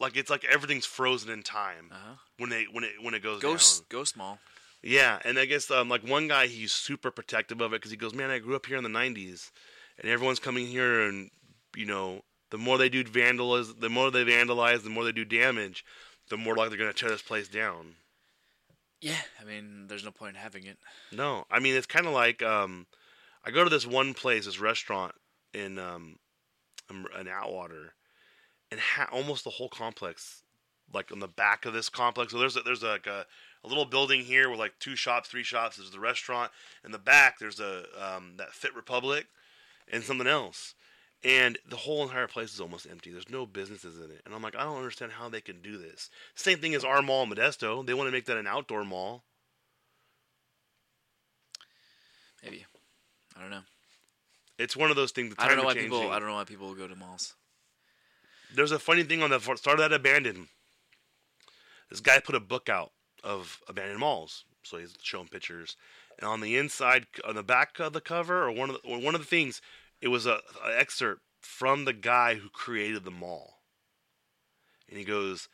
like 0.00 0.16
it's 0.16 0.30
like 0.30 0.44
everything's 0.44 0.86
frozen 0.86 1.30
in 1.30 1.42
time 1.42 1.90
Uh 1.92 1.94
huh. 1.94 2.14
when 2.38 2.50
they 2.50 2.64
when 2.72 2.84
it 2.84 2.92
when 3.02 3.14
it 3.14 3.22
goes 3.22 3.40
Ghost, 3.40 3.80
down. 3.80 3.86
Ghost 4.00 4.16
Mall. 4.16 4.38
Yeah, 4.82 5.18
and 5.24 5.38
I 5.38 5.44
guess 5.44 5.70
um, 5.70 5.88
like 5.88 6.02
one 6.02 6.26
guy 6.26 6.46
he's 6.46 6.72
super 6.72 7.10
protective 7.10 7.60
of 7.60 7.72
it 7.72 7.76
because 7.76 7.90
he 7.90 7.96
goes, 7.96 8.14
man, 8.14 8.30
I 8.30 8.38
grew 8.38 8.56
up 8.56 8.66
here 8.66 8.78
in 8.78 8.82
the 8.82 8.88
'90s, 8.90 9.50
and 9.98 10.10
everyone's 10.10 10.38
coming 10.40 10.66
here, 10.66 11.02
and 11.02 11.30
you 11.76 11.86
know, 11.86 12.22
the 12.50 12.58
more 12.58 12.78
they 12.78 12.88
do 12.88 13.04
vandalism, 13.04 13.76
the 13.78 13.90
more 13.90 14.10
they 14.10 14.24
vandalize, 14.24 14.82
the 14.82 14.90
more 14.90 15.04
they 15.04 15.12
do 15.12 15.24
damage, 15.24 15.84
the 16.30 16.36
more 16.36 16.56
likely 16.56 16.70
they're 16.76 16.86
gonna 16.86 16.92
tear 16.94 17.10
this 17.10 17.22
place 17.22 17.46
down. 17.46 17.94
Yeah, 19.00 19.20
I 19.40 19.44
mean, 19.44 19.86
there's 19.88 20.04
no 20.04 20.10
point 20.10 20.36
in 20.36 20.42
having 20.42 20.66
it. 20.66 20.78
No, 21.12 21.44
I 21.50 21.58
mean 21.58 21.74
it's 21.74 21.86
kind 21.86 22.06
of 22.06 22.12
like 22.12 22.42
um, 22.42 22.86
I 23.44 23.50
go 23.50 23.64
to 23.64 23.70
this 23.70 23.86
one 23.86 24.14
place, 24.14 24.44
this 24.44 24.60
restaurant 24.60 25.14
in 25.54 25.78
um, 25.78 26.16
in 26.90 27.28
Atwater, 27.28 27.94
and 28.70 28.80
ha- 28.80 29.08
almost 29.10 29.44
the 29.44 29.50
whole 29.50 29.68
complex, 29.68 30.42
like 30.92 31.10
on 31.12 31.20
the 31.20 31.28
back 31.28 31.64
of 31.64 31.72
this 31.72 31.88
complex. 31.88 32.32
So 32.32 32.38
there's 32.38 32.56
a, 32.56 32.60
there's 32.60 32.82
like 32.82 33.06
a, 33.06 33.24
a 33.64 33.68
little 33.68 33.86
building 33.86 34.22
here 34.22 34.50
with 34.50 34.58
like 34.58 34.74
two 34.78 34.96
shops, 34.96 35.28
three 35.28 35.44
shops. 35.44 35.76
There's 35.76 35.90
the 35.90 36.00
restaurant. 36.00 36.50
In 36.84 36.92
the 36.92 36.98
back, 36.98 37.38
there's 37.38 37.60
a 37.60 37.84
um, 37.98 38.34
that 38.36 38.52
Fit 38.52 38.74
Republic, 38.74 39.26
and 39.90 40.02
something 40.02 40.26
else. 40.26 40.74
And 41.22 41.58
the 41.68 41.76
whole 41.76 42.02
entire 42.02 42.26
place 42.26 42.54
is 42.54 42.60
almost 42.60 42.86
empty. 42.90 43.10
There's 43.10 43.28
no 43.28 43.44
businesses 43.44 43.98
in 43.98 44.10
it. 44.10 44.22
And 44.24 44.34
I'm 44.34 44.42
like, 44.42 44.56
I 44.56 44.64
don't 44.64 44.78
understand 44.78 45.12
how 45.12 45.28
they 45.28 45.42
can 45.42 45.60
do 45.60 45.76
this. 45.76 46.08
Same 46.34 46.58
thing 46.58 46.74
as 46.74 46.82
our 46.82 47.02
mall 47.02 47.24
in 47.24 47.30
Modesto. 47.30 47.84
They 47.84 47.92
want 47.92 48.08
to 48.08 48.12
make 48.12 48.24
that 48.24 48.38
an 48.38 48.46
outdoor 48.46 48.84
mall. 48.84 49.22
Maybe. 52.42 52.64
I 53.36 53.40
don't 53.42 53.50
know. 53.50 53.60
It's 54.58 54.76
one 54.76 54.90
of 54.90 54.96
those 54.96 55.10
things. 55.10 55.34
I 55.38 55.46
don't 55.46 55.58
know 55.58 55.64
why 55.64 55.72
are 55.72 55.74
people. 55.74 56.10
I 56.10 56.18
don't 56.18 56.28
know 56.28 56.36
why 56.36 56.44
people 56.44 56.74
go 56.74 56.88
to 56.88 56.96
malls. 56.96 57.34
There's 58.54 58.72
a 58.72 58.78
funny 58.78 59.02
thing 59.02 59.22
on 59.22 59.30
the 59.30 59.38
start 59.40 59.78
of 59.78 59.78
that 59.78 59.92
abandoned. 59.92 60.48
This 61.90 62.00
guy 62.00 62.20
put 62.20 62.34
a 62.34 62.40
book 62.40 62.68
out 62.68 62.92
of 63.22 63.60
abandoned 63.68 64.00
malls, 64.00 64.44
so 64.62 64.78
he's 64.78 64.94
showing 65.02 65.28
pictures. 65.28 65.76
And 66.18 66.28
on 66.28 66.40
the 66.40 66.56
inside, 66.56 67.06
on 67.26 67.34
the 67.34 67.42
back 67.42 67.78
of 67.78 67.92
the 67.92 68.00
cover, 68.00 68.42
or 68.42 68.52
one 68.52 68.70
of 68.70 68.76
the, 68.76 68.88
or 68.88 68.98
one 68.98 69.14
of 69.14 69.20
the 69.20 69.26
things, 69.26 69.62
it 70.00 70.08
was 70.08 70.26
a, 70.26 70.40
a 70.64 70.78
excerpt 70.78 71.22
from 71.40 71.84
the 71.84 71.92
guy 71.92 72.34
who 72.34 72.48
created 72.48 73.04
the 73.04 73.10
mall. 73.10 73.60
And 74.88 74.98
he 74.98 75.04
goes, 75.04 75.48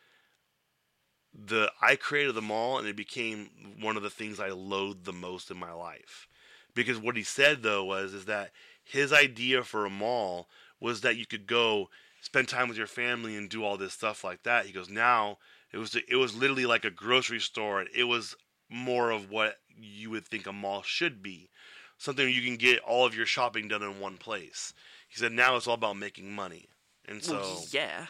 "The 1.35 1.71
I 1.81 1.97
created 1.97 2.35
the 2.35 2.43
mall, 2.43 2.79
and 2.79 2.89
it 2.89 2.97
became 2.97 3.77
one 3.81 3.97
of 3.97 4.03
the 4.03 4.11
things 4.11 4.41
I 4.41 4.49
loathed 4.49 5.05
the 5.05 5.13
most 5.13 5.51
in 5.51 5.59
my 5.59 5.73
life." 5.73 6.29
Because 6.75 6.99
what 6.99 7.17
he 7.17 7.23
said 7.23 7.63
though 7.63 7.85
was 7.85 8.13
is 8.13 8.27
that 8.27 8.53
his 8.85 9.13
idea 9.13 9.65
for 9.65 9.85
a 9.85 9.91
mall 9.91 10.49
was 10.79 11.01
that 11.01 11.17
you 11.17 11.27
could 11.27 11.47
go 11.47 11.89
spend 12.21 12.49
time 12.49 12.69
with 12.69 12.77
your 12.77 12.87
family 12.87 13.37
and 13.37 13.49
do 13.49 13.65
all 13.65 13.77
this 13.77 13.95
stuff 13.95 14.25
like 14.25 14.43
that. 14.43 14.67
He 14.67 14.73
goes, 14.73 14.89
now 14.89 15.39
it 15.73 15.79
was 15.79 15.97
it 15.97 16.17
was 16.17 16.35
literally 16.35 16.67
like 16.67 16.85
a 16.85 16.91
grocery 16.91 17.41
store. 17.41 17.85
It 17.95 18.05
was 18.05 18.37
more 18.69 19.11
of 19.11 19.31
what 19.31 19.57
you 19.79 20.11
would 20.11 20.27
think 20.27 20.47
a 20.47 20.53
mall 20.53 20.83
should 20.83 21.23
be, 21.23 21.51
something 21.99 22.29
you 22.29 22.43
can 22.43 22.57
get 22.57 22.81
all 22.81 23.07
of 23.07 23.15
your 23.15 23.27
shopping 23.27 23.69
done 23.69 23.83
in 23.83 24.01
one 24.01 24.17
place. 24.17 24.73
He 25.09 25.19
said 25.19 25.33
now 25.33 25.57
it's 25.57 25.67
all 25.67 25.75
about 25.75 25.97
making 25.97 26.35
money, 26.35 26.67
and 27.09 27.23
so 27.23 27.39
Well, 27.39 27.65
yeah. 27.71 28.07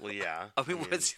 well, 0.00 0.12
yeah. 0.12 0.46
I 0.56 0.64
mean, 0.64 0.78
what's 0.78 1.14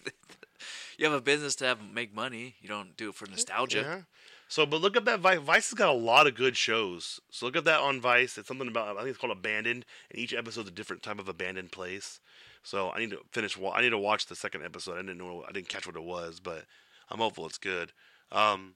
you 0.97 1.05
have 1.05 1.13
a 1.13 1.21
business 1.21 1.55
to 1.57 1.65
have 1.65 1.79
make 1.93 2.13
money. 2.13 2.55
You 2.61 2.69
don't 2.69 2.95
do 2.97 3.09
it 3.09 3.15
for 3.15 3.27
nostalgia. 3.27 3.81
Yeah. 3.81 4.01
So, 4.49 4.65
but 4.65 4.79
look 4.79 4.95
at 4.95 5.03
that. 5.05 5.19
Vice, 5.19 5.39
Vice 5.39 5.69
has 5.69 5.77
got 5.77 5.89
a 5.89 5.93
lot 5.93 6.25
of 6.25 6.35
good 6.35 6.55
shows. 6.55 7.19
So 7.29 7.45
look 7.45 7.57
at 7.57 7.65
that 7.65 7.81
on 7.81 7.99
Vice. 7.99 8.37
It's 8.37 8.47
something 8.47 8.67
about 8.67 8.95
I 8.95 8.99
think 8.99 9.09
it's 9.09 9.17
called 9.17 9.35
Abandoned, 9.35 9.85
and 10.09 10.19
each 10.19 10.33
episode's 10.33 10.69
a 10.69 10.71
different 10.71 11.03
type 11.03 11.19
of 11.19 11.27
abandoned 11.27 11.71
place. 11.71 12.19
So 12.63 12.91
I 12.91 12.99
need 12.99 13.11
to 13.11 13.19
finish. 13.31 13.57
I 13.73 13.81
need 13.81 13.89
to 13.89 13.97
watch 13.97 14.25
the 14.27 14.35
second 14.35 14.63
episode. 14.63 14.93
I 14.93 15.01
didn't 15.01 15.17
know. 15.17 15.43
I 15.47 15.51
didn't 15.51 15.69
catch 15.69 15.85
what 15.85 15.95
it 15.95 16.03
was, 16.03 16.39
but 16.39 16.65
I'm 17.09 17.19
hopeful 17.19 17.45
it's 17.45 17.57
good. 17.57 17.91
Um, 18.31 18.75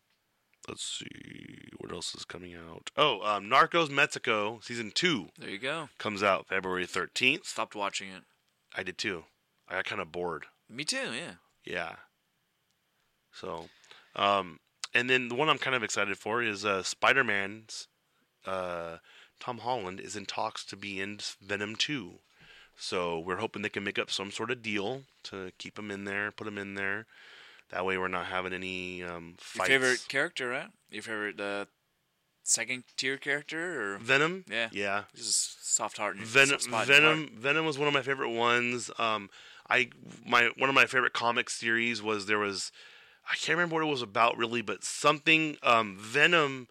let's 0.67 0.83
see 0.83 1.69
what 1.77 1.91
else 1.91 2.13
is 2.15 2.25
coming 2.25 2.53
out. 2.55 2.91
Oh, 2.95 3.21
um, 3.21 3.45
Narcos 3.45 3.89
Mexico 3.89 4.59
season 4.61 4.91
two 4.93 5.29
There 5.37 5.49
you 5.49 5.57
go. 5.57 5.89
comes 5.97 6.21
out 6.23 6.47
February 6.47 6.85
13th. 6.85 7.45
Stopped 7.45 7.75
watching 7.75 8.09
it. 8.09 8.23
I 8.75 8.83
did 8.83 8.97
too. 8.97 9.23
I 9.67 9.75
got 9.75 9.85
kind 9.85 10.01
of 10.01 10.11
bored. 10.11 10.45
Me 10.69 10.83
too. 10.83 11.13
Yeah. 11.13 11.33
Yeah. 11.65 11.95
So, 13.33 13.69
um, 14.15 14.59
and 14.93 15.09
then 15.09 15.29
the 15.29 15.35
one 15.35 15.49
I'm 15.49 15.57
kind 15.57 15.75
of 15.75 15.83
excited 15.83 16.17
for 16.17 16.41
is 16.43 16.65
uh, 16.65 16.83
Spider 16.83 17.23
Man's. 17.23 17.87
Uh, 18.45 18.97
Tom 19.39 19.59
Holland 19.59 19.99
is 19.99 20.15
in 20.15 20.25
talks 20.25 20.63
to 20.65 20.75
be 20.75 20.99
in 20.99 21.19
Venom 21.41 21.75
2. 21.75 22.19
So 22.77 23.19
we're 23.19 23.37
hoping 23.37 23.61
they 23.61 23.69
can 23.69 23.83
make 23.83 23.99
up 23.99 24.09
some 24.11 24.31
sort 24.31 24.51
of 24.51 24.61
deal 24.61 25.03
to 25.23 25.51
keep 25.57 25.77
him 25.77 25.91
in 25.91 26.05
there, 26.05 26.31
put 26.31 26.47
him 26.47 26.57
in 26.57 26.75
there. 26.75 27.05
That 27.71 27.85
way 27.85 27.97
we're 27.97 28.07
not 28.07 28.25
having 28.25 28.53
any 28.53 29.03
um, 29.03 29.35
Your 29.55 29.65
favorite 29.65 30.05
character, 30.07 30.49
right? 30.49 30.67
Your 30.89 31.03
favorite 31.03 31.39
uh, 31.39 31.65
second 32.43 32.83
tier 32.97 33.17
character, 33.17 33.93
or 33.93 33.97
Venom? 33.97 34.45
Yeah. 34.49 34.69
Yeah. 34.71 35.03
just 35.15 35.73
soft 35.75 35.97
heart? 35.97 36.17
Venom 36.17 36.49
soft 36.49 36.63
spot 36.63 36.89
in 36.89 36.95
your 36.95 37.01
heart? 37.01 37.17
Venom 37.17 37.37
Venom 37.37 37.65
was 37.65 37.77
one 37.77 37.87
of 37.87 37.93
my 37.93 38.01
favorite 38.01 38.31
ones. 38.31 38.91
Um, 38.97 39.29
I 39.69 39.89
my 40.25 40.49
one 40.57 40.69
of 40.69 40.75
my 40.75 40.85
favorite 40.85 41.13
comic 41.13 41.49
series 41.49 42.01
was 42.01 42.25
there 42.25 42.39
was 42.39 42.71
I 43.29 43.35
can't 43.35 43.57
remember 43.57 43.75
what 43.75 43.83
it 43.83 43.91
was 43.91 44.01
about 44.01 44.37
really, 44.37 44.61
but 44.61 44.83
something 44.83 45.57
um, 45.63 45.97
Venom. 45.97 46.67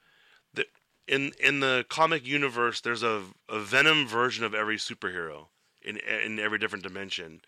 The, 0.53 0.67
in 1.07 1.33
in 1.43 1.61
the 1.61 1.87
comic 1.89 2.27
universe, 2.27 2.81
there's 2.81 3.03
a, 3.03 3.23
a 3.49 3.61
Venom 3.61 4.07
version 4.07 4.45
of 4.45 4.55
every 4.55 4.77
superhero 4.77 5.47
in 5.83 5.97
in 5.97 6.39
every 6.39 6.59
different 6.59 6.85
dimension, 6.85 7.41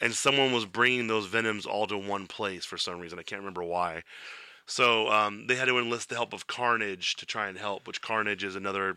and 0.00 0.14
someone 0.14 0.52
was 0.52 0.66
bringing 0.66 1.06
those 1.06 1.26
Venoms 1.26 1.66
all 1.66 1.86
to 1.86 1.98
one 1.98 2.26
place 2.26 2.64
for 2.64 2.78
some 2.78 3.00
reason. 3.00 3.18
I 3.18 3.22
can't 3.22 3.40
remember 3.40 3.64
why. 3.64 4.02
So 4.66 5.10
um, 5.10 5.46
they 5.46 5.56
had 5.56 5.66
to 5.68 5.78
enlist 5.78 6.10
the 6.10 6.14
help 6.14 6.32
of 6.32 6.46
Carnage 6.46 7.16
to 7.16 7.26
try 7.26 7.48
and 7.48 7.56
help, 7.56 7.86
which 7.86 8.02
Carnage 8.02 8.44
is 8.44 8.54
another 8.54 8.96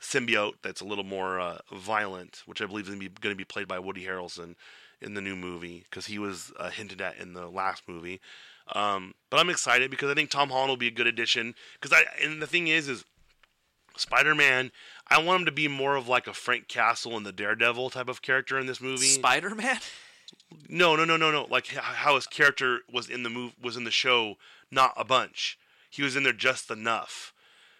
symbiote 0.00 0.54
that's 0.62 0.80
a 0.80 0.84
little 0.84 1.04
more 1.04 1.40
uh, 1.40 1.58
violent, 1.72 2.42
which 2.46 2.60
I 2.60 2.66
believe 2.66 2.88
is 2.88 2.94
going 2.94 3.10
to 3.10 3.34
be 3.34 3.44
played 3.44 3.66
by 3.66 3.78
Woody 3.78 4.04
Harrelson 4.04 4.54
in 5.00 5.14
the 5.14 5.20
new 5.20 5.34
movie 5.34 5.84
because 5.88 6.06
he 6.06 6.18
was 6.18 6.52
uh, 6.58 6.70
hinted 6.70 7.00
at 7.00 7.16
in 7.18 7.32
the 7.32 7.48
last 7.48 7.84
movie. 7.88 8.20
Um, 8.74 9.14
but 9.30 9.40
I'm 9.40 9.50
excited 9.50 9.90
because 9.90 10.10
I 10.10 10.14
think 10.14 10.30
Tom 10.30 10.50
Holland 10.50 10.68
will 10.68 10.76
be 10.76 10.88
a 10.88 10.92
good 10.92 11.06
addition. 11.06 11.54
Because 11.80 11.96
I 11.96 12.04
and 12.24 12.42
the 12.42 12.46
thing 12.46 12.68
is, 12.68 12.88
is 12.88 13.04
Spider-Man. 13.96 14.70
I 15.08 15.22
want 15.22 15.40
him 15.40 15.46
to 15.46 15.52
be 15.52 15.68
more 15.68 15.96
of 15.96 16.06
like 16.06 16.26
a 16.26 16.34
Frank 16.34 16.68
Castle 16.68 17.16
and 17.16 17.24
the 17.24 17.32
Daredevil 17.32 17.90
type 17.90 18.08
of 18.08 18.20
character 18.20 18.58
in 18.58 18.66
this 18.66 18.80
movie. 18.80 19.06
Spider 19.06 19.54
Man. 19.54 19.78
No, 20.68 20.96
no, 20.96 21.04
no, 21.04 21.16
no, 21.16 21.30
no. 21.30 21.46
Like 21.50 21.66
how 21.68 22.14
his 22.14 22.26
character 22.26 22.80
was 22.92 23.08
in 23.08 23.22
the 23.22 23.30
move 23.30 23.52
was 23.60 23.76
in 23.76 23.84
the 23.84 23.90
show, 23.90 24.36
not 24.70 24.92
a 24.96 25.04
bunch. 25.04 25.58
He 25.90 26.02
was 26.02 26.16
in 26.16 26.22
there 26.22 26.32
just 26.32 26.70
enough. 26.70 27.32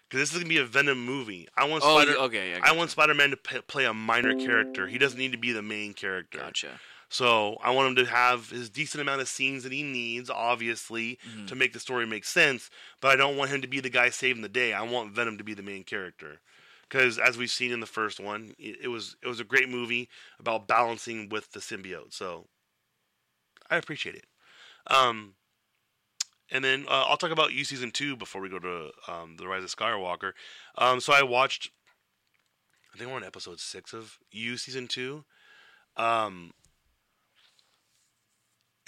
Because 0.07 0.21
this 0.21 0.31
is 0.31 0.37
gonna 0.39 0.49
be 0.49 0.57
a 0.57 0.65
Venom 0.65 1.05
movie. 1.05 1.47
I 1.55 1.65
want 1.67 1.83
Oh, 1.85 1.99
Spider. 2.01 2.17
okay, 2.21 2.51
yeah, 2.51 2.59
I 2.63 2.71
want 2.71 2.89
Spider-Man 2.89 3.29
to 3.31 3.37
p- 3.37 3.61
play 3.61 3.85
a 3.85 3.93
minor 3.93 4.33
character. 4.35 4.87
He 4.87 4.97
doesn't 4.97 5.19
need 5.19 5.31
to 5.33 5.37
be 5.37 5.51
the 5.51 5.61
main 5.61 5.93
character. 5.93 6.39
Gotcha. 6.39 6.79
So 7.11 7.57
I 7.63 7.71
want 7.71 7.89
him 7.89 8.05
to 8.05 8.11
have 8.11 8.49
his 8.49 8.69
decent 8.69 9.01
amount 9.01 9.21
of 9.21 9.27
scenes 9.27 9.63
that 9.63 9.71
he 9.71 9.81
needs, 9.83 10.29
obviously, 10.29 11.17
Mm-hmm. 11.27 11.45
to 11.47 11.55
make 11.55 11.73
the 11.73 11.79
story 11.79 12.05
make 12.07 12.25
sense. 12.25 12.69
But 13.01 13.11
I 13.11 13.15
don't 13.15 13.37
want 13.37 13.51
him 13.51 13.61
to 13.61 13.67
be 13.67 13.79
the 13.79 13.89
guy 13.89 14.09
saving 14.09 14.41
the 14.41 14.49
day. 14.49 14.73
I 14.73 14.81
want 14.83 15.13
Venom 15.13 15.37
to 15.37 15.43
be 15.43 15.53
the 15.53 15.63
main 15.63 15.83
character. 15.83 16.39
Because 16.87 17.19
as 17.19 17.37
we've 17.37 17.51
seen 17.51 17.71
in 17.71 17.79
the 17.79 17.85
first 17.85 18.19
one, 18.19 18.55
it, 18.57 18.77
it 18.83 18.87
was 18.87 19.15
it 19.23 19.27
was 19.27 19.39
a 19.39 19.43
great 19.43 19.69
movie 19.69 20.09
about 20.39 20.67
balancing 20.67 21.29
with 21.29 21.51
the 21.51 21.59
symbiote. 21.59 22.13
So 22.13 22.45
I 23.69 23.77
appreciate 23.77 24.15
it. 24.15 24.25
Um, 24.87 25.35
and 26.51 26.63
then 26.63 26.85
uh, 26.87 27.05
I'll 27.07 27.17
talk 27.17 27.31
about 27.31 27.53
you 27.53 27.63
season 27.63 27.91
two 27.91 28.15
before 28.15 28.41
we 28.41 28.49
go 28.49 28.59
to 28.59 28.91
um, 29.07 29.37
the 29.37 29.47
Rise 29.47 29.63
of 29.63 29.75
Skywalker. 29.75 30.31
Um, 30.77 30.99
so 30.99 31.13
I 31.13 31.23
watched, 31.23 31.69
I 32.93 32.97
think 32.97 33.09
we're 33.09 33.17
on 33.17 33.23
episode 33.23 33.59
six 33.59 33.93
of 33.93 34.17
you 34.31 34.57
season 34.57 34.87
two. 34.87 35.25
Um, 35.95 36.51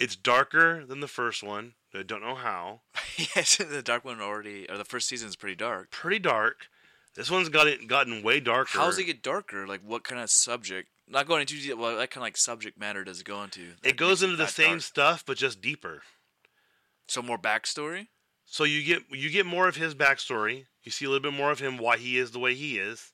it's 0.00 0.16
darker 0.16 0.84
than 0.84 1.00
the 1.00 1.08
first 1.08 1.42
one. 1.42 1.74
I 1.94 2.02
don't 2.02 2.22
know 2.22 2.34
how. 2.34 2.80
yes, 3.36 3.58
the 3.58 3.82
dark 3.82 4.04
one 4.04 4.20
already, 4.20 4.68
or 4.68 4.76
the 4.76 4.84
first 4.84 5.08
season 5.08 5.28
is 5.28 5.36
pretty 5.36 5.56
dark. 5.56 5.90
Pretty 5.90 6.18
dark. 6.18 6.68
This 7.14 7.30
one's 7.30 7.50
got 7.50 7.68
it 7.68 7.86
gotten 7.86 8.22
way 8.22 8.40
darker. 8.40 8.78
How 8.78 8.86
does 8.86 8.98
it 8.98 9.04
get 9.04 9.22
darker? 9.22 9.66
Like, 9.66 9.82
what 9.84 10.02
kind 10.02 10.20
of 10.20 10.30
subject? 10.30 10.88
Not 11.08 11.26
going 11.26 11.40
into 11.42 11.54
detail. 11.54 11.76
Well, 11.76 11.96
that 11.96 12.10
kind 12.10 12.22
of 12.22 12.26
like 12.26 12.36
subject 12.36 12.78
matter 12.78 13.04
does 13.04 13.20
it 13.20 13.26
go 13.26 13.42
into? 13.42 13.72
that 13.82 13.88
It 13.88 13.96
goes 13.96 14.22
into 14.22 14.36
the 14.36 14.46
same 14.46 14.70
dark? 14.74 14.82
stuff, 14.82 15.24
but 15.26 15.36
just 15.36 15.60
deeper. 15.60 16.02
So 17.08 17.20
more 17.22 17.38
backstory. 17.38 18.06
So 18.46 18.64
you 18.64 18.82
get 18.84 19.02
you 19.10 19.30
get 19.30 19.46
more 19.46 19.68
of 19.68 19.76
his 19.76 19.94
backstory. 19.94 20.66
You 20.82 20.90
see 20.92 21.04
a 21.04 21.08
little 21.08 21.22
bit 21.30 21.36
more 21.36 21.50
of 21.50 21.60
him, 21.60 21.76
why 21.78 21.96
he 21.96 22.18
is 22.18 22.30
the 22.30 22.38
way 22.38 22.54
he 22.54 22.78
is, 22.78 23.12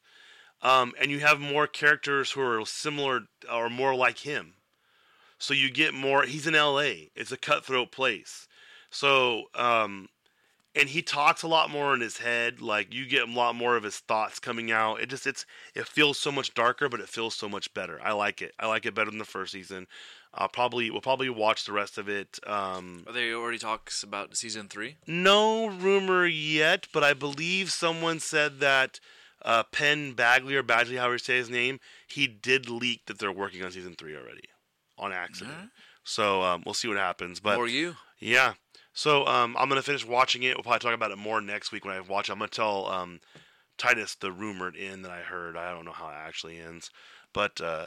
um, 0.63 0.93
and 1.01 1.11
you 1.11 1.21
have 1.21 1.39
more 1.41 1.67
characters 1.67 2.31
who 2.33 2.41
are 2.41 2.65
similar 2.65 3.23
or 3.53 3.69
more 3.69 3.95
like 3.95 4.19
him. 4.19 4.55
So 5.39 5.55
you 5.55 5.71
get 5.71 5.95
more. 5.95 6.25
He's 6.25 6.47
in 6.47 6.55
L.A. 6.55 7.11
It's 7.15 7.31
a 7.33 7.37
cutthroat 7.37 7.93
place. 7.93 8.49
So 8.91 9.45
um, 9.55 10.09
and 10.79 10.89
he 10.89 11.03
talks 11.03 11.43
a 11.43 11.49
lot 11.49 11.71
more 11.71 11.95
in 11.95 12.01
his 12.01 12.19
head. 12.19 12.61
Like 12.61 12.95
you 12.95 13.07
get 13.07 13.29
a 13.29 13.33
lot 13.33 13.55
more 13.55 13.77
of 13.77 13.83
his 13.83 13.99
thoughts 13.99 14.39
coming 14.39 14.71
out. 14.71 15.01
It 15.01 15.09
just 15.09 15.27
it's 15.27 15.45
it 15.75 15.87
feels 15.87 16.19
so 16.19 16.31
much 16.31 16.55
darker, 16.55 16.89
but 16.89 17.01
it 17.01 17.09
feels 17.09 17.35
so 17.35 17.49
much 17.49 17.73
better. 17.75 18.01
I 18.03 18.13
like 18.13 18.41
it. 18.43 18.55
I 18.59 18.67
like 18.67 18.87
it 18.87 18.95
better 18.95 19.11
than 19.11 19.19
the 19.19 19.25
first 19.25 19.53
season. 19.53 19.87
I'll 20.35 20.49
probably 20.49 20.91
we'll 20.91 21.01
probably 21.01 21.31
watch 21.31 21.65
the 21.65 21.73
rest 21.73 21.99
of 21.99 22.09
it. 22.09 22.39
Um, 22.47 23.05
Are 23.07 23.13
they 23.13 23.33
already 23.33 23.59
talks 23.59 24.03
about 24.03 24.37
season 24.37 24.69
three? 24.69 24.97
no 25.07 25.67
rumor 25.67 26.27
yet, 26.27 26.87
but 26.93 27.03
I 27.03 27.15
believe 27.15 27.71
someone 27.71 28.21
said 28.21 28.61
that 28.61 29.01
uh, 29.43 29.63
Penn 29.65 30.13
Bagley 30.13 30.55
or 30.55 30.63
Badgley, 30.63 30.99
however 30.99 31.15
you 31.15 31.19
say 31.19 31.37
his 31.37 31.51
name, 31.51 31.81
he 32.07 32.27
did 32.27 32.69
leak 32.69 33.07
that 33.07 33.19
they're 33.19 33.33
working 33.33 33.65
on 33.65 33.71
season 33.71 33.95
three 33.95 34.15
already 34.17 34.45
on 34.99 35.13
accident. 35.13 35.55
Alright. 35.55 35.71
So 36.05 36.43
um, 36.43 36.63
we'll 36.65 36.75
see 36.75 36.89
what 36.89 36.97
happens. 36.97 37.41
But 37.41 37.59
or 37.59 37.69
you? 37.69 37.97
yeah, 38.19 38.55
So 38.99 39.25
um, 39.29 39.57
I'm 39.57 39.69
gonna 39.69 39.81
finish 39.81 40.05
watching 40.05 40.43
it. 40.43 40.57
We'll 40.57 40.65
probably 40.65 40.81
talk 40.81 40.93
about 40.93 41.13
it 41.13 41.19
more 41.19 41.41
next 41.41 41.71
week 41.71 41.85
when 41.85 41.95
I 41.95 42.01
watch. 42.01 42.29
it. 42.29 42.33
I'm 42.33 42.41
gonna 42.41 42.49
tell 42.49 42.87
um, 42.87 43.21
Titus 43.77 44.17
the 44.17 44.33
rumored 44.33 44.75
end 44.77 45.05
that 45.05 45.13
I 45.13 45.21
heard. 45.21 45.57
I 45.57 45.73
don't 45.73 45.85
know 45.85 45.93
how 45.93 46.09
it 46.09 46.17
actually 46.17 46.59
ends, 46.59 46.91
but 47.33 47.61
uh, 47.61 47.87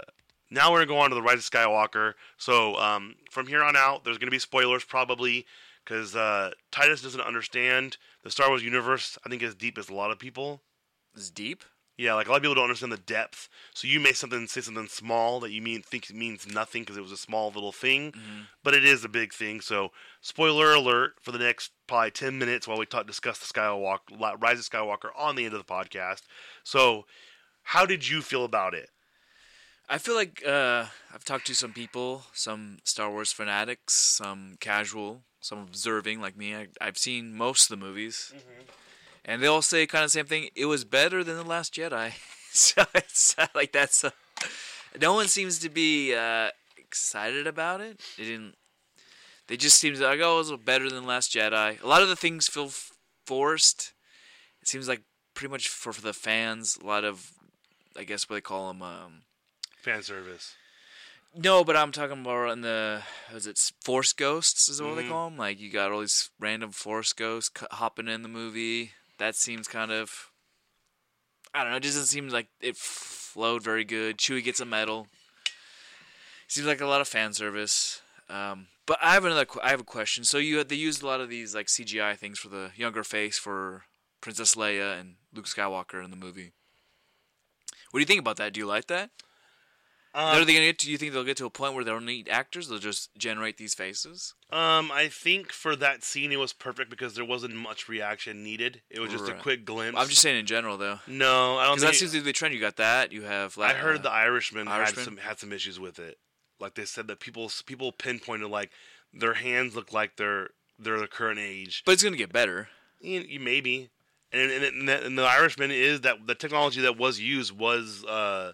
now 0.50 0.72
we're 0.72 0.78
gonna 0.78 0.88
go 0.88 1.00
on 1.00 1.10
to 1.10 1.16
the 1.16 1.22
Rise 1.22 1.40
of 1.40 1.44
Skywalker. 1.44 2.14
So 2.38 2.78
um, 2.78 3.16
from 3.30 3.48
here 3.48 3.62
on 3.62 3.76
out, 3.76 4.06
there's 4.06 4.20
gonna 4.20 4.32
be 4.32 4.40
spoilers 4.40 4.86
probably 4.86 5.46
because 5.84 6.16
uh, 6.16 6.52
Titus 6.72 7.02
doesn't 7.02 7.20
understand 7.20 7.98
the 8.24 8.32
Star 8.32 8.48
Wars 8.48 8.64
universe. 8.64 9.18
I 9.26 9.30
think 9.30 9.44
as 9.44 9.54
deep 9.54 9.78
as 9.78 9.90
a 9.90 9.94
lot 9.94 10.12
of 10.12 10.18
people. 10.18 10.62
It's 11.14 11.30
deep. 11.30 11.66
Yeah, 11.98 12.16
like 12.16 12.28
a 12.28 12.32
lot 12.32 12.38
of 12.38 12.42
people 12.42 12.56
don't 12.56 12.64
understand 12.64 12.92
the 12.92 12.98
depth. 12.98 13.48
So 13.74 13.88
you 13.88 14.00
may 14.00 14.14
something 14.14 14.48
say 14.48 14.62
something 14.62 14.88
small 14.88 15.40
that 15.42 15.52
you 15.52 15.62
mean 15.62 15.82
think 15.84 16.10
it 16.10 16.16
means 16.16 16.48
nothing 16.48 16.82
because 16.82 16.98
it 16.98 17.02
was 17.02 17.12
a 17.12 17.18
small 17.18 17.52
little 17.52 17.72
thing, 17.72 18.12
Mhm. 18.14 18.48
but 18.64 18.74
it 18.74 18.84
is 18.84 19.04
a 19.04 19.10
big 19.10 19.34
thing. 19.34 19.62
So 19.62 19.92
spoiler 20.22 20.74
alert 20.74 21.16
for 21.22 21.32
the 21.32 21.38
next 21.38 21.72
probably 21.88 22.12
ten 22.12 22.40
minutes 22.40 22.68
while 22.68 22.78
we 22.80 22.86
talk 22.88 23.06
discuss 23.06 23.38
the 23.40 23.46
Skywalker 23.54 24.42
Rise 24.42 24.58
of 24.60 24.66
Skywalker 24.70 25.12
on 25.16 25.36
the 25.36 25.46
end 25.46 25.54
of 25.54 25.66
the 25.66 25.74
podcast. 25.74 26.22
So 26.64 27.06
how 27.64 27.86
did 27.86 28.08
you 28.08 28.22
feel 28.24 28.46
about 28.46 28.74
it? 28.74 28.90
I 29.88 29.98
feel 29.98 30.16
like 30.16 30.42
uh, 30.46 30.86
I've 31.14 31.26
talked 31.26 31.48
to 31.48 31.54
some 31.56 31.74
people, 31.74 32.24
some 32.34 32.80
Star 32.86 33.12
Wars 33.12 33.34
fanatics, 33.34 33.94
some 33.94 34.56
casual, 34.62 35.24
some 35.42 35.60
observing 35.60 36.22
like 36.22 36.38
me. 36.38 36.56
I, 36.56 36.68
I've 36.80 36.98
seen 36.98 37.36
most 37.36 37.70
of 37.70 37.78
the 37.80 37.86
movies, 37.86 38.34
and 39.26 39.42
they 39.42 39.48
all 39.48 39.62
say 39.62 39.86
kind 39.88 40.04
of 40.04 40.08
the 40.10 40.14
same 40.20 40.26
thing. 40.26 40.50
It 40.56 40.66
was 40.66 40.84
better 40.84 41.24
than 41.24 41.36
the 41.38 41.44
Last 41.44 41.74
Jedi. 41.74 42.14
so 42.52 42.84
it's 42.96 43.36
like 43.56 43.72
that's. 43.72 44.04
Uh, 44.04 44.12
no 45.00 45.14
one 45.14 45.28
seems 45.28 45.60
to 45.60 45.70
be 45.70 46.14
uh, 46.16 46.50
excited 46.78 47.48
about 47.48 47.80
it. 47.82 48.02
They 48.18 48.26
didn't. 48.26 48.56
They 49.48 49.58
just 49.58 49.80
seem 49.80 49.94
to 49.96 50.04
like, 50.04 50.20
oh, 50.22 50.36
it 50.36 50.50
was 50.50 50.52
better 50.64 50.90
than 50.90 51.06
Last 51.06 51.34
Jedi. 51.34 51.82
A 51.82 51.88
lot 51.88 52.02
of 52.02 52.10
the 52.10 52.16
things 52.16 52.48
feel 52.48 52.66
f- 52.66 52.92
forced. 53.26 53.94
It 54.62 54.68
seems 54.68 54.88
like 54.88 55.02
pretty 55.34 55.52
much 55.52 55.68
for, 55.68 55.92
for 55.94 56.02
the 56.02 56.14
fans. 56.14 56.78
A 56.82 56.86
lot 56.86 57.04
of, 57.04 57.32
I 57.98 58.04
guess, 58.04 58.30
what 58.30 58.36
they 58.36 58.42
call 58.42 58.68
them. 58.70 58.82
Um, 58.82 59.22
Fan 59.82 60.04
service. 60.04 60.56
no, 61.36 61.64
but 61.64 61.76
I'm 61.76 61.92
talking 61.92 62.22
about 62.22 62.52
in 62.52 62.62
the 62.62 63.02
was 63.34 63.48
it 63.48 63.58
Force 63.84 64.14
Ghosts 64.14 64.70
is 64.70 64.82
what 64.82 64.96
they 64.96 65.04
Mhm. 65.04 65.10
call 65.10 65.30
them? 65.30 65.38
Like 65.40 65.60
you 65.60 65.72
got 65.72 65.92
all 65.92 66.02
these 66.02 66.30
random 66.40 66.72
Force 66.72 67.14
Ghosts 67.14 67.52
hopping 67.72 68.08
in 68.08 68.22
the 68.22 68.30
movie. 68.30 68.92
That 69.22 69.36
seems 69.36 69.68
kind 69.68 69.92
of 69.92 70.32
I 71.54 71.62
don't 71.62 71.70
know. 71.70 71.78
It 71.78 71.84
doesn't 71.84 72.06
seem 72.06 72.30
like 72.30 72.48
it 72.60 72.76
flowed 72.76 73.62
very 73.62 73.84
good. 73.84 74.18
Chewie 74.18 74.44
gets 74.44 74.60
a 74.60 74.66
medal. 74.66 75.10
Seems 76.48 76.66
like 76.66 76.82
a 76.82 76.88
lot 76.88 77.02
of 77.02 77.08
fan 77.08 77.34
service. 77.34 78.02
Um, 78.32 78.66
but 78.88 78.98
I 79.00 79.14
have 79.14 79.24
another. 79.24 79.46
I 79.62 79.70
have 79.70 79.80
a 79.80 79.84
question. 79.84 80.24
So 80.24 80.40
you 80.40 80.64
they 80.64 80.76
used 80.76 81.04
a 81.04 81.06
lot 81.06 81.22
of 81.22 81.30
these 81.30 81.54
like 81.54 81.68
CGI 81.68 82.18
things 82.18 82.40
for 82.40 82.50
the 82.50 82.72
younger 82.76 83.04
face 83.04 83.38
for 83.38 83.84
Princess 84.22 84.56
Leia 84.56 85.00
and 85.00 85.18
Luke 85.32 85.46
Skywalker 85.46 86.04
in 86.04 86.10
the 86.10 86.18
movie. 86.18 86.54
What 87.92 88.00
do 88.00 88.02
you 88.02 88.08
think 88.08 88.22
about 88.22 88.38
that? 88.38 88.54
Do 88.54 88.60
you 88.60 88.66
like 88.66 88.88
that? 88.88 89.12
Um, 90.14 90.24
Are 90.24 90.46
they 90.46 90.54
gonna 90.54 90.66
get? 90.66 90.80
To, 90.80 90.86
do 90.88 90.92
you 90.92 90.98
think 90.98 91.14
they'll 91.14 91.24
get 91.24 91.38
to 91.38 91.46
a 91.46 91.50
point 91.50 91.74
where 91.74 91.86
they 91.86 91.92
don't 91.92 92.06
need 92.06 92.28
actors? 92.28 92.68
They'll 92.68 92.80
just 92.80 93.16
generate 93.18 93.58
these 93.58 93.74
faces. 93.74 94.34
Um, 94.52 94.92
I 94.92 95.08
think 95.08 95.54
for 95.54 95.74
that 95.78 96.04
scene 96.04 96.34
it 96.34 96.40
was 96.40 96.52
perfect 96.52 96.90
because 96.90 97.16
there 97.16 97.24
wasn't 97.24 97.56
much 97.56 97.88
reaction 97.88 98.44
needed. 98.44 98.82
It 98.90 99.00
was 99.00 99.10
just 99.12 99.30
a 99.30 99.34
quick 99.36 99.64
glimpse. 99.64 99.98
I'm 99.98 100.10
just 100.10 100.22
saying 100.22 100.38
in 100.38 100.46
general, 100.46 100.78
though, 100.78 101.00
no, 101.08 101.58
I 101.58 101.66
don't 101.66 101.76
because 101.76 101.92
that 101.92 101.96
seems 101.96 102.12
to 102.12 102.18
be 102.18 102.26
the 102.26 102.34
trend. 102.34 102.54
You 102.54 102.60
got 102.60 102.76
that. 102.76 103.14
You 103.14 103.22
have. 103.22 103.58
I 103.58 103.72
uh, 103.72 103.76
heard 103.76 104.04
the 104.04 104.12
Irishman, 104.12 104.68
Irishman? 104.68 104.98
had 104.98 105.06
some 105.06 105.18
had 105.18 105.40
some 105.40 105.54
issues 105.54 105.80
with 105.80 105.98
it. 105.98 106.18
Like 106.60 106.76
they 106.76 106.86
said 106.86 107.08
that 107.08 107.22
people 107.22 107.50
people 107.66 107.94
pinpointed 107.94 108.50
like 108.50 108.72
their 109.14 109.36
hands 109.36 109.76
look 109.76 109.94
like 109.94 110.18
they're 110.18 110.50
they're 110.78 111.00
the 111.00 111.08
current 111.08 111.40
age. 111.40 111.84
but 111.86 111.94
it's 111.94 112.04
gonna 112.04 112.18
get 112.18 112.34
better. 112.34 112.68
You, 113.00 113.22
you 113.22 113.40
maybe, 113.40 113.90
and 114.34 114.52
and, 114.52 114.64
and, 114.64 114.90
the, 114.90 115.06
and 115.06 115.18
the 115.18 115.24
Irishman 115.24 115.72
is 115.72 116.02
that 116.02 116.28
the 116.28 116.36
technology 116.36 116.82
that 116.82 116.98
was 116.98 117.20
used 117.22 117.58
was 117.58 118.04
uh 118.04 118.52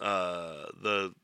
uh 0.00 0.66
the 0.82 1.14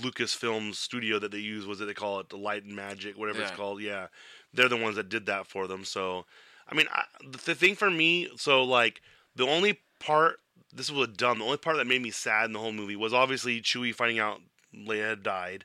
Lucasfilm 0.00 0.74
studio 0.74 1.18
that 1.18 1.30
they 1.30 1.38
use 1.38 1.66
was 1.66 1.80
it 1.80 1.86
they 1.86 1.94
call 1.94 2.20
it? 2.20 2.28
The 2.28 2.36
Light 2.36 2.64
and 2.64 2.76
Magic 2.76 3.18
whatever 3.18 3.42
it's 3.42 3.50
called. 3.50 3.80
Yeah. 3.80 4.08
They're 4.52 4.68
the 4.68 4.76
ones 4.76 4.96
that 4.96 5.08
did 5.08 5.26
that 5.26 5.46
for 5.46 5.66
them. 5.66 5.84
So 5.84 6.26
I 6.68 6.74
mean 6.74 6.86
I, 6.92 7.04
the, 7.22 7.38
the 7.38 7.54
thing 7.54 7.74
for 7.74 7.90
me 7.90 8.28
so 8.36 8.62
like 8.62 9.00
the 9.34 9.46
only 9.46 9.80
part 9.98 10.40
this 10.72 10.90
was 10.90 11.08
dumb 11.08 11.38
the 11.38 11.44
only 11.44 11.56
part 11.56 11.76
that 11.76 11.86
made 11.86 12.02
me 12.02 12.10
sad 12.10 12.46
in 12.46 12.52
the 12.52 12.58
whole 12.58 12.72
movie 12.72 12.96
was 12.96 13.14
obviously 13.14 13.60
Chewie 13.60 13.94
finding 13.94 14.18
out 14.18 14.40
Leia 14.74 15.10
had 15.10 15.22
died 15.22 15.64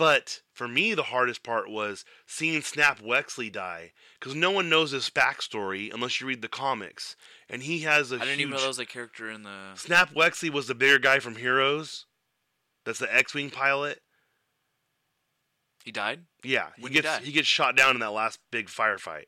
but 0.00 0.40
for 0.54 0.66
me, 0.66 0.94
the 0.94 1.02
hardest 1.04 1.42
part 1.42 1.70
was 1.70 2.04
seeing 2.26 2.62
Snap 2.62 3.00
Wexley 3.00 3.52
die 3.52 3.92
because 4.18 4.34
no 4.34 4.50
one 4.50 4.68
knows 4.70 4.92
his 4.92 5.10
backstory 5.10 5.92
unless 5.92 6.20
you 6.20 6.26
read 6.26 6.40
the 6.40 6.48
comics, 6.48 7.16
and 7.48 7.62
he 7.62 7.80
has 7.80 8.10
a 8.10 8.16
I 8.16 8.18
didn't 8.20 8.28
huge. 8.30 8.40
even 8.40 8.50
know 8.52 8.60
that 8.62 8.66
was 8.68 8.78
a 8.78 8.86
character 8.86 9.30
in 9.30 9.42
the. 9.42 9.74
Snap 9.76 10.14
Wexley 10.14 10.48
was 10.50 10.66
the 10.68 10.74
bigger 10.74 10.98
guy 10.98 11.18
from 11.18 11.36
Heroes. 11.36 12.06
That's 12.86 12.98
the 12.98 13.14
X-wing 13.14 13.50
pilot. 13.50 14.00
He 15.84 15.92
died 15.92 16.20
Yeah, 16.42 16.68
he 16.76 16.82
When 16.82 16.92
he 16.92 16.94
gets 17.00 17.06
died? 17.06 17.22
he 17.22 17.32
gets 17.32 17.48
shot 17.48 17.76
down 17.76 17.94
in 17.96 18.00
that 18.00 18.12
last 18.12 18.38
big 18.50 18.68
firefight. 18.68 19.24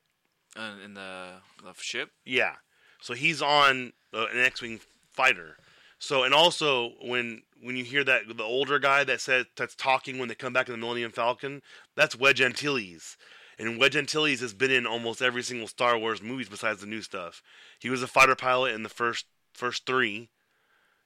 uh, 0.56 0.72
in 0.84 0.94
the, 0.94 1.34
the 1.62 1.72
ship. 1.78 2.10
Yeah, 2.24 2.54
so 3.00 3.14
he's 3.14 3.40
on 3.42 3.92
uh, 4.14 4.26
an 4.32 4.38
X-wing 4.38 4.80
fighter. 5.10 5.56
So 6.02 6.24
and 6.24 6.34
also 6.34 6.94
when 7.00 7.42
when 7.62 7.76
you 7.76 7.84
hear 7.84 8.02
that 8.02 8.22
the 8.36 8.42
older 8.42 8.80
guy 8.80 9.04
that 9.04 9.20
said 9.20 9.46
that's 9.56 9.76
talking 9.76 10.18
when 10.18 10.28
they 10.28 10.34
come 10.34 10.52
back 10.52 10.66
in 10.66 10.72
the 10.72 10.78
Millennium 10.78 11.12
Falcon, 11.12 11.62
that's 11.94 12.18
Wedge 12.18 12.40
Antilles. 12.40 13.16
And 13.56 13.78
Wedge 13.78 13.94
Antilles 13.94 14.40
has 14.40 14.52
been 14.52 14.72
in 14.72 14.84
almost 14.84 15.22
every 15.22 15.44
single 15.44 15.68
Star 15.68 15.96
Wars 15.96 16.20
movies 16.20 16.48
besides 16.48 16.80
the 16.80 16.88
new 16.88 17.02
stuff. 17.02 17.40
He 17.78 17.88
was 17.88 18.02
a 18.02 18.08
fighter 18.08 18.34
pilot 18.34 18.74
in 18.74 18.82
the 18.82 18.88
first 18.88 19.26
first 19.54 19.86
three. 19.86 20.30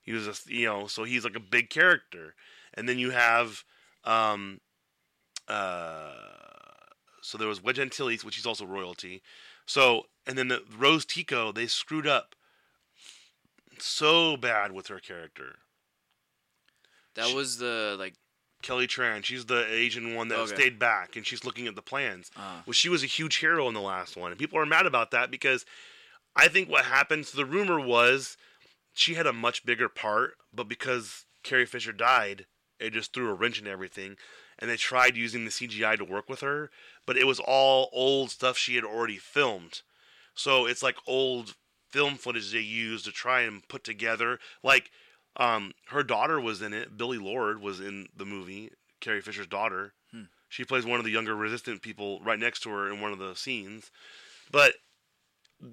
He 0.01 0.12
was 0.12 0.26
a 0.26 0.34
you 0.51 0.64
know 0.64 0.86
so 0.86 1.05
he's 1.05 1.24
like 1.24 1.36
a 1.36 1.40
big 1.40 1.68
character. 1.68 2.34
And 2.72 2.88
then 2.88 2.99
you 2.99 3.11
have 3.11 3.64
um 4.03 4.62
uh 5.47 6.14
so 7.20 7.36
there 7.36 7.49
was 7.49 7.62
Wedge 7.62 7.78
Antilles, 7.78 8.24
which 8.24 8.36
he's 8.36 8.47
also 8.47 8.64
royalty. 8.64 9.20
So 9.66 10.05
and 10.26 10.38
then 10.38 10.49
the 10.49 10.62
Rose 10.74 11.05
Tico, 11.05 11.53
they 11.53 11.66
screwed 11.66 12.07
up 12.07 12.34
so 13.83 14.37
bad 14.37 14.72
with 14.72 14.89
her 14.89 14.99
character. 15.01 15.57
That 17.14 17.29
Sh- 17.29 17.35
was 17.35 17.59
the 17.59 17.97
like. 17.99 18.14
Kelly 18.62 18.87
Tran, 18.87 19.24
she's 19.24 19.45
the 19.47 19.64
Asian 19.70 20.14
one 20.14 20.29
that 20.29 20.39
Okay. 20.39 20.55
stayed 20.55 20.79
back 20.79 21.14
and 21.14 21.27
she's 21.27 21.45
looking 21.45 21.66
at 21.68 21.77
the 21.77 21.83
plans. 21.83 22.31
Uh, 22.35 22.62
Well, 22.66 22.72
she 22.72 22.89
was 22.89 23.03
a 23.03 23.07
huge 23.07 23.37
hero 23.37 23.68
in 23.68 23.74
the 23.74 23.81
last 23.81 24.16
one, 24.16 24.33
and 24.33 24.39
people 24.41 24.59
are 24.59 24.66
mad 24.66 24.87
about 24.87 25.11
that 25.12 25.31
because 25.31 25.64
I 26.35 26.49
think 26.49 26.68
what 26.68 26.87
happened. 26.87 27.27
So 27.27 27.37
the 27.37 27.45
rumor 27.45 27.79
was 27.79 28.37
she 28.93 29.14
had 29.14 29.27
a 29.27 29.33
much 29.33 29.64
bigger 29.64 29.89
part, 29.89 30.37
but 30.53 30.68
because 30.68 31.27
Carrie 31.43 31.66
Fisher 31.66 31.93
died, 31.93 32.47
it 32.81 32.93
just 32.93 33.12
threw 33.12 33.29
a 33.31 33.35
wrench 33.35 33.61
in 33.61 33.66
everything. 33.66 34.16
And 34.59 34.70
they 34.70 34.77
tried 34.79 35.16
using 35.18 35.45
the 35.45 35.51
CGI 35.51 35.97
to 35.97 36.05
work 36.05 36.29
with 36.31 36.41
her, 36.41 36.70
but 37.05 37.18
it 37.18 37.27
was 37.27 37.39
all 37.39 37.91
old 37.93 38.31
stuff 38.31 38.57
she 38.57 38.74
had 38.74 38.85
already 38.85 39.18
filmed. 39.18 39.83
So 40.35 40.64
it's 40.66 40.83
like 40.83 40.97
old 41.07 41.57
film 41.91 42.14
footage 42.16 42.53
they 42.53 42.61
used 42.61 43.05
to 43.05 43.12
try 43.12 43.41
and 43.43 43.66
put 43.68 43.84
together. 43.84 44.39
Like 44.62 44.91
um, 45.37 45.72
her 45.89 46.03
daughter 46.03 46.41
was 46.41 46.62
in 46.62 46.72
it. 46.72 46.97
Billie 46.97 47.18
Lourd 47.18 47.61
was 47.61 47.80
in 47.80 48.09
the 48.16 48.24
movie. 48.24 48.70
Carrie 49.01 49.20
Fisher's 49.20 49.47
daughter. 49.47 49.93
Hmm. 50.11 50.22
She 50.49 50.64
plays 50.64 50.87
one 50.87 50.99
of 50.99 51.05
the 51.05 51.11
younger 51.11 51.34
resistant 51.34 51.82
people 51.82 52.20
right 52.24 52.39
next 52.39 52.61
to 52.61 52.70
her 52.70 52.91
in 52.91 53.01
one 53.01 53.12
of 53.12 53.18
the 53.18 53.34
scenes. 53.34 53.91
But 54.51 54.74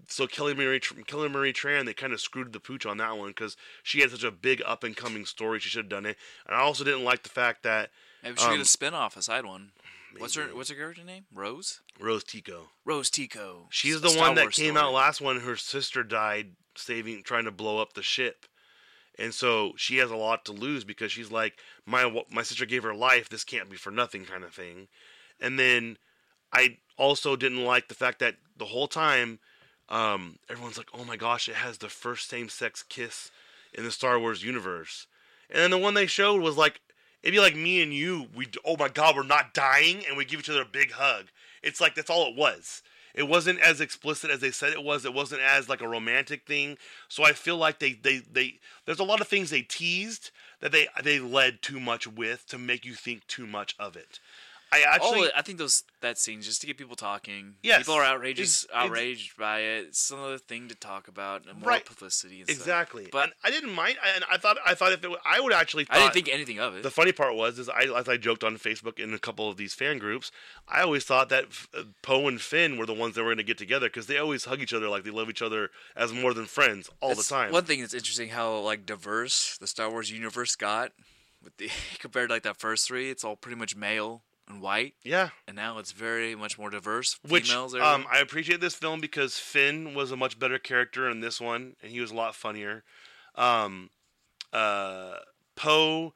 so 0.07 0.28
Kelly 0.28 0.53
Marie 0.53 0.80
Kelly 0.80 1.30
Marie 1.30 1.53
Tran, 1.53 1.86
they 1.86 1.93
kind 1.93 2.14
of 2.14 2.22
screwed 2.22 2.53
the 2.53 2.59
pooch 2.59 2.86
on 2.86 2.97
that 2.97 3.18
one 3.18 3.30
because 3.30 3.55
she 3.84 4.01
had 4.01 4.11
such 4.11 4.24
a 4.24 4.32
big 4.32 4.61
up 4.66 4.84
and 4.84 4.95
coming 4.95 5.26
story. 5.26 5.59
She 5.59 5.70
should 5.70 5.86
have 5.86 5.89
done 5.89 6.05
it. 6.05 6.18
And 6.47 6.55
I 6.55 6.59
also 6.59 6.84
didn't 6.84 7.03
like 7.03 7.24
the 7.24 7.30
fact 7.30 7.64
that 7.64 7.89
maybe 8.24 8.38
should 8.38 8.47
Um, 8.47 8.53
get 8.53 8.61
a 8.61 8.66
spin 8.66 8.93
off, 8.93 9.18
a 9.18 9.22
side 9.22 9.45
one. 9.45 9.72
What's 10.18 10.36
her 10.36 10.43
What's 10.53 10.70
her 10.70 10.76
character 10.76 11.03
name? 11.03 11.26
Rose. 11.34 11.82
Rose 11.99 12.24
Tico. 12.24 12.70
Rose 12.86 13.09
Tico. 13.09 13.68
She's 13.70 14.01
the 14.01 14.09
Star 14.09 14.28
one 14.28 14.36
that 14.36 14.45
Wars 14.45 14.55
came 14.55 14.76
story. 14.76 14.86
out 14.86 14.93
last 14.93 15.22
one. 15.22 15.39
Her 15.39 15.55
sister 15.55 16.03
died 16.03 16.51
saving, 16.76 17.24
trying 17.24 17.45
to 17.45 17.51
blow 17.51 17.80
up 17.80 17.93
the 17.93 18.03
ship, 18.03 18.45
and 19.18 19.34
so 19.34 19.74
she 19.76 19.97
has 19.97 20.11
a 20.11 20.16
lot 20.16 20.45
to 20.45 20.51
lose 20.51 20.84
because 20.84 21.11
she's 21.11 21.32
like, 21.32 21.57
my 21.86 22.24
my 22.32 22.43
sister 22.43 22.66
gave 22.66 22.84
her 22.84 22.93
life. 22.95 23.30
This 23.30 23.43
can't 23.43 23.70
be 23.70 23.78
for 23.78 23.91
nothing, 23.91 24.26
kind 24.26 24.43
of 24.43 24.53
thing. 24.53 24.88
And 25.39 25.59
then 25.59 25.97
I 26.51 26.78
also 26.97 27.36
didn't 27.36 27.66
like 27.66 27.88
the 27.88 27.95
fact 27.95 28.20
that 28.20 28.36
the 28.57 28.66
whole 28.66 28.88
time, 28.88 29.39
um, 29.89 30.38
everyone's 30.49 30.78
like, 30.78 30.89
oh 30.93 31.03
my 31.05 31.18
gosh, 31.18 31.49
it 31.49 31.55
has 31.55 31.80
the 31.80 31.89
first 31.89 32.30
same 32.30 32.49
sex 32.49 32.84
kiss 32.84 33.32
in 33.74 33.84
the 33.84 33.91
Star 33.91 34.20
Wars 34.20 34.43
universe, 34.43 35.07
and 35.49 35.59
then 35.59 35.72
the 35.72 35.78
one 35.78 35.93
they 35.95 36.05
showed 36.07 36.41
was 36.41 36.57
like. 36.57 36.80
It'd 37.24 37.34
be 37.34 37.39
like 37.39 37.55
me 37.55 37.82
and 37.82 37.93
you. 37.93 38.28
We 38.36 38.47
oh 38.65 38.76
my 38.78 38.89
god, 38.89 39.15
we're 39.15 39.24
not 39.24 39.53
dying, 39.53 40.03
and 40.07 40.17
we 40.17 40.26
give 40.26 40.41
each 40.41 40.49
other 40.49 40.61
a 40.61 40.65
big 40.65 40.91
hug. 40.91 41.28
It's 41.63 41.80
like 41.80 41.95
that's 41.95 42.09
all 42.09 42.28
it 42.28 42.36
was. 42.36 42.84
It 43.13 43.28
wasn't 43.28 43.59
as 43.59 43.80
explicit 43.80 44.32
as 44.32 44.39
they 44.39 44.51
said 44.51 44.74
it 44.74 44.84
was. 44.84 45.05
It 45.05 45.13
wasn't 45.13 45.41
as 45.41 45.69
like 45.69 45.82
a 45.82 45.88
romantic 45.88 46.45
thing. 46.45 46.78
So 47.07 47.24
I 47.24 47.34
feel 47.34 47.57
like 47.57 47.80
they 47.80 47.93
they 47.93 48.17
they 48.17 48.59
there's 48.86 48.99
a 48.99 49.03
lot 49.05 49.21
of 49.21 49.28
things 49.28 49.49
they 49.49 49.61
teased 49.61 50.32
that 50.59 50.71
they 50.71 50.88
they 51.03 51.19
led 51.19 51.61
too 51.61 51.80
much 51.80 52.07
with 52.07 52.45
to 52.47 52.57
make 52.57 52.84
you 52.84 52.93
think 52.93 53.26
too 53.28 53.47
much 53.47 53.76
of 53.80 53.95
it. 53.95 54.19
I 54.74 54.84
actually, 54.95 55.28
All 55.28 55.32
I 55.36 55.41
think 55.43 55.59
those 55.59 55.84
that 56.01 56.17
scene 56.17 56.41
just 56.41 56.61
to 56.61 56.67
get 56.67 56.78
people 56.78 56.95
talking. 56.95 57.55
Yes. 57.61 57.80
people 57.80 57.93
are 57.93 58.03
outrageous, 58.03 58.63
ex- 58.65 58.74
outraged 58.74 59.38
by 59.38 59.59
it. 59.59 59.86
It's 59.89 60.09
another 60.09 60.38
thing 60.39 60.67
to 60.69 60.76
talk 60.76 61.07
about, 61.07 61.45
and 61.47 61.59
more 61.59 61.69
Right. 61.69 61.86
publicity. 61.86 62.39
And 62.39 62.49
stuff. 62.49 62.57
exactly. 62.59 63.07
But 63.11 63.26
And 63.26 63.34
I 63.43 63.51
didn't 63.51 63.74
mind. 63.74 63.97
And 64.15 64.26
I 64.32 64.38
thought, 64.38 64.57
I 64.65 64.74
thought 64.74 64.91
if 64.91 65.03
it, 65.03 65.11
I 65.24 65.39
would 65.39 65.53
actually. 65.53 65.86
Thought, 65.86 65.95
I 65.97 65.99
didn't 65.99 66.13
think 66.13 66.30
anything 66.30 66.59
of 66.59 66.76
it. 66.76 66.82
The 66.84 66.91
funny 66.91 67.11
part 67.11 67.36
was, 67.36 67.59
is 67.59 67.69
I 67.69 67.84
as 67.95 68.09
I 68.09 68.17
joked 68.17 68.43
on 68.43 68.57
Facebook 68.57 68.99
in 68.99 69.13
a 69.13 69.19
couple 69.19 69.47
of 69.49 69.57
these 69.57 69.74
fan 69.76 69.99
groups, 69.99 70.32
I 70.67 70.82
always 70.82 71.03
thought 71.03 71.30
that 71.30 71.45
uh, 71.78 71.84
Poe 72.01 72.28
and 72.28 72.41
Finn 72.41 72.78
were 72.78 72.86
the 72.88 72.93
ones 72.93 73.13
that 73.15 73.21
were 73.21 73.30
going 73.30 73.38
to 73.38 73.43
get 73.43 73.57
together 73.59 73.88
because 73.88 74.07
they 74.07 74.17
always 74.17 74.45
hug 74.45 74.59
each 74.61 74.74
other 74.74 74.89
like 74.89 75.03
they 75.03 75.11
love 75.11 75.30
each 75.30 75.41
other 75.43 75.69
as 75.95 76.11
more 76.11 76.34
than 76.34 76.45
friends 76.45 76.89
all 76.99 77.09
That's 77.09 77.28
the 77.28 77.36
time. 77.36 77.51
One 77.51 77.65
thing 77.65 77.82
that's 77.82 77.93
interesting 77.93 78.30
how 78.30 78.57
like 78.59 78.86
diverse 78.86 79.57
the 79.59 79.67
Star 79.67 79.89
Wars 79.89 80.09
universe 80.11 80.55
got 80.55 80.91
with 81.43 81.55
the 81.57 81.69
compared 81.99 82.30
to 82.30 82.34
like 82.36 82.43
that 82.43 82.57
first 82.57 82.88
three. 82.88 83.09
It's 83.11 83.24
all 83.24 83.36
pretty 83.36 83.57
much 83.57 83.76
male 83.76 84.24
and 84.48 84.62
white, 84.62 84.94
yeah, 85.04 85.30
and 85.48 85.56
now 85.56 85.78
it's 85.78 85.91
very 85.91 86.36
much 86.36 86.58
more 86.60 86.70
diverse. 86.70 87.20
which 87.28 87.50
Females, 87.50 87.76
um. 87.76 88.06
I 88.12 88.20
appreciate 88.20 88.62
this 88.62 88.76
film 88.76 89.02
because 89.02 89.38
Finn 89.38 89.94
was 89.94 90.12
a 90.12 90.18
much 90.18 90.38
better 90.39 90.60
character 90.60 91.10
in 91.10 91.22
this 91.22 91.39
one, 91.39 91.76
and 91.82 91.91
he 91.91 92.00
was 92.00 92.12
a 92.12 92.16
lot 92.16 92.36
funnier. 92.36 92.84
Um, 93.36 93.89
uh, 94.52 95.16
Poe. 95.56 96.14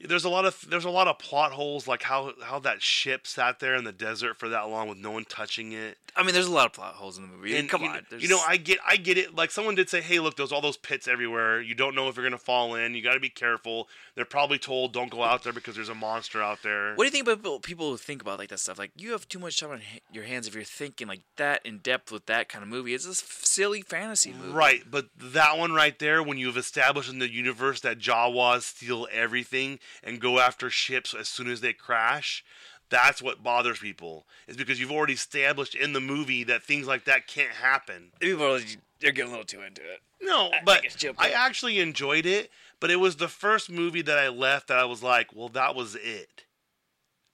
There's 0.00 0.24
a 0.24 0.28
lot 0.28 0.44
of 0.44 0.66
there's 0.68 0.84
a 0.84 0.90
lot 0.90 1.08
of 1.08 1.18
plot 1.18 1.52
holes 1.52 1.86
like 1.86 2.02
how 2.02 2.32
how 2.42 2.58
that 2.60 2.82
ship 2.82 3.26
sat 3.26 3.60
there 3.60 3.74
in 3.74 3.84
the 3.84 3.92
desert 3.92 4.36
for 4.36 4.48
that 4.48 4.68
long 4.68 4.88
with 4.88 4.98
no 4.98 5.10
one 5.10 5.24
touching 5.24 5.72
it. 5.72 5.96
I 6.16 6.22
mean, 6.22 6.32
there's 6.34 6.46
a 6.46 6.52
lot 6.52 6.66
of 6.66 6.72
plot 6.72 6.94
holes 6.94 7.18
in 7.18 7.24
the 7.28 7.28
movie. 7.34 7.56
And, 7.56 7.68
Come 7.68 7.82
you, 7.82 7.88
on, 7.88 8.06
You 8.18 8.28
know, 8.28 8.40
I 8.46 8.56
get, 8.56 8.78
I 8.86 8.96
get 8.96 9.18
it. 9.18 9.34
Like 9.34 9.50
someone 9.50 9.74
did 9.74 9.88
say, 9.90 10.00
"Hey, 10.00 10.20
look, 10.20 10.36
there's 10.36 10.52
all 10.52 10.60
those 10.60 10.76
pits 10.76 11.08
everywhere. 11.08 11.60
You 11.60 11.74
don't 11.74 11.94
know 11.94 12.08
if 12.08 12.16
you're 12.16 12.24
gonna 12.24 12.38
fall 12.38 12.74
in. 12.76 12.94
You 12.94 13.02
got 13.02 13.14
to 13.14 13.20
be 13.20 13.30
careful." 13.30 13.88
They're 14.14 14.24
probably 14.24 14.58
told, 14.58 14.92
"Don't 14.92 15.10
go 15.10 15.22
out 15.22 15.42
there 15.42 15.52
because 15.52 15.74
there's 15.74 15.88
a 15.88 15.94
monster 15.94 16.42
out 16.42 16.62
there." 16.62 16.94
What 16.94 17.04
do 17.04 17.06
you 17.06 17.10
think 17.10 17.26
about 17.26 17.38
people- 17.38 17.60
people 17.60 17.90
who 17.90 17.96
think 17.96 18.22
about 18.22 18.38
like 18.38 18.50
that 18.50 18.60
stuff? 18.60 18.78
Like 18.78 18.92
you 18.96 19.12
have 19.12 19.28
too 19.28 19.38
much 19.38 19.58
time 19.58 19.70
on 19.70 19.80
your 20.12 20.24
hands 20.24 20.46
if 20.46 20.54
you're 20.54 20.62
thinking 20.64 21.08
like 21.08 21.22
that 21.36 21.64
in 21.64 21.78
depth 21.78 22.12
with 22.12 22.26
that 22.26 22.48
kind 22.48 22.62
of 22.62 22.68
movie. 22.68 22.94
It's 22.94 23.06
a 23.06 23.14
silly 23.14 23.82
fantasy 23.82 24.32
movie. 24.32 24.52
Right, 24.52 24.82
but 24.88 25.06
that 25.18 25.58
one 25.58 25.72
right 25.72 25.98
there, 25.98 26.22
when 26.22 26.38
you've 26.38 26.56
established 26.56 27.10
in 27.10 27.18
the 27.18 27.32
universe 27.32 27.80
that 27.80 27.98
Jawas 27.98 28.62
steal 28.62 29.08
everything 29.10 29.80
and 30.02 30.20
go 30.20 30.38
after 30.38 30.70
ships 30.70 31.14
as 31.14 31.28
soon 31.28 31.50
as 31.50 31.60
they 31.60 31.72
crash, 31.72 32.44
that's 32.90 33.22
what 33.22 33.42
bothers 33.42 33.78
people. 33.78 34.26
Is 34.46 34.56
because 34.56 34.80
you've 34.80 34.92
already 34.92 35.14
established 35.14 35.74
in 35.74 35.92
the 35.92 36.00
movie 36.00 36.44
that 36.44 36.62
things 36.62 36.86
like 36.86 37.04
that 37.04 37.26
can't 37.26 37.54
happen. 37.54 38.12
People 38.20 38.54
are 38.54 38.60
they're 39.00 39.12
getting 39.12 39.28
a 39.28 39.34
little 39.34 39.44
too 39.46 39.62
into 39.62 39.82
it. 39.82 40.00
No, 40.20 40.50
I 40.52 40.60
but 40.64 40.82
I 41.18 41.30
actually 41.30 41.78
enjoyed 41.78 42.26
it. 42.26 42.50
But 42.80 42.90
it 42.90 42.96
was 42.96 43.16
the 43.16 43.28
first 43.28 43.70
movie 43.70 44.02
that 44.02 44.18
I 44.18 44.28
left 44.28 44.68
that 44.68 44.78
I 44.78 44.84
was 44.84 45.02
like, 45.02 45.34
well, 45.34 45.48
that 45.50 45.74
was 45.74 45.94
it. 45.94 46.44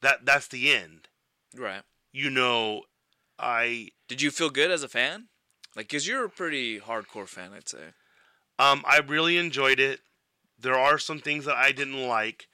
That 0.02 0.24
that's 0.24 0.46
the 0.46 0.72
end. 0.72 1.08
Right. 1.56 1.82
You 2.12 2.30
know, 2.30 2.82
I 3.38 3.88
Did 4.08 4.22
you 4.22 4.30
feel 4.30 4.50
good 4.50 4.70
as 4.70 4.82
a 4.82 4.88
fan? 4.88 5.26
Like, 5.76 5.88
cause 5.88 6.06
you're 6.06 6.24
a 6.24 6.30
pretty 6.30 6.80
hardcore 6.80 7.28
fan, 7.28 7.50
I'd 7.54 7.68
say. 7.68 7.94
um 8.58 8.84
I 8.86 8.98
really 8.98 9.36
enjoyed 9.36 9.80
it. 9.80 10.00
There 10.60 10.78
are 10.78 10.98
some 10.98 11.20
things 11.20 11.44
that 11.44 11.56
I 11.56 11.72
didn't 11.72 12.06
like, 12.06 12.48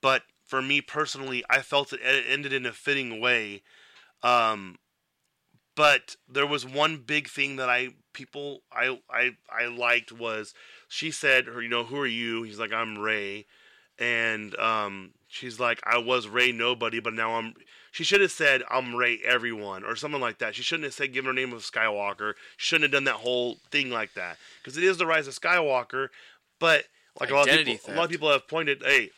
but 0.00 0.22
for 0.44 0.62
me 0.62 0.80
personally, 0.80 1.44
I 1.48 1.60
felt 1.60 1.92
it 1.92 2.00
ended 2.02 2.52
in 2.52 2.66
a 2.66 2.72
fitting 2.72 3.20
way. 3.20 3.62
Um, 4.22 4.78
but 5.74 6.16
there 6.28 6.46
was 6.46 6.66
one 6.66 6.98
big 6.98 7.28
thing 7.28 7.56
that 7.56 7.68
I 7.68 7.90
people 8.12 8.62
I 8.70 8.98
I 9.10 9.36
I 9.50 9.66
liked 9.66 10.12
was 10.12 10.54
she 10.88 11.10
said, 11.10 11.46
"Her, 11.46 11.62
you 11.62 11.68
know, 11.68 11.84
who 11.84 11.98
are 11.98 12.06
you?" 12.06 12.42
He's 12.42 12.58
like, 12.58 12.72
"I'm 12.72 12.98
Rey," 12.98 13.46
and 13.98 14.54
um, 14.58 15.12
she's 15.28 15.58
like, 15.58 15.80
"I 15.84 15.98
was 15.98 16.28
Rey 16.28 16.52
nobody, 16.52 17.00
but 17.00 17.14
now 17.14 17.36
I'm." 17.36 17.54
She 17.90 18.04
should 18.04 18.20
have 18.20 18.32
said, 18.32 18.62
"I'm 18.70 18.94
Rey 18.94 19.20
everyone" 19.24 19.84
or 19.84 19.96
something 19.96 20.20
like 20.20 20.38
that. 20.38 20.54
She 20.54 20.62
shouldn't 20.62 20.84
have 20.84 20.94
said, 20.94 21.12
"Given 21.12 21.28
her 21.28 21.32
name 21.32 21.52
of 21.52 21.62
Skywalker." 21.62 22.34
Shouldn't 22.56 22.84
have 22.84 22.92
done 22.92 23.04
that 23.04 23.22
whole 23.22 23.58
thing 23.70 23.90
like 23.90 24.14
that 24.14 24.36
because 24.60 24.76
it 24.76 24.84
is 24.84 24.98
the 24.98 25.06
rise 25.06 25.26
of 25.26 25.34
Skywalker. 25.34 26.08
But 26.58 26.84
like 27.20 27.30
a 27.30 27.34
lot, 27.34 27.48
people, 27.48 27.78
a 27.88 27.94
lot 27.94 28.04
of 28.04 28.10
people 28.10 28.30
have 28.30 28.48
pointed, 28.48 28.82
hey, 28.84 29.10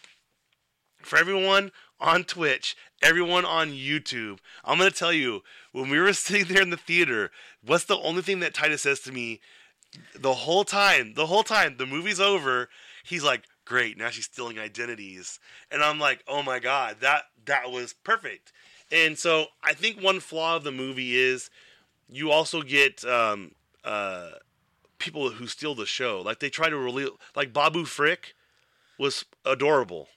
for 1.03 1.19
everyone 1.19 1.71
on 2.01 2.25
Twitch, 2.25 2.77
everyone 3.03 3.45
on 3.45 3.71
YouTube, 3.71 4.39
I'm 4.65 4.79
gonna 4.79 4.91
tell 4.91 5.13
you, 5.13 5.43
when 5.73 5.91
we 5.91 5.99
were 5.99 6.13
sitting 6.13 6.53
there 6.53 6.63
in 6.63 6.71
the 6.71 6.77
theater, 6.77 7.31
what's 7.65 7.85
the 7.85 7.99
only 7.99 8.23
thing 8.23 8.41
that 8.41 8.55
Titus 8.55 8.83
says 8.83 9.01
to 9.01 9.13
me 9.13 9.41
the 10.19 10.35
whole 10.35 10.65
time? 10.65 11.15
The 11.15 11.27
whole 11.27 11.45
time, 11.45 11.77
the 11.77 11.87
movie's 11.87 12.21
over, 12.21 12.69
he's 13.05 13.25
like, 13.25 13.45
Great, 13.65 13.97
now 13.97 14.11
she's 14.11 14.27
stealing 14.27 14.59
identities. 14.59 15.41
And 15.71 15.83
I'm 15.83 15.99
like, 15.99 16.23
oh 16.29 16.43
my 16.43 16.59
god, 16.59 16.97
that 17.01 17.25
that 17.47 17.71
was 17.71 17.95
perfect. 17.95 18.53
And 18.93 19.19
so 19.19 19.47
I 19.63 19.73
think 19.73 20.03
one 20.03 20.21
flaw 20.21 20.57
of 20.57 20.65
the 20.65 20.73
movie 20.73 21.17
is 21.17 21.49
you 22.09 22.31
also 22.31 22.63
get 22.63 23.05
um, 23.05 23.53
uh, 23.83 24.31
people 25.05 25.31
who 25.31 25.47
steal 25.47 25.75
the 25.75 25.87
show. 25.87 26.21
Like 26.23 26.41
they 26.41 26.51
try 26.51 26.69
to 26.69 26.77
really 26.77 27.09
like 27.37 27.53
Babu 27.53 27.85
Frick 27.85 28.35
was 28.99 29.25
adorable. 29.45 30.09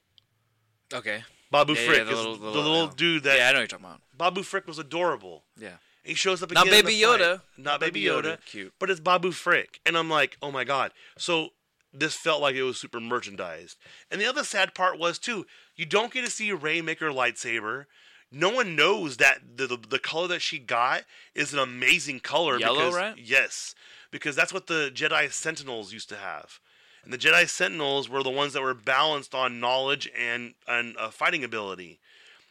Okay. 0.93 1.23
Babu 1.51 1.73
Yeah, 1.73 1.79
yeah, 1.81 1.87
Frick 1.87 2.05
the 2.05 2.11
is 2.11 2.17
little- 2.17 2.35
the 2.35 2.39
the 2.39 2.47
little, 2.51 2.71
little- 2.71 2.87
dude 2.89 3.23
that 3.23 3.37
yeah, 3.37 3.49
I 3.49 3.51
know 3.51 3.55
what 3.59 3.61
you're 3.61 3.67
talking 3.79 3.85
about. 3.85 4.01
Babu 4.17 4.43
Frick 4.43 4.67
was 4.67 4.79
adorable. 4.79 5.43
Yeah. 5.57 5.77
He 6.03 6.13
shows 6.13 6.41
up 6.41 6.51
again. 6.51 6.63
in 6.65 6.71
Baby 6.71 6.93
the. 6.95 7.01
Yoda. 7.01 7.41
Not 7.57 7.79
Baby 7.81 8.01
Yoda. 8.03 8.37
Cute. 8.45 8.73
But 8.79 8.89
it's 8.89 8.99
Babu 9.01 9.31
Frick, 9.31 9.81
and 9.85 9.97
I'm 9.97 10.09
like, 10.09 10.37
oh 10.41 10.51
my 10.51 10.63
god. 10.63 10.91
So 11.17 11.49
this 11.93 12.15
felt 12.15 12.41
like 12.41 12.55
it 12.55 12.63
was 12.63 12.79
super 12.79 12.99
merchandised. 13.01 13.77
And 14.09 14.21
the 14.21 14.25
other 14.25 14.43
sad 14.43 14.73
part 14.73 14.97
was 14.99 15.19
too, 15.19 15.45
you 15.75 15.85
don't 15.85 16.13
get 16.13 16.23
to 16.23 16.31
see 16.31 16.51
Rey 16.53 16.81
make 16.81 16.99
her 16.99 17.09
lightsaber. 17.09 17.85
No 18.31 18.49
one 18.49 18.75
knows 18.75 19.17
that 19.17 19.39
the, 19.57 19.67
the 19.67 19.77
the 19.77 19.99
color 19.99 20.27
that 20.29 20.41
she 20.41 20.59
got 20.59 21.03
is 21.33 21.53
an 21.53 21.59
amazing 21.59 22.19
color. 22.21 22.57
Yellow, 22.59 22.75
because, 22.79 22.95
right? 22.95 23.17
Yes, 23.17 23.73
because 24.11 24.35
that's 24.35 24.53
what 24.53 24.67
the 24.67 24.91
Jedi 24.93 25.31
Sentinels 25.31 25.93
used 25.93 26.09
to 26.09 26.15
have. 26.15 26.59
And 27.03 27.13
the 27.13 27.17
Jedi 27.17 27.47
Sentinels 27.47 28.09
were 28.09 28.23
the 28.23 28.29
ones 28.29 28.53
that 28.53 28.61
were 28.61 28.73
balanced 28.73 29.33
on 29.33 29.59
knowledge 29.59 30.09
and 30.17 30.55
and 30.67 30.95
uh, 30.97 31.09
fighting 31.09 31.43
ability. 31.43 31.99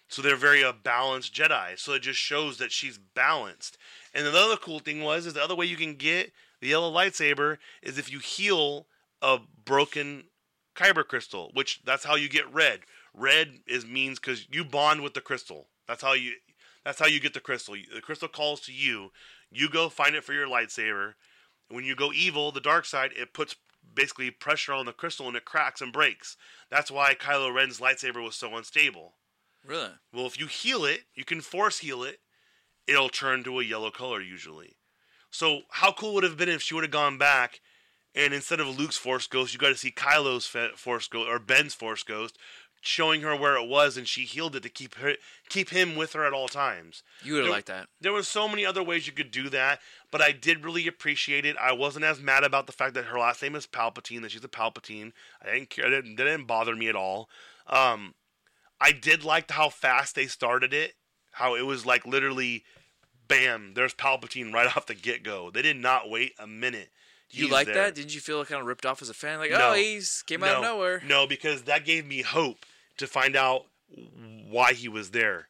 So 0.09 0.23
they're 0.23 0.37
very 0.37 0.63
a 0.63 0.73
balanced 0.73 1.35
Jedi. 1.35 1.79
So 1.79 1.93
it 1.93 2.03
just 2.03 2.19
shows 2.19 2.59
that 2.59 2.73
she's 2.73 2.99
balanced. 2.99 3.77
And 4.15 4.25
the 4.25 4.39
other 4.39 4.57
cool 4.57 4.79
thing 4.79 5.03
was 5.03 5.27
is 5.27 5.35
the 5.35 5.43
other 5.43 5.57
way 5.57 5.67
you 5.67 5.77
can 5.77 5.95
get 5.95 6.33
the 6.61 6.69
yellow 6.69 6.93
lightsaber 6.93 7.59
is 7.83 7.99
if 7.99 8.11
you 8.11 8.19
heal 8.19 8.87
a 9.21 9.39
broken 9.65 10.25
kyber 10.75 11.07
crystal, 11.07 11.51
which 11.55 11.83
that's 11.85 12.05
how 12.05 12.17
you 12.17 12.29
get 12.29 12.53
red. 12.53 12.81
Red 13.13 13.61
is 13.67 13.87
means 13.87 14.19
because 14.19 14.47
you 14.51 14.65
bond 14.65 15.03
with 15.03 15.15
the 15.15 15.21
crystal. 15.21 15.69
That's 15.89 16.03
how 16.03 16.13
you. 16.13 16.33
That's 16.85 17.01
how 17.01 17.07
you 17.07 17.19
get 17.19 17.35
the 17.35 17.41
crystal. 17.41 17.75
The 17.93 18.01
crystal 18.01 18.29
calls 18.29 18.61
to 18.63 18.73
you. 18.73 19.11
You 19.51 19.69
go 19.69 19.89
find 19.89 20.15
it 20.15 20.23
for 20.23 20.33
your 20.33 20.47
lightsaber. 20.47 21.15
When 21.69 21.85
you 21.85 21.97
go 21.97 22.13
evil, 22.13 22.53
the 22.53 22.61
dark 22.61 22.85
side, 22.85 23.11
it 23.17 23.33
puts 23.33 23.57
basically 23.95 24.31
pressure 24.31 24.73
on 24.73 24.87
the 24.87 24.93
crystal 24.93 25.27
and 25.27 25.37
it 25.37 25.45
cracks 25.45 25.81
and 25.81 25.93
breaks. 25.93 26.37
That's 26.71 26.91
why 26.91 27.15
Kylo 27.15 27.53
Ren's 27.53 27.81
lightsaber 27.81 28.23
was 28.23 28.37
so 28.37 28.55
unstable. 28.57 29.15
Really? 29.65 29.91
Well, 30.13 30.27
if 30.27 30.39
you 30.39 30.47
heal 30.47 30.85
it, 30.85 31.05
you 31.15 31.25
can 31.25 31.41
force 31.41 31.79
heal 31.79 32.03
it. 32.03 32.21
It'll 32.87 33.09
turn 33.09 33.43
to 33.45 33.59
a 33.59 33.65
yellow 33.65 33.91
color 33.91 34.21
usually. 34.21 34.77
So 35.31 35.63
how 35.71 35.93
cool 35.93 36.15
would 36.15 36.25
it 36.25 36.29
have 36.29 36.37
been 36.37 36.49
if 36.49 36.63
she 36.63 36.75
would 36.75 36.85
have 36.85 36.91
gone 36.91 37.19
back, 37.19 37.61
and 38.15 38.33
instead 38.33 38.61
of 38.61 38.79
Luke's 38.79 38.97
Force 38.97 39.27
Ghost, 39.27 39.53
you 39.53 39.59
got 39.59 39.69
to 39.69 39.77
see 39.77 39.91
Kylo's 39.91 40.47
Force 40.47 41.09
Ghost 41.09 41.29
or 41.29 41.39
Ben's 41.39 41.75
Force 41.75 42.03
Ghost, 42.03 42.39
showing 42.81 43.23
her 43.23 43.35
where 43.37 43.57
it 43.57 43.69
was, 43.69 43.97
and 43.97 44.07
she 44.07 44.23
healed 44.23 44.57
it 44.57 44.63
to 44.63 44.69
keep 44.69 44.95
her 44.97 45.15
keep 45.49 45.71
him 45.71 45.97
with 45.97 46.13
her 46.13 46.25
at 46.25 46.33
all 46.33 46.49
times. 46.49 47.03
You 47.23 47.35
would 47.35 47.45
have 47.45 47.53
liked 47.53 47.67
that. 47.69 47.89
There 48.01 48.13
were 48.13 48.23
so 48.23 48.49
many 48.49 48.65
other 48.65 48.83
ways 48.83 49.07
you 49.07 49.13
could 49.13 49.31
do 49.31 49.49
that, 49.51 49.81
but 50.11 50.21
I 50.21 50.33
did 50.33 50.65
really 50.65 50.87
appreciate 50.87 51.45
it. 51.45 51.57
I 51.61 51.73
wasn't 51.73 52.05
as 52.05 52.21
mad 52.21 52.45
about 52.45 52.67
the 52.67 52.73
fact 52.73 52.95
that 52.95 53.07
her 53.07 53.19
last 53.19 53.43
name 53.43 53.55
is 53.55 53.67
Palpatine, 53.67 54.23
that 54.23 54.31
she's 54.31 54.45
a 54.45 54.49
Palpatine. 54.49 55.13
I 55.43 55.53
didn't 55.53 55.71
care. 55.71 55.87
It 55.87 55.91
didn't, 55.91 56.17
that 56.17 56.25
didn't 56.25 56.47
bother 56.47 56.77
me 56.77 56.89
at 56.89 56.97
all. 56.97 57.29
Um, 57.67 58.15
I 58.81 58.93
did 58.93 59.25
like 59.25 59.51
how 59.51 59.69
fast 59.69 60.15
they 60.15 60.27
started 60.27 60.73
it. 60.73 60.95
How 61.33 61.55
it 61.55 61.67
was 61.67 61.85
like 61.85 62.07
literally, 62.07 62.65
bam, 63.29 63.75
there's 63.75 63.95
Palpatine 63.95 64.53
right 64.53 64.67
off 64.77 64.87
the 64.87 64.95
get 64.95 65.23
go. 65.23 65.51
They 65.51 65.63
did 65.63 65.77
not 65.77 66.09
wait 66.09 66.33
a 66.39 66.47
minute. 66.47 66.91
You 67.31 67.49
like 67.49 67.67
there. 67.67 67.75
that? 67.75 67.95
Didn't 67.95 68.15
you 68.15 68.21
feel 68.21 68.45
kind 68.45 68.61
of 68.61 68.67
ripped 68.67 68.87
off 68.87 69.03
as 69.03 69.09
a 69.09 69.15
fan? 69.15 69.39
Like, 69.39 69.51
No. 69.51 69.71
oh, 69.71 69.75
he's 69.75 70.23
came 70.27 70.43
out 70.45 70.57
of 70.57 70.63
nowhere. 70.63 71.03
No, 71.07 71.27
because 71.27 71.63
that 71.63 71.85
gave 71.85 72.07
me 72.07 72.23
hope 72.23 72.59
to 72.99 73.07
find 73.07 73.37
out 73.37 73.67
why 74.49 74.73
he 74.73 74.89
was 74.89 75.11
there. 75.11 75.49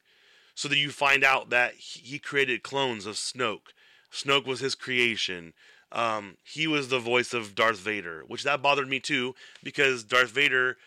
So 0.55 0.67
that 0.67 0.77
you 0.77 0.89
find 0.89 1.23
out 1.23 1.49
that 1.51 1.73
he 1.75 1.99
he 2.01 2.19
created 2.19 2.63
clones 2.63 3.05
of 3.05 3.15
Snoke. 3.15 3.69
Snoke 4.11 4.45
was 4.47 4.59
his 4.59 4.73
creation. 4.75 5.53
Um, 5.91 6.37
he 6.43 6.65
was 6.67 6.89
the 6.89 6.99
voice 6.99 7.33
of 7.33 7.53
Darth 7.55 7.77
Vader, 7.79 8.23
which 8.27 8.43
that 8.43 8.61
bothered 8.61 8.89
me 8.89 8.99
too 8.99 9.35
because 9.63 10.03
Darth 10.03 10.31
Vader. 10.31 10.77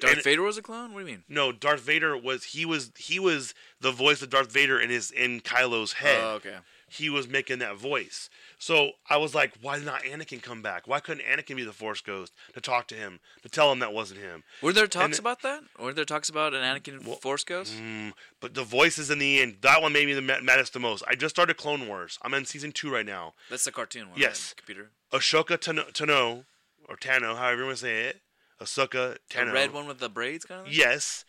Darth 0.00 0.14
and- 0.14 0.22
Vader 0.22 0.42
was 0.42 0.56
a 0.56 0.62
clone. 0.62 0.92
What 0.94 1.00
do 1.00 1.06
you 1.06 1.12
mean? 1.16 1.24
No, 1.28 1.50
Darth 1.50 1.80
Vader 1.80 2.16
was 2.16 2.44
he 2.44 2.64
was 2.64 2.92
he 2.96 3.18
was 3.18 3.54
the 3.80 3.90
voice 3.90 4.22
of 4.22 4.30
Darth 4.30 4.52
Vader 4.52 4.78
in 4.78 4.88
his 4.90 5.10
in 5.10 5.40
Kylo's 5.40 5.94
head. 5.94 6.20
Oh, 6.22 6.30
okay. 6.36 6.58
he 6.88 7.10
was 7.10 7.26
making 7.26 7.58
that 7.58 7.76
voice. 7.76 8.30
So 8.60 8.90
I 9.08 9.16
was 9.18 9.34
like, 9.36 9.52
why 9.62 9.76
did 9.78 9.86
not 9.86 10.02
Anakin 10.02 10.42
come 10.42 10.62
back? 10.62 10.88
Why 10.88 10.98
couldn't 10.98 11.24
Anakin 11.24 11.54
be 11.56 11.62
the 11.64 11.72
Force 11.72 12.00
ghost 12.00 12.32
to 12.54 12.60
talk 12.60 12.88
to 12.88 12.96
him 12.96 13.20
to 13.42 13.48
tell 13.48 13.70
him 13.70 13.78
that 13.78 13.92
wasn't 13.92 14.20
him? 14.20 14.42
Were 14.60 14.72
there 14.72 14.88
talks 14.88 15.18
about 15.18 15.42
that? 15.42 15.62
Were 15.78 15.92
there 15.92 16.04
talks 16.04 16.28
about 16.28 16.54
an 16.54 16.62
Anakin 16.62 17.02
Force 17.20 17.44
Ghost? 17.44 17.74
Mm, 17.80 18.12
but 18.40 18.54
the 18.54 18.64
voices 18.64 19.10
in 19.10 19.20
the 19.20 19.40
end, 19.40 19.58
that 19.60 19.80
one 19.80 19.92
made 19.92 20.06
me 20.06 20.12
the 20.12 20.22
maddest 20.42 20.72
the 20.72 20.80
most. 20.80 21.04
I 21.06 21.14
just 21.14 21.34
started 21.36 21.56
Clone 21.56 21.86
Wars. 21.86 22.18
I'm 22.22 22.34
in 22.34 22.44
season 22.44 22.72
two 22.72 22.90
right 22.90 23.06
now. 23.06 23.34
That's 23.48 23.64
the 23.64 23.70
cartoon 23.72 24.10
one. 24.10 24.18
Yes. 24.18 24.52
right? 24.56 24.56
Computer. 24.66 24.90
Ahsoka 25.12 25.56
Tano, 25.56 25.92
Tano 25.92 26.44
or 26.88 26.96
Tano, 26.96 27.36
however 27.36 27.60
you 27.60 27.66
want 27.66 27.78
to 27.78 27.82
say 27.84 28.04
it. 28.06 28.20
Ahsoka 28.60 29.18
The 29.30 29.34
Tano. 29.36 29.52
red 29.52 29.72
one 29.72 29.86
with 29.86 30.00
the 30.00 30.08
braids, 30.08 30.44
kind 30.44 30.62
of. 30.62 30.66
thing? 30.66 30.74
Yes. 30.76 31.24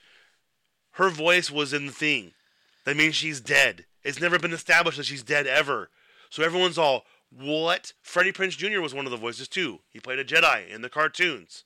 Her 0.94 1.10
voice 1.10 1.52
was 1.52 1.74
in 1.74 1.86
the 1.86 1.92
thing. 1.92 2.32
That 2.86 2.98
means 2.98 3.16
she's 3.16 3.40
dead. 3.40 3.86
It's 4.04 4.20
never 4.20 4.40
been 4.40 4.52
established 4.54 4.98
that 4.98 5.06
she's 5.06 5.22
dead 5.22 5.46
ever. 5.46 5.90
So 6.32 6.44
everyone's 6.44 6.78
all, 6.78 7.06
what? 7.32 7.94
Freddie 8.02 8.32
Prinze 8.32 8.58
Jr. 8.58 8.82
was 8.82 8.94
one 8.94 9.06
of 9.06 9.12
the 9.12 9.18
voices 9.18 9.48
too. 9.48 9.80
He 9.90 10.00
played 10.00 10.20
a 10.20 10.26
Jedi 10.26 10.68
in 10.70 10.82
the 10.82 10.90
cartoons. 10.90 11.64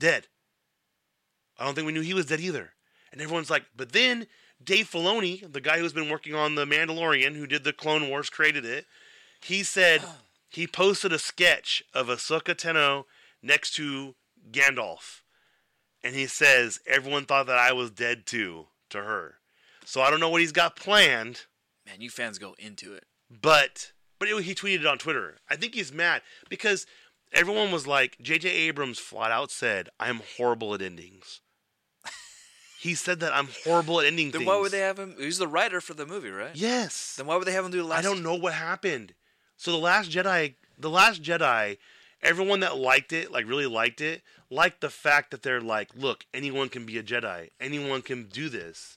Dead. 0.00 0.28
I 1.58 1.64
don't 1.64 1.74
think 1.74 1.86
we 1.86 1.92
knew 1.92 2.00
he 2.02 2.14
was 2.14 2.26
dead 2.26 2.40
either. 2.40 2.72
And 3.12 3.20
everyone's 3.20 3.50
like, 3.50 3.64
but 3.76 3.92
then 3.92 4.26
Dave 4.62 4.90
Filoni, 4.90 5.50
the 5.52 5.60
guy 5.60 5.78
who's 5.78 5.92
been 5.92 6.10
working 6.10 6.34
on 6.34 6.54
The 6.54 6.64
Mandalorian, 6.64 7.34
who 7.36 7.46
did 7.46 7.64
the 7.64 7.72
Clone 7.72 8.08
Wars, 8.08 8.30
created 8.30 8.64
it, 8.64 8.86
he 9.42 9.62
said 9.62 10.02
he 10.48 10.66
posted 10.66 11.12
a 11.12 11.18
sketch 11.18 11.82
of 11.92 12.06
Ahsoka 12.06 12.54
Tano 12.54 13.04
next 13.42 13.72
to 13.74 14.14
Gandalf. 14.50 15.22
And 16.02 16.14
he 16.14 16.26
says, 16.26 16.80
everyone 16.86 17.24
thought 17.24 17.46
that 17.46 17.58
I 17.58 17.72
was 17.72 17.90
dead 17.90 18.24
too, 18.24 18.66
to 18.90 19.02
her. 19.02 19.34
So 19.84 20.00
I 20.00 20.10
don't 20.10 20.20
know 20.20 20.28
what 20.28 20.40
he's 20.40 20.52
got 20.52 20.76
planned, 20.76 21.46
Man, 21.86 22.00
you 22.00 22.10
fans 22.10 22.38
go 22.38 22.54
into 22.58 22.94
it. 22.94 23.04
but 23.28 23.92
but 24.18 24.28
it, 24.28 24.42
he 24.42 24.54
tweeted 24.54 24.80
it 24.80 24.86
on 24.86 24.98
Twitter. 24.98 25.36
I 25.50 25.56
think 25.56 25.74
he's 25.74 25.92
mad 25.92 26.22
because 26.48 26.86
everyone 27.32 27.70
was 27.70 27.86
like, 27.86 28.16
J.J. 28.20 28.48
Abrams 28.48 28.98
flat 28.98 29.30
out 29.30 29.50
said, 29.50 29.88
I'm 29.98 30.22
horrible 30.36 30.74
at 30.74 30.82
endings. 30.82 31.40
he 32.80 32.94
said 32.94 33.20
that 33.20 33.34
I'm 33.34 33.48
horrible 33.64 34.00
at 34.00 34.06
ending 34.06 34.26
things. 34.26 34.32
Then 34.32 34.40
things. 34.40 34.48
why 34.48 34.60
would 34.60 34.72
they 34.72 34.80
have 34.80 34.98
him? 34.98 35.14
He's 35.18 35.38
the 35.38 35.48
writer 35.48 35.80
for 35.80 35.94
the 35.94 36.06
movie, 36.06 36.30
right? 36.30 36.54
Yes. 36.54 37.14
Then 37.16 37.26
why 37.26 37.36
would 37.36 37.46
they 37.46 37.52
have 37.52 37.64
him 37.64 37.70
do 37.70 37.78
the 37.78 37.84
last? 37.84 38.00
I 38.00 38.02
don't 38.02 38.22
know 38.22 38.34
what 38.34 38.54
happened. 38.54 39.14
So 39.56 39.72
the 39.72 39.78
last 39.78 40.10
Jedi, 40.10 40.54
the 40.78 40.90
last 40.90 41.22
Jedi, 41.22 41.78
everyone 42.22 42.60
that 42.60 42.76
liked 42.76 43.12
it, 43.12 43.32
like 43.32 43.46
really 43.46 43.66
liked 43.66 44.00
it, 44.00 44.22
liked 44.50 44.80
the 44.80 44.90
fact 44.90 45.30
that 45.30 45.42
they're 45.42 45.60
like, 45.60 45.90
look, 45.96 46.24
anyone 46.32 46.68
can 46.68 46.86
be 46.86 46.98
a 46.98 47.02
Jedi. 47.02 47.50
Anyone 47.60 48.02
can 48.02 48.24
do 48.24 48.48
this, 48.48 48.96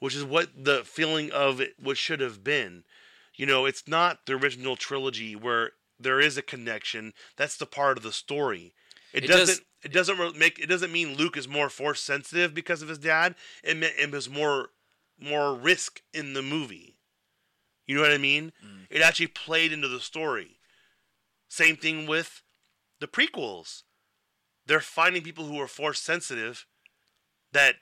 which 0.00 0.14
is 0.14 0.24
what 0.24 0.48
the 0.64 0.84
feeling 0.84 1.30
of 1.30 1.60
it 1.60 1.74
what 1.82 1.96
should 1.96 2.20
have 2.20 2.44
been. 2.44 2.84
You 3.42 3.46
know, 3.46 3.66
it's 3.66 3.88
not 3.88 4.24
the 4.26 4.34
original 4.34 4.76
trilogy 4.76 5.34
where 5.34 5.72
there 5.98 6.20
is 6.20 6.36
a 6.36 6.42
connection. 6.42 7.12
That's 7.36 7.56
the 7.56 7.66
part 7.66 7.96
of 7.96 8.04
the 8.04 8.12
story. 8.12 8.72
It, 9.12 9.24
It 9.24 9.26
does- 9.26 9.48
doesn't. 9.48 9.66
It 9.82 9.92
doesn't 9.92 10.38
make. 10.38 10.60
It 10.60 10.68
doesn't 10.68 10.92
mean 10.92 11.16
Luke 11.16 11.36
is 11.36 11.48
more 11.48 11.68
force 11.68 12.00
sensitive 12.00 12.54
because 12.54 12.82
of 12.82 12.88
his 12.88 13.00
dad. 13.00 13.34
It 13.64 13.76
meant 13.76 13.94
it 13.98 14.12
was 14.12 14.28
more, 14.30 14.68
more 15.18 15.56
risk 15.56 16.02
in 16.14 16.34
the 16.34 16.40
movie. 16.42 16.94
You 17.84 17.96
know 17.96 18.02
what 18.02 18.12
I 18.12 18.18
mean? 18.18 18.52
Mm. 18.64 18.86
It 18.90 19.02
actually 19.02 19.26
played 19.26 19.72
into 19.72 19.88
the 19.88 19.98
story. 19.98 20.60
Same 21.48 21.74
thing 21.76 22.06
with 22.06 22.44
the 23.00 23.08
prequels. 23.08 23.82
They're 24.66 24.78
finding 24.78 25.24
people 25.24 25.46
who 25.46 25.60
are 25.60 25.66
force 25.66 26.00
sensitive 26.00 26.64
that 27.50 27.74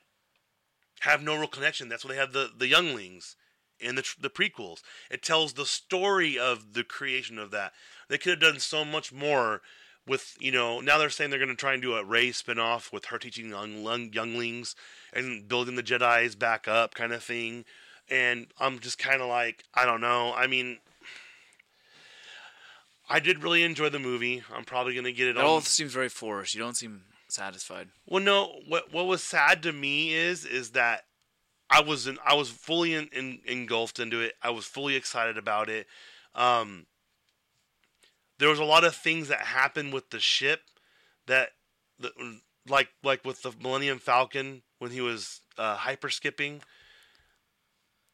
have 1.00 1.22
no 1.22 1.36
real 1.36 1.48
connection. 1.48 1.90
That's 1.90 2.02
why 2.02 2.12
they 2.12 2.18
have 2.18 2.32
the, 2.32 2.50
the 2.56 2.66
younglings 2.66 3.36
in 3.80 3.94
the, 3.96 4.04
the 4.20 4.30
prequels. 4.30 4.82
It 5.10 5.22
tells 5.22 5.52
the 5.54 5.66
story 5.66 6.38
of 6.38 6.72
the 6.74 6.84
creation 6.84 7.38
of 7.38 7.50
that. 7.50 7.72
They 8.08 8.18
could 8.18 8.30
have 8.42 8.52
done 8.52 8.60
so 8.60 8.84
much 8.84 9.12
more 9.12 9.62
with, 10.06 10.36
you 10.40 10.50
know, 10.50 10.80
now 10.80 10.98
they're 10.98 11.10
saying 11.10 11.30
they're 11.30 11.38
going 11.38 11.50
to 11.50 11.54
try 11.56 11.72
and 11.74 11.82
do 11.82 11.94
a 11.94 12.04
Rey 12.04 12.30
spinoff 12.30 12.92
with 12.92 13.06
her 13.06 13.18
teaching 13.18 13.50
young, 13.50 13.82
young- 13.82 14.12
younglings 14.12 14.74
and 15.12 15.46
building 15.48 15.76
the 15.76 15.82
Jedi's 15.82 16.34
back 16.34 16.66
up 16.66 16.94
kind 16.94 17.12
of 17.12 17.22
thing. 17.22 17.64
And 18.08 18.48
I'm 18.58 18.80
just 18.80 18.98
kind 18.98 19.22
of 19.22 19.28
like, 19.28 19.64
I 19.74 19.84
don't 19.84 20.00
know. 20.00 20.32
I 20.34 20.46
mean, 20.48 20.78
I 23.08 23.20
did 23.20 23.42
really 23.42 23.62
enjoy 23.62 23.88
the 23.88 23.98
movie. 23.98 24.42
I'm 24.54 24.64
probably 24.64 24.94
going 24.94 25.04
to 25.04 25.12
get 25.12 25.28
it 25.28 25.36
It 25.36 25.38
on. 25.38 25.44
all 25.44 25.60
seems 25.60 25.92
very 25.92 26.08
forced. 26.08 26.54
You 26.54 26.60
don't 26.60 26.76
seem 26.76 27.02
satisfied. 27.28 27.88
Well, 28.06 28.22
no. 28.22 28.60
What 28.68 28.92
what 28.92 29.06
was 29.06 29.22
sad 29.22 29.62
to 29.64 29.72
me 29.72 30.12
is 30.14 30.44
is 30.44 30.70
that 30.70 31.04
I 31.70 31.80
was 31.80 32.06
in, 32.06 32.18
I 32.26 32.34
was 32.34 32.50
fully 32.50 32.94
in, 32.94 33.08
in, 33.12 33.40
engulfed 33.46 34.00
into 34.00 34.20
it. 34.20 34.34
I 34.42 34.50
was 34.50 34.64
fully 34.64 34.96
excited 34.96 35.38
about 35.38 35.68
it. 35.68 35.86
Um, 36.34 36.86
there 38.38 38.48
was 38.48 38.58
a 38.58 38.64
lot 38.64 38.84
of 38.84 38.94
things 38.94 39.28
that 39.28 39.40
happened 39.40 39.92
with 39.92 40.10
the 40.10 40.18
ship 40.18 40.62
that, 41.26 41.50
that 42.00 42.12
like 42.68 42.88
like 43.02 43.24
with 43.24 43.42
the 43.42 43.52
Millennium 43.60 43.98
Falcon 43.98 44.62
when 44.78 44.90
he 44.90 45.00
was 45.00 45.40
uh, 45.58 45.76
hyper 45.76 46.10
skipping. 46.10 46.62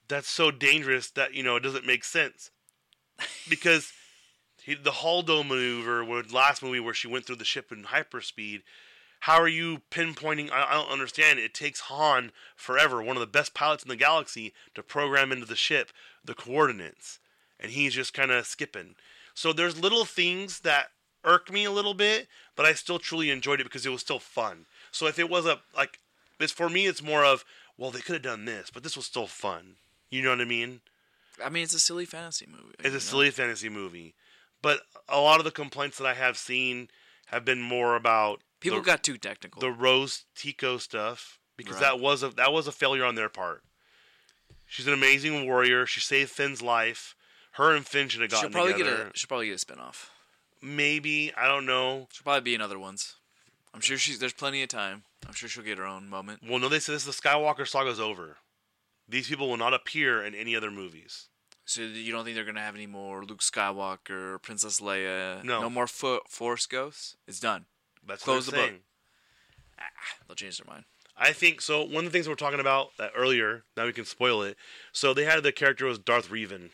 That's 0.08 0.28
so 0.28 0.50
dangerous 0.50 1.10
that 1.10 1.34
you 1.34 1.42
know 1.42 1.56
it 1.56 1.62
doesn't 1.62 1.86
make 1.86 2.04
sense 2.04 2.50
because 3.48 3.92
he, 4.62 4.74
the 4.74 4.90
Holdo 4.90 5.46
maneuver, 5.46 6.04
where 6.04 6.22
last 6.22 6.62
movie 6.62 6.80
where 6.80 6.94
she 6.94 7.08
went 7.08 7.26
through 7.26 7.36
the 7.36 7.44
ship 7.44 7.72
in 7.72 7.84
hyperspeed. 7.84 8.62
How 9.20 9.40
are 9.40 9.48
you 9.48 9.82
pinpointing? 9.90 10.50
I, 10.50 10.66
I 10.70 10.74
don't 10.74 10.90
understand. 10.90 11.38
It 11.38 11.54
takes 11.54 11.80
Han 11.80 12.32
forever, 12.54 13.02
one 13.02 13.16
of 13.16 13.20
the 13.20 13.26
best 13.26 13.54
pilots 13.54 13.82
in 13.82 13.88
the 13.88 13.96
galaxy, 13.96 14.52
to 14.74 14.82
program 14.82 15.32
into 15.32 15.46
the 15.46 15.56
ship 15.56 15.90
the 16.24 16.34
coordinates, 16.34 17.18
and 17.58 17.72
he's 17.72 17.94
just 17.94 18.12
kind 18.12 18.30
of 18.30 18.46
skipping. 18.46 18.96
So 19.34 19.52
there's 19.52 19.80
little 19.80 20.04
things 20.04 20.60
that 20.60 20.88
irk 21.24 21.52
me 21.52 21.64
a 21.64 21.70
little 21.70 21.94
bit, 21.94 22.28
but 22.54 22.66
I 22.66 22.72
still 22.74 22.98
truly 22.98 23.30
enjoyed 23.30 23.60
it 23.60 23.64
because 23.64 23.86
it 23.86 23.90
was 23.90 24.00
still 24.00 24.18
fun. 24.18 24.66
So 24.90 25.06
if 25.06 25.18
it 25.18 25.30
was 25.30 25.46
a 25.46 25.60
like, 25.76 25.98
this 26.38 26.52
for 26.52 26.68
me, 26.68 26.86
it's 26.86 27.02
more 27.02 27.24
of 27.24 27.44
well, 27.78 27.90
they 27.90 28.00
could 28.00 28.14
have 28.14 28.22
done 28.22 28.44
this, 28.46 28.70
but 28.72 28.82
this 28.82 28.96
was 28.96 29.06
still 29.06 29.26
fun. 29.26 29.74
You 30.08 30.22
know 30.22 30.30
what 30.30 30.40
I 30.40 30.44
mean? 30.46 30.80
I 31.44 31.50
mean, 31.50 31.64
it's 31.64 31.74
a 31.74 31.78
silly 31.78 32.06
fantasy 32.06 32.46
movie. 32.46 32.74
It's 32.78 32.88
a 32.88 32.92
know? 32.92 32.98
silly 32.98 33.30
fantasy 33.30 33.68
movie, 33.68 34.14
but 34.62 34.80
a 35.08 35.20
lot 35.20 35.38
of 35.38 35.44
the 35.44 35.50
complaints 35.50 35.98
that 35.98 36.06
I 36.06 36.14
have 36.14 36.38
seen 36.38 36.88
have 37.26 37.44
been 37.44 37.60
more 37.60 37.96
about 37.96 38.40
People 38.70 38.80
the, 38.82 38.86
got 38.86 39.02
too 39.02 39.16
technical. 39.18 39.60
the 39.60 39.70
Rose 39.70 40.24
Tico 40.34 40.78
stuff 40.78 41.38
because 41.56 41.74
Right. 41.76 41.82
that 41.82 42.00
was 42.00 42.22
a 42.22 42.28
that 42.30 42.52
was 42.52 42.66
a 42.66 42.72
failure 42.72 43.04
on 43.04 43.14
their 43.14 43.28
part. 43.28 43.62
She's 44.66 44.86
an 44.86 44.92
amazing 44.92 45.46
warrior. 45.46 45.86
She 45.86 46.00
saved 46.00 46.30
Finn's 46.30 46.60
life. 46.62 47.14
Her 47.52 47.74
and 47.74 47.86
Finn 47.86 48.08
should 48.08 48.20
have 48.20 48.30
she'll 48.30 48.40
gotten 48.40 48.52
probably 48.52 48.72
together. 48.72 48.96
get 49.04 49.06
a. 49.14 49.18
She'll 49.18 49.28
probably 49.28 49.46
get 49.48 49.62
a 49.62 49.64
spinoff. 49.66 50.08
Maybe 50.60 51.32
I 51.36 51.46
don't 51.46 51.66
know. 51.66 52.08
She'll 52.12 52.24
probably 52.24 52.40
be 52.42 52.54
in 52.54 52.60
other 52.60 52.78
ones. 52.78 53.14
I'm 53.72 53.80
sure 53.80 53.96
she's. 53.98 54.18
There's 54.18 54.32
plenty 54.32 54.62
of 54.62 54.68
time. 54.68 55.04
I'm 55.26 55.34
sure 55.34 55.48
she'll 55.48 55.62
get 55.64 55.78
her 55.78 55.86
own 55.86 56.08
moment. 56.08 56.40
Well, 56.48 56.58
no, 56.58 56.68
they 56.68 56.78
said 56.80 56.94
this 56.96 57.04
the 57.04 57.12
Skywalker 57.12 57.66
saga's 57.66 58.00
over. 58.00 58.38
These 59.08 59.28
people 59.28 59.48
will 59.48 59.56
not 59.56 59.74
appear 59.74 60.24
in 60.24 60.34
any 60.34 60.56
other 60.56 60.70
movies. 60.70 61.28
So 61.64 61.82
you 61.82 62.12
don't 62.12 62.24
think 62.24 62.36
they're 62.36 62.44
gonna 62.44 62.60
have 62.60 62.74
any 62.76 62.86
more 62.86 63.24
Luke 63.24 63.40
Skywalker, 63.40 64.40
Princess 64.42 64.80
Leia? 64.80 65.42
No. 65.42 65.62
No 65.62 65.70
more 65.70 65.86
fo- 65.88 66.20
Force 66.28 66.66
ghosts. 66.66 67.16
It's 67.26 67.40
done. 67.40 67.66
That's 68.06 68.22
Close 68.22 68.46
the 68.46 68.52
book. 68.52 68.60
saying. 68.60 68.78
They'll 70.26 70.36
change 70.36 70.58
their 70.58 70.72
mind. 70.72 70.84
I 71.16 71.32
think 71.32 71.60
so. 71.60 71.82
One 71.82 72.04
of 72.04 72.04
the 72.04 72.10
things 72.10 72.26
we 72.26 72.32
are 72.32 72.36
talking 72.36 72.60
about 72.60 72.88
that 72.98 73.12
earlier, 73.16 73.64
now 73.76 73.86
we 73.86 73.92
can 73.92 74.04
spoil 74.04 74.42
it. 74.42 74.56
So 74.92 75.14
they 75.14 75.24
had 75.24 75.42
the 75.42 75.52
character 75.52 75.86
was 75.86 75.98
Darth 75.98 76.30
Revan, 76.30 76.70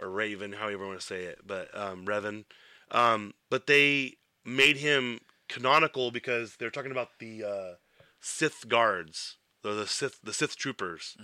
or 0.00 0.08
Raven, 0.08 0.52
however 0.52 0.84
you 0.84 0.88
want 0.88 1.00
to 1.00 1.06
say 1.06 1.24
it, 1.24 1.40
but 1.44 1.76
um, 1.76 2.06
Revan. 2.06 2.44
Um, 2.92 3.34
but 3.50 3.66
they 3.66 4.16
made 4.44 4.76
him 4.76 5.20
canonical 5.48 6.10
because 6.10 6.56
they're 6.56 6.70
talking 6.70 6.92
about 6.92 7.18
the 7.18 7.44
uh, 7.44 7.74
Sith 8.20 8.68
guards, 8.68 9.36
the, 9.62 9.72
the 9.72 9.86
Sith, 9.86 10.20
the 10.22 10.32
Sith 10.32 10.56
troopers, 10.56 11.16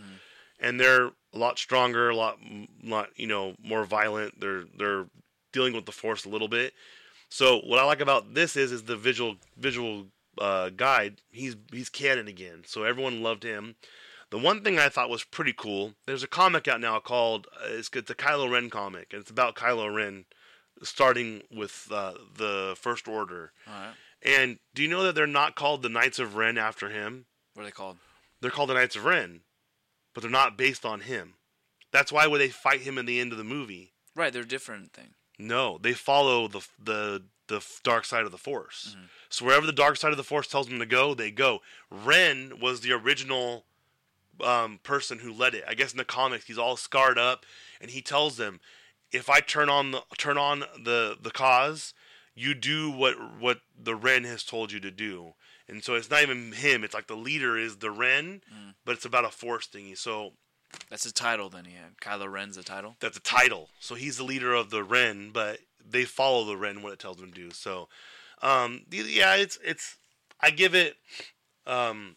and 0.61 0.81
they're 0.81 1.07
a 1.07 1.39
lot 1.39 1.59
stronger, 1.59 2.09
a 2.09 2.17
lot, 2.17 2.39
lot 2.83 3.11
you 3.17 3.27
know, 3.27 3.55
more 3.63 3.85
violent. 3.85 4.41
They're 4.41 4.65
they're 4.77 5.07
dealing 5.53 5.73
with 5.75 5.87
the 5.87 5.93
Force 5.93 6.25
a 6.25 6.29
little 6.29 6.49
bit. 6.49 6.73
So 7.29 7.61
what 7.61 7.79
I 7.79 7.85
like 7.85 8.01
about 8.01 8.35
this 8.35 8.57
is 8.57 8.73
is 8.73 8.85
the 8.85 8.97
visual 8.97 9.37
visual 9.57 10.07
uh, 10.39 10.71
guide. 10.71 11.21
He's 11.31 11.57
he's 11.73 11.89
canon 11.89 12.29
again, 12.29 12.63
so 12.67 12.85
everyone 12.85 13.23
loved 13.23 13.43
him. 13.43 13.77
The 14.31 14.39
one 14.39 14.63
thing 14.63 14.79
I 14.79 14.89
thought 14.89 15.09
was 15.09 15.23
pretty 15.23 15.53
cool. 15.53 15.95
There's 16.07 16.25
a 16.25 16.29
comic 16.29 16.67
out 16.67 16.81
now 16.81 16.99
called 16.99 17.47
uh, 17.55 17.69
it's, 17.69 17.91
it's 17.93 18.11
a 18.11 18.15
Kylo 18.15 18.51
Ren 18.51 18.71
comic, 18.71 19.13
and 19.13 19.21
it's 19.21 19.31
about 19.31 19.55
Kylo 19.55 19.95
Ren 19.95 20.25
starting 20.83 21.43
with 21.51 21.89
uh, 21.93 22.15
the 22.37 22.75
First 22.77 23.09
Order. 23.09 23.53
Right. 23.67 23.95
And 24.23 24.59
do 24.75 24.83
you 24.83 24.89
know 24.89 25.05
that 25.05 25.15
they're 25.15 25.27
not 25.27 25.55
called 25.55 25.83
the 25.83 25.89
Knights 25.89 26.19
of 26.19 26.37
Ren 26.37 26.59
after 26.59 26.91
him? 26.91 27.27
What 27.55 27.63
are 27.63 27.67
they 27.67 27.71
called? 27.71 27.99
They're 28.41 28.51
called 28.51 28.71
the 28.71 28.75
Knights 28.75 28.97
of 28.97 29.05
Ren, 29.05 29.41
but 30.15 30.23
they're 30.23 30.31
not 30.31 30.59
based 30.59 30.85
on 30.85 31.01
him. 31.01 31.35
That's 31.93 32.13
why 32.13 32.27
when 32.27 32.41
they 32.41 32.49
fight 32.49 32.81
him 32.81 32.99
in 32.99 33.07
the 33.07 33.21
end 33.21 33.33
of 33.33 33.39
the 33.39 33.45
movie, 33.45 33.93
Right. 34.15 34.33
They're 34.33 34.45
different 34.45 34.93
thing. 34.95 35.11
No, 35.39 35.79
they 35.79 35.93
follow 35.93 36.49
the 36.49 36.67
the 36.83 37.23
the 37.49 37.65
dark 37.85 38.05
side 38.05 38.25
of 38.25 38.33
the 38.33 38.39
Force. 38.39 38.97
So 39.29 39.45
wherever 39.45 39.67
the 39.67 39.73
dark 39.73 39.97
side 39.97 40.11
of 40.11 40.17
the 40.17 40.25
Force 40.25 40.49
tells 40.49 40.67
them 40.69 40.79
to 40.81 40.87
go, 40.87 41.15
they 41.15 41.31
go. 41.31 41.61
Ren 41.91 42.59
was 42.61 42.81
the 42.81 42.93
original 42.93 43.65
um, 44.43 44.81
person 44.83 45.21
who 45.21 45.33
led 45.33 45.55
it. 45.55 45.65
I 45.67 45.75
guess 45.75 45.93
in 45.93 45.99
the 45.99 46.05
comics 46.05 46.47
he's 46.47 46.59
all 46.59 46.77
scarred 46.77 47.19
up, 47.19 47.47
and 47.81 47.91
he 47.91 48.03
tells 48.03 48.37
them, 48.37 48.61
"If 49.13 49.31
I 49.31 49.41
turn 49.41 49.69
on 49.69 49.93
the 49.93 50.03
turn 50.19 50.39
on 50.39 50.61
the 50.83 51.17
the 51.21 51.31
cause, 51.31 51.95
you 52.35 52.55
do 52.55 52.91
what 52.91 53.15
what 53.39 53.61
the 53.81 53.95
Ren 53.95 54.25
has 54.25 54.43
told 54.43 54.73
you 54.73 54.81
to 54.81 54.91
do." 54.91 55.35
And 55.69 55.83
so 55.83 55.95
it's 55.95 56.11
not 56.11 56.23
even 56.23 56.53
him; 56.53 56.85
it's 56.85 56.95
like 56.95 57.07
the 57.07 57.17
leader 57.17 57.57
is 57.57 57.77
the 57.79 57.91
Ren, 57.91 58.43
Mm. 58.53 58.75
but 58.85 58.93
it's 58.97 59.05
about 59.05 59.25
a 59.25 59.31
force 59.31 59.67
thingy. 59.67 59.97
So 59.97 60.35
That's 60.91 61.05
his 61.05 61.13
title. 61.13 61.49
Then 61.49 61.65
he 61.65 61.75
had 61.75 61.97
Kylo 62.01 62.31
Ren's 62.31 62.57
the 62.57 62.63
title. 62.63 62.97
that's 63.01 63.17
a 63.17 63.21
title. 63.21 63.71
So 63.81 63.95
he's 63.95 64.17
the 64.17 64.25
leader 64.25 64.55
of 64.55 64.71
the 64.71 64.83
Ren, 64.85 65.31
but 65.33 65.61
they 65.89 66.05
follow 66.05 66.45
the 66.45 66.57
Ren 66.57 66.83
what 66.83 66.93
it 66.93 66.99
tells 66.99 67.17
them 67.17 67.33
to 67.33 67.35
do. 67.35 67.51
So, 67.51 67.89
um, 68.43 68.83
yeah, 68.91 69.35
it's 69.37 69.59
it's. 69.65 69.97
I 70.41 70.51
give 70.51 70.75
it, 70.75 70.97
um, 71.67 72.17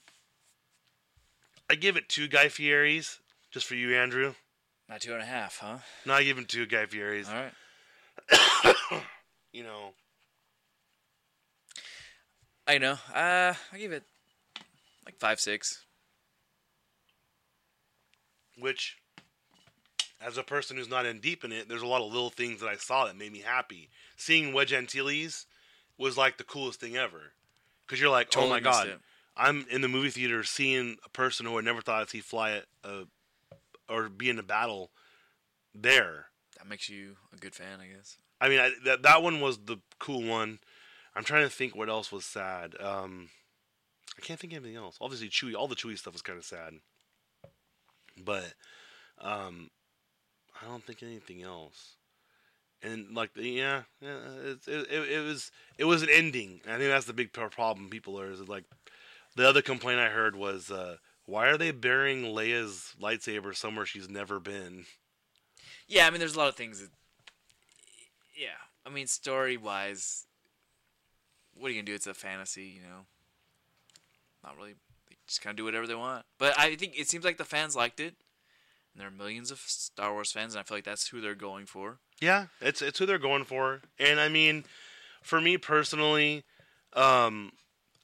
I 1.70 1.76
give 1.76 1.96
it 1.96 2.10
two 2.10 2.28
Guy 2.28 2.50
Fieri's 2.50 3.20
just 3.52 3.66
for 3.66 3.76
you, 3.76 3.96
Andrew. 3.96 4.34
Not 4.90 5.02
two 5.02 5.14
and 5.14 5.22
a 5.22 5.26
half, 5.26 5.60
huh? 5.60 5.78
No, 6.06 6.14
I 6.14 6.24
give 6.24 6.38
him 6.38 6.46
two 6.46 6.66
Guy 6.66 6.86
Fieri's. 6.86 7.30
All 7.30 7.36
right. 7.36 9.04
You 9.52 9.64
know, 9.64 9.94
I 12.68 12.78
know. 12.78 12.94
Uh, 13.14 13.56
I 13.74 13.78
give 13.80 13.92
it 13.92 14.04
like 15.04 15.18
five, 15.18 15.40
six. 15.40 15.84
Which, 18.60 18.98
as 20.22 20.38
a 20.38 20.44
person 20.44 20.78
who's 20.78 20.90
not 20.90 21.06
in 21.06 21.20
deep 21.20 21.44
in 21.44 21.52
it, 21.52 21.70
there's 21.70 21.82
a 21.82 21.88
lot 21.88 22.02
of 22.02 22.12
little 22.12 22.30
things 22.30 22.60
that 22.62 22.68
I 22.70 22.76
saw 22.76 23.06
that 23.06 23.18
made 23.18 23.32
me 23.32 23.40
happy. 23.40 23.90
Seeing 24.18 24.54
Wedge 24.54 24.74
Antilles 24.74 25.46
was 25.98 26.18
like 26.18 26.38
the 26.38 26.44
coolest 26.44 26.80
thing 26.80 26.96
ever, 26.98 27.34
because 27.86 28.00
you're 28.00 28.10
like, 28.10 28.30
oh 28.38 28.50
my 28.50 28.60
god. 28.60 28.88
it. 28.88 29.00
I'm 29.38 29.66
in 29.72 29.82
the 29.82 29.88
movie 29.88 30.10
theater 30.10 30.44
seeing 30.44 30.98
a 31.06 31.10
person 31.10 31.46
who 31.46 31.58
I 31.58 31.62
never 31.62 31.82
thought 31.82 32.02
I'd 32.02 32.10
see 32.10 32.20
fly 32.20 32.62
a, 32.84 33.04
or 33.88 34.10
be 34.10 34.30
in 34.30 34.38
a 34.38 34.44
battle 34.44 34.92
there. 35.74 36.26
That 36.58 36.68
makes 36.68 36.90
you 36.90 37.16
a 37.34 37.38
good 37.38 37.56
fan, 37.56 37.80
I 37.82 37.88
guess. 37.88 38.18
I 38.42 38.50
mean, 38.50 38.60
I, 38.60 38.72
that 38.86 39.04
that 39.04 39.24
one 39.24 39.40
was 39.40 39.58
the 39.60 39.78
cool 39.98 40.24
one. 40.24 40.60
I'm 41.16 41.24
trying 41.24 41.44
to 41.44 41.50
think 41.50 41.76
what 41.76 41.90
else 41.90 42.12
was 42.12 42.26
sad. 42.26 42.76
Um, 42.80 43.30
I 44.18 44.22
can't 44.22 44.40
think 44.40 44.54
of 44.54 44.64
anything 44.64 44.78
else. 44.78 44.98
Obviously, 45.00 45.30
Chewie. 45.30 45.56
All 45.56 45.68
the 45.68 45.76
Chewie 45.76 45.98
stuff 45.98 46.14
was 46.14 46.22
kind 46.22 46.38
of 46.38 46.46
sad, 46.46 46.74
but 48.24 48.54
um, 49.20 49.70
I 50.62 50.68
don't 50.68 50.84
think 50.84 51.04
anything 51.04 51.44
else. 51.44 51.96
And 52.82 53.16
like, 53.16 53.34
the- 53.34 53.44
yeah, 53.44 53.84
yeah, 54.02 54.20
it, 54.44 54.60
it, 54.68 55.10
it, 55.12 55.26
was 55.26 55.52
it 55.78 55.86
was 55.86 56.02
an 56.02 56.10
ending. 56.12 56.62
I 56.66 56.78
think 56.78 56.90
that's 56.90 57.06
the 57.06 57.14
big 57.14 57.34
problem. 57.34 57.90
People 57.90 58.20
are 58.20 58.32
is 58.32 58.48
like 58.48 58.66
the 59.36 59.48
other 59.48 59.62
complaint 59.62 60.00
I 60.00 60.10
heard 60.10 60.36
was, 60.36 60.72
uh, 60.72 60.98
why 61.26 61.48
are 61.48 61.58
they 61.58 61.72
burying 61.72 62.24
Leia's 62.24 62.96
lightsaber 63.00 63.56
somewhere 63.56 63.86
she's 63.86 64.10
never 64.10 64.40
been? 64.40 64.86
Yeah, 65.88 66.08
I 66.08 66.10
mean, 66.10 66.20
there's 66.20 66.36
a 66.36 66.40
lot 66.40 66.50
of 66.50 66.56
things. 66.56 66.82
That, 66.82 66.90
yeah, 68.38 68.58
I 68.86 68.90
mean, 68.90 69.08
story 69.08 69.58
wise, 69.58 70.26
what 71.54 71.68
are 71.68 71.72
you 71.72 71.82
gonna 71.82 71.86
do? 71.86 71.94
It's 71.96 72.08
a 72.08 72.14
fantasy, 72.14 72.64
you 72.64 72.82
know. 72.82 73.06
Not 74.44 74.58
really. 74.58 74.76
Just 75.30 75.42
kind 75.44 75.52
of 75.52 75.58
do 75.58 75.64
whatever 75.64 75.86
they 75.86 75.94
want. 75.94 76.26
But 76.40 76.58
I 76.58 76.76
think 76.76 77.00
it 77.00 77.08
seems 77.08 77.24
like 77.24 77.38
the 77.38 77.46
fans 77.46 77.76
liked 77.76 78.00
it, 78.00 78.16
and 78.92 79.00
there 79.00 79.08
are 79.08 79.12
millions 79.12 79.52
of 79.52 79.60
Star 79.60 80.12
Wars 80.12 80.32
fans, 80.32 80.56
and 80.56 80.60
I 80.60 80.64
feel 80.64 80.76
like 80.78 80.86
that's 80.86 81.10
who 81.10 81.22
they're 81.22 81.36
going 81.36 81.68
for. 81.68 82.00
Yeah, 82.20 82.48
it's 82.62 82.82
it's 82.82 82.98
who 82.98 83.06
they're 83.06 83.20
going 83.20 83.44
for, 83.46 83.82
and 84.00 84.20
I 84.20 84.28
mean, 84.28 84.66
for 85.22 85.40
me 85.40 85.60
personally, 85.60 86.46
um, 86.94 87.52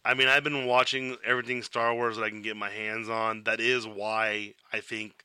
I 0.05 0.13
mean 0.13 0.27
I've 0.27 0.43
been 0.43 0.67
watching 0.67 1.17
everything 1.25 1.63
Star 1.63 1.95
Wars 1.95 2.17
that 2.17 2.23
I 2.23 2.29
can 2.29 2.43
get 2.43 2.55
my 2.55 2.69
hands 2.69 3.09
on. 3.09 3.43
That 3.45 3.59
is 3.59 3.87
why 3.87 4.53
I 4.71 4.79
think 4.79 5.23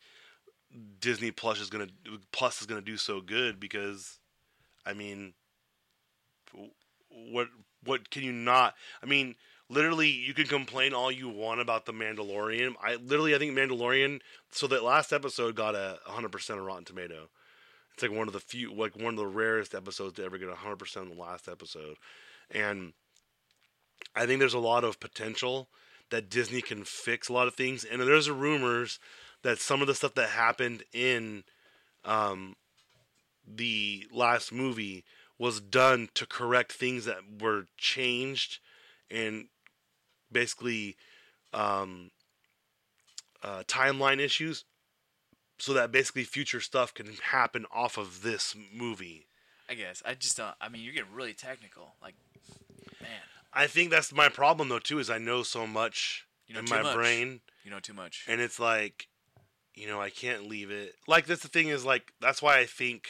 Disney 1.00 1.32
Plus 1.32 1.60
is 1.60 1.68
gonna 1.68 1.88
Plus 2.32 2.62
is 2.62 2.66
gonna 2.66 2.80
do 2.80 2.96
so 2.96 3.20
good 3.20 3.60
because, 3.60 4.20
I 4.86 4.94
mean, 4.94 5.34
what 7.10 7.48
what 7.84 8.08
can 8.10 8.22
you 8.22 8.32
not? 8.32 8.74
I 9.02 9.06
mean, 9.06 9.34
literally, 9.70 10.08
you 10.10 10.34
can 10.34 10.46
complain 10.46 10.92
all 10.92 11.10
you 11.10 11.28
want 11.28 11.60
about 11.60 11.86
the 11.86 11.92
Mandalorian. 11.92 12.74
I 12.82 12.96
literally 12.96 13.34
I 13.34 13.38
think 13.38 13.56
Mandalorian. 13.56 14.20
So 14.50 14.66
that 14.66 14.84
last 14.84 15.12
episode 15.12 15.54
got 15.54 15.74
a 15.74 15.98
100 16.04 16.30
percent 16.30 16.58
of 16.58 16.66
Rotten 16.66 16.84
Tomato. 16.84 17.28
It's 17.94 18.02
like 18.02 18.12
one 18.12 18.26
of 18.26 18.32
the 18.32 18.40
few, 18.40 18.74
like 18.74 18.96
one 18.96 19.14
of 19.14 19.16
the 19.16 19.26
rarest 19.26 19.74
episodes 19.74 20.14
to 20.14 20.24
ever 20.24 20.38
get 20.38 20.48
100% 20.48 21.02
in 21.02 21.10
the 21.10 21.20
last 21.20 21.48
episode. 21.48 21.96
And 22.50 22.92
I 24.14 24.26
think 24.26 24.40
there's 24.40 24.54
a 24.54 24.58
lot 24.58 24.84
of 24.84 25.00
potential 25.00 25.68
that 26.10 26.30
Disney 26.30 26.62
can 26.62 26.84
fix 26.84 27.28
a 27.28 27.32
lot 27.32 27.46
of 27.46 27.54
things. 27.54 27.84
And 27.84 28.00
there's 28.00 28.30
rumors 28.30 28.98
that 29.42 29.58
some 29.58 29.80
of 29.80 29.86
the 29.86 29.94
stuff 29.94 30.14
that 30.14 30.30
happened 30.30 30.84
in 30.92 31.44
um, 32.04 32.56
the 33.46 34.06
last 34.12 34.52
movie 34.52 35.04
was 35.38 35.60
done 35.60 36.08
to 36.14 36.26
correct 36.26 36.72
things 36.72 37.04
that 37.04 37.18
were 37.40 37.66
changed 37.76 38.58
and 39.10 39.48
basically 40.32 40.96
um, 41.52 42.10
uh, 43.42 43.62
timeline 43.66 44.18
issues 44.20 44.64
so 45.58 45.72
that 45.74 45.92
basically 45.92 46.24
future 46.24 46.60
stuff 46.60 46.94
can 46.94 47.14
happen 47.22 47.66
off 47.72 47.98
of 47.98 48.22
this 48.22 48.54
movie. 48.74 49.26
I 49.68 49.74
guess 49.74 50.02
I 50.04 50.14
just 50.14 50.36
don't. 50.36 50.54
I 50.60 50.68
mean, 50.68 50.82
you're 50.82 50.94
getting 50.94 51.12
really 51.14 51.34
technical. 51.34 51.94
Like, 52.02 52.14
man, 53.00 53.10
I 53.52 53.66
think 53.66 53.90
that's 53.90 54.12
my 54.12 54.28
problem 54.28 54.68
though 54.68 54.78
too 54.78 54.98
is 54.98 55.10
I 55.10 55.18
know 55.18 55.42
so 55.42 55.66
much 55.66 56.26
You 56.48 56.54
know 56.54 56.60
in 56.60 56.66
my 56.70 56.82
much. 56.82 56.94
brain 56.94 57.40
you 57.64 57.70
know 57.70 57.78
too 57.80 57.92
much. 57.94 58.24
and 58.28 58.40
it's 58.40 58.58
like 58.58 59.08
you 59.74 59.86
know 59.86 60.00
I 60.00 60.10
can't 60.10 60.48
leave 60.48 60.70
it. 60.70 60.94
Like 61.06 61.26
that's 61.26 61.42
the 61.42 61.48
thing 61.48 61.68
is 61.68 61.84
like 61.84 62.12
that's 62.20 62.42
why 62.42 62.58
I 62.58 62.66
think 62.66 63.08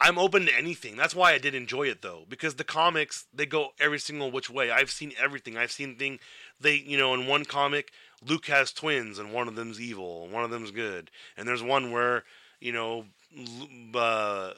I'm 0.00 0.18
open 0.18 0.46
to 0.46 0.56
anything. 0.56 0.96
That's 0.96 1.14
why 1.14 1.32
I 1.32 1.38
did 1.38 1.54
enjoy 1.54 1.88
it 1.88 2.02
though 2.02 2.24
because 2.28 2.54
the 2.54 2.64
comics 2.64 3.26
they 3.34 3.46
go 3.46 3.70
every 3.80 3.98
single 3.98 4.30
which 4.30 4.48
way. 4.48 4.70
I've 4.70 4.90
seen 4.90 5.12
everything. 5.20 5.56
I've 5.56 5.72
seen 5.72 5.96
thing 5.96 6.20
they 6.60 6.74
you 6.74 6.96
know 6.96 7.14
in 7.14 7.26
one 7.26 7.44
comic 7.44 7.92
Luke 8.26 8.46
has 8.46 8.72
twins 8.72 9.18
and 9.18 9.32
one 9.32 9.48
of 9.48 9.54
them's 9.54 9.80
evil 9.80 10.24
and 10.24 10.32
one 10.32 10.44
of 10.44 10.50
them's 10.50 10.70
good. 10.70 11.10
And 11.36 11.48
there's 11.48 11.62
one 11.62 11.90
where 11.90 12.24
you 12.60 12.72
know 12.72 13.06
uh, 13.94 14.52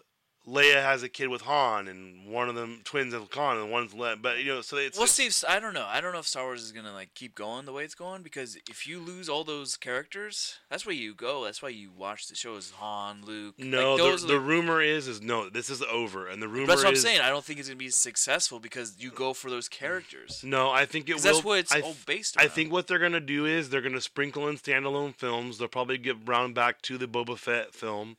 Leia 0.50 0.82
has 0.82 1.02
a 1.02 1.08
kid 1.08 1.28
with 1.28 1.42
Han 1.42 1.88
and 1.88 2.26
one 2.26 2.48
of 2.48 2.54
them 2.54 2.80
twins 2.84 3.14
with 3.14 3.32
Han 3.32 3.58
and 3.58 3.70
one's 3.70 3.94
Le- 3.94 4.16
but 4.16 4.38
you 4.38 4.46
know 4.46 4.60
so 4.60 4.76
it's 4.76 4.98
We'll 4.98 5.06
see. 5.06 5.26
If, 5.26 5.44
I 5.48 5.60
don't 5.60 5.74
know. 5.74 5.86
I 5.88 6.00
don't 6.00 6.12
know 6.12 6.18
if 6.18 6.26
Star 6.26 6.44
Wars 6.44 6.62
is 6.62 6.72
gonna 6.72 6.92
like 6.92 7.14
keep 7.14 7.34
going 7.34 7.66
the 7.66 7.72
way 7.72 7.84
it's 7.84 7.94
going 7.94 8.22
because 8.22 8.56
if 8.68 8.86
you 8.86 8.98
lose 8.98 9.28
all 9.28 9.44
those 9.44 9.76
characters, 9.76 10.58
that's 10.68 10.84
where 10.84 10.94
you 10.94 11.14
go. 11.14 11.44
That's 11.44 11.62
why 11.62 11.68
you 11.68 11.90
watch 11.96 12.28
the 12.28 12.34
shows. 12.34 12.72
Han, 12.76 13.22
Luke. 13.24 13.54
No, 13.58 13.94
like, 13.94 14.20
the, 14.20 14.26
the 14.26 14.40
rumor 14.40 14.80
is 14.82 15.08
is 15.08 15.20
no. 15.20 15.48
This 15.48 15.70
is 15.70 15.82
over, 15.82 16.26
and 16.26 16.42
the 16.42 16.48
rumor 16.48 16.66
That's 16.66 16.84
what 16.84 16.92
is 16.92 17.04
I'm 17.04 17.10
saying. 17.10 17.20
I 17.20 17.28
don't 17.28 17.44
think 17.44 17.58
it's 17.58 17.68
gonna 17.68 17.76
be 17.76 17.90
successful 17.90 18.58
because 18.60 18.96
you 18.98 19.10
go 19.10 19.32
for 19.32 19.50
those 19.50 19.68
characters. 19.68 20.42
no. 20.44 20.70
I 20.70 20.86
think 20.86 21.08
it 21.08 21.14
will. 21.14 21.20
that's 21.20 21.44
what 21.44 21.58
it's 21.58 21.72
I, 21.72 21.80
all 21.80 21.96
based 22.06 22.38
I 22.38 22.48
think 22.48 22.72
what 22.72 22.86
they're 22.86 22.98
gonna 22.98 23.20
do 23.20 23.46
is 23.46 23.70
they're 23.70 23.80
gonna 23.80 24.00
sprinkle 24.00 24.48
in 24.48 24.56
standalone 24.56 25.14
films. 25.14 25.58
They'll 25.58 25.68
probably 25.68 25.98
get 25.98 26.16
round 26.26 26.54
back 26.54 26.82
to 26.82 26.98
the 26.98 27.06
Boba 27.06 27.36
Fett 27.36 27.74
film, 27.74 28.16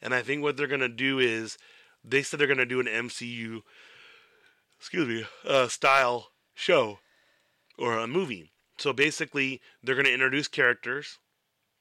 and 0.00 0.14
I 0.14 0.22
think 0.22 0.42
what 0.42 0.56
they're 0.56 0.66
gonna 0.66 0.88
do 0.88 1.18
is 1.18 1.58
they 2.04 2.22
said 2.22 2.38
they're 2.38 2.46
gonna 2.46 2.66
do 2.66 2.80
an 2.80 2.86
MCU, 2.86 3.62
excuse 4.78 5.08
me, 5.08 5.26
uh, 5.46 5.68
style 5.68 6.28
show 6.54 6.98
or 7.78 7.98
a 7.98 8.06
movie. 8.06 8.52
So 8.78 8.92
basically, 8.92 9.60
they're 9.82 9.96
gonna 9.96 10.08
introduce 10.08 10.48
characters. 10.48 11.18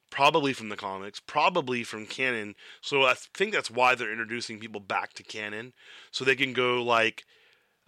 Probably 0.09 0.53
from 0.53 0.70
the 0.70 0.78
comics, 0.78 1.20
probably 1.20 1.84
from 1.84 2.05
canon. 2.05 2.55
So 2.82 3.03
I 3.03 3.13
think 3.15 3.51
that's 3.51 3.70
why 3.70 3.93
they're 3.93 4.11
introducing 4.11 4.57
people 4.57 4.80
back 4.80 5.11
to 5.13 5.24
canon, 5.24 5.74
so 6.11 6.24
they 6.24 6.36
can 6.36 6.53
go 6.53 6.82
like, 6.82 7.26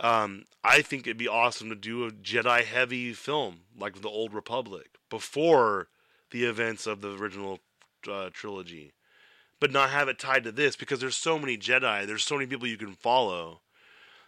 um, 0.01 0.43
I 0.61 0.81
think 0.81 1.07
it'd 1.07 1.17
be 1.17 1.29
awesome 1.29 1.69
to 1.69 1.75
do 1.75 2.05
a 2.05 2.11
Jedi 2.11 2.65
heavy 2.65 3.13
film 3.13 3.61
like 3.77 4.01
the 4.01 4.09
Old 4.09 4.33
Republic 4.33 4.97
before 5.09 5.87
the 6.31 6.43
events 6.43 6.85
of 6.85 7.01
the 7.01 7.17
original 7.17 7.59
uh, 8.09 8.29
trilogy, 8.31 8.91
but 9.59 9.71
not 9.71 9.89
have 9.89 10.07
it 10.07 10.19
tied 10.19 10.43
to 10.45 10.51
this 10.51 10.75
because 10.75 10.99
there's 10.99 11.15
so 11.17 11.37
many 11.39 11.57
Jedi, 11.57 12.05
there's 12.05 12.23
so 12.23 12.35
many 12.35 12.47
people 12.47 12.67
you 12.67 12.77
can 12.77 12.93
follow. 12.93 13.61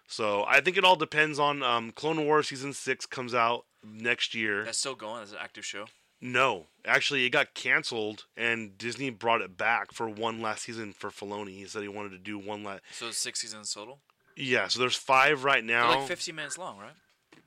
So 0.07 0.43
I 0.47 0.59
think 0.61 0.77
it 0.77 0.84
all 0.84 0.95
depends 0.97 1.39
on 1.39 1.63
um, 1.63 1.91
Clone 1.91 2.25
Wars 2.25 2.49
season 2.49 2.73
six 2.73 3.05
comes 3.05 3.34
out 3.34 3.65
next 3.84 4.36
year. 4.36 4.65
that's 4.65 4.77
still 4.77 4.95
going 4.95 5.23
as 5.23 5.32
an 5.32 5.38
active 5.41 5.65
show. 5.65 5.86
No, 6.23 6.67
actually, 6.86 7.25
it 7.25 7.32
got 7.32 7.55
canceled, 7.55 8.25
and 8.38 8.77
Disney 8.77 9.09
brought 9.09 9.41
it 9.41 9.57
back 9.57 9.91
for 9.91 10.07
one 10.07 10.39
last 10.39 10.63
season 10.63 10.93
for 10.93 11.09
Filoni. 11.09 11.55
He 11.55 11.65
said 11.65 11.82
he 11.82 11.88
wanted 11.88 12.11
to 12.11 12.19
do 12.19 12.38
one 12.38 12.63
last. 12.63 12.82
So 12.91 13.09
six 13.09 13.39
seasons 13.39 13.73
total. 13.73 13.99
Yeah, 14.36 14.67
so 14.67 14.79
there's 14.79 14.95
five 14.95 15.43
right 15.43 15.65
They're 15.65 15.77
now. 15.82 15.99
like 15.99 16.07
15 16.07 16.36
minutes 16.36 16.57
long, 16.59 16.77
right? 16.77 16.93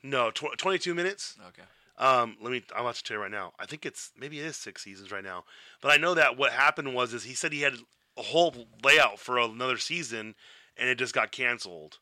No, 0.02 0.30
tw- 0.32 0.58
22 0.58 0.92
minutes. 0.94 1.36
Okay. 1.48 1.62
Um, 1.96 2.36
let 2.40 2.50
me. 2.50 2.62
I'm 2.74 2.82
about 2.82 2.96
to 2.96 3.02
tell 3.02 3.16
you 3.16 3.22
right 3.22 3.30
now. 3.30 3.52
I 3.58 3.66
think 3.66 3.86
it's 3.86 4.10
maybe 4.18 4.40
it 4.40 4.46
is 4.46 4.56
six 4.56 4.82
seasons 4.82 5.12
right 5.12 5.24
now. 5.24 5.44
But 5.80 5.92
I 5.92 5.96
know 5.96 6.14
that 6.14 6.36
what 6.36 6.52
happened 6.52 6.94
was 6.94 7.14
is 7.14 7.24
he 7.24 7.34
said 7.34 7.52
he 7.52 7.62
had 7.62 7.74
a 8.16 8.22
whole 8.22 8.54
layout 8.84 9.18
for 9.20 9.38
another 9.38 9.78
season, 9.78 10.34
and 10.76 10.88
it 10.88 10.98
just 10.98 11.14
got 11.14 11.30
canceled. 11.30 11.98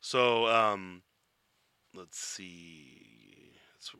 So 0.00 0.46
um, 0.46 1.02
let's 1.94 2.18
see. 2.18 3.52
It's 3.76 3.92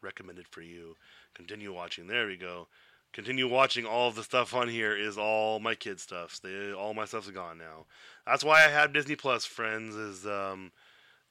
recommended 0.00 0.46
for 0.48 0.62
you 0.62 0.94
Continue 1.38 1.72
watching. 1.72 2.08
There 2.08 2.26
we 2.26 2.36
go. 2.36 2.66
Continue 3.12 3.48
watching. 3.48 3.86
All 3.86 4.08
of 4.08 4.16
the 4.16 4.24
stuff 4.24 4.54
on 4.54 4.68
here 4.68 4.96
is 4.96 5.16
all 5.16 5.60
my 5.60 5.76
kid 5.76 6.00
stuff. 6.00 6.40
They, 6.42 6.72
all 6.72 6.94
my 6.94 7.04
stuff's 7.04 7.30
gone 7.30 7.58
now. 7.58 7.86
That's 8.26 8.42
why 8.42 8.64
I 8.64 8.68
have 8.68 8.92
Disney 8.92 9.14
Plus, 9.14 9.44
friends, 9.44 9.94
is 9.94 10.26
um, 10.26 10.72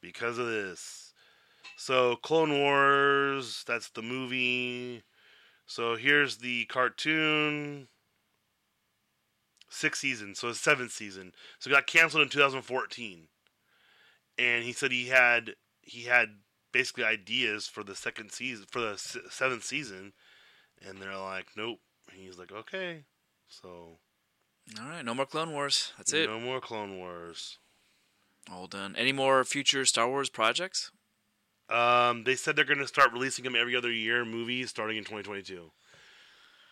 because 0.01 0.37
of 0.37 0.47
this. 0.47 1.06
So 1.75 2.15
Clone 2.17 2.59
Wars, 2.59 3.63
that's 3.67 3.89
the 3.89 4.01
movie. 4.01 5.03
So 5.65 5.95
here's 5.95 6.37
the 6.37 6.65
cartoon. 6.65 7.87
Six 9.69 9.99
seasons, 9.99 10.39
so 10.39 10.47
it's 10.47 10.61
seventh 10.61 10.91
season. 10.91 11.33
So 11.59 11.69
it 11.69 11.73
got 11.73 11.87
canceled 11.87 12.23
in 12.23 12.29
2014, 12.29 13.27
and 14.39 14.63
he 14.63 14.71
said 14.71 14.93
he 14.93 15.07
had 15.07 15.51
he 15.81 16.03
had 16.03 16.29
basically 16.71 17.03
ideas 17.03 17.67
for 17.67 17.83
the 17.83 17.93
second 17.93 18.31
season 18.31 18.65
for 18.71 18.79
the 18.79 18.97
seventh 19.29 19.65
season, 19.65 20.13
and 20.81 21.01
they're 21.01 21.17
like, 21.17 21.47
nope. 21.57 21.79
And 22.09 22.19
he's 22.21 22.39
like, 22.39 22.53
okay, 22.53 23.03
so 23.49 23.97
All 24.79 24.87
right, 24.87 25.03
no 25.03 25.13
more 25.13 25.25
Clone 25.25 25.51
Wars. 25.51 25.91
That's 25.97 26.13
it. 26.13 26.29
no 26.29 26.39
more 26.39 26.61
Clone 26.61 26.97
Wars. 26.97 27.57
All 28.49 28.67
done. 28.67 28.95
Any 28.97 29.11
more 29.11 29.43
future 29.43 29.83
Star 29.83 30.07
Wars 30.07 30.29
projects? 30.29 30.91
Um, 31.70 32.24
they 32.24 32.36
said 32.36 32.55
they're 32.55 32.63
going 32.65 32.78
to 32.80 32.88
start 32.88 33.11
releasing 33.11 33.43
them 33.43 33.55
every 33.55 33.76
other 33.76 33.91
year, 33.91 34.24
movies 34.24 34.70
starting 34.70 34.97
in 34.97 35.03
2022. 35.03 35.72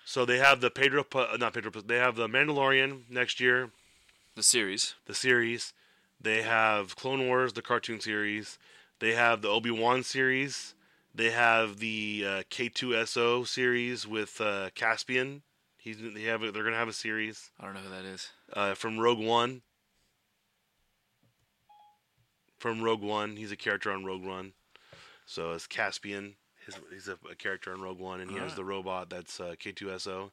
So 0.06 0.24
they 0.26 0.38
have 0.38 0.62
the 0.62 0.70
Pedro, 0.70 1.04
Pa- 1.04 1.30
uh, 1.34 1.38
not 1.38 1.54
Pedro, 1.54 1.72
they 1.82 1.98
have 1.98 2.16
the 2.16 2.28
Mandalorian 2.28 3.10
next 3.10 3.39
year, 3.39 3.72
The 4.36 4.43
series. 4.43 4.96
the 5.06 5.16
series. 5.16 5.74
They 6.22 6.43
have 6.43 6.96
Clone 6.96 7.28
Wars, 7.28 7.54
the 7.54 7.62
cartoon 7.62 8.00
series. 8.00 8.58
They 9.00 9.14
have 9.14 9.41
the 9.41 9.50
Obi 9.50 9.72
Wan 9.72 10.04
series. 10.04 10.74
They 11.14 11.32
have 11.32 11.78
the 11.80 12.24
uh, 12.26 12.43
K2SO 12.50 13.46
series 13.48 14.08
with 14.08 14.39
uh, 14.39 14.70
Caspian. 14.76 15.41
He's 15.78 15.98
they 16.02 16.24
have 16.24 16.41
they're 16.41 16.64
gonna 16.64 16.76
have 16.78 16.88
a 16.88 16.93
series 16.93 17.52
I 17.60 17.66
don't 17.66 17.74
know 17.76 17.82
who 17.82 17.89
that 17.89 18.06
is. 18.06 18.32
uh, 18.54 18.74
from 18.76 18.98
Rogue 19.00 19.20
One. 19.20 19.62
From 22.58 22.82
Rogue 22.82 23.02
One, 23.02 23.36
he's 23.38 23.52
a 23.52 23.56
character 23.58 23.91
on 23.91 24.04
Rogue 24.06 24.24
One. 24.24 24.54
So 25.26 25.51
it's 25.51 25.67
Caspian. 25.67 26.36
His, 26.65 26.80
he's 26.91 27.07
a, 27.07 27.17
a 27.30 27.36
character 27.36 27.73
in 27.73 27.82
Rogue 27.82 27.99
One, 27.99 28.21
and 28.21 28.30
he 28.30 28.38
has 28.38 28.43
Alright. 28.43 28.55
the 28.55 28.65
robot 28.65 29.09
that's 29.09 29.39
uh, 29.39 29.53
K2SO. 29.59 30.32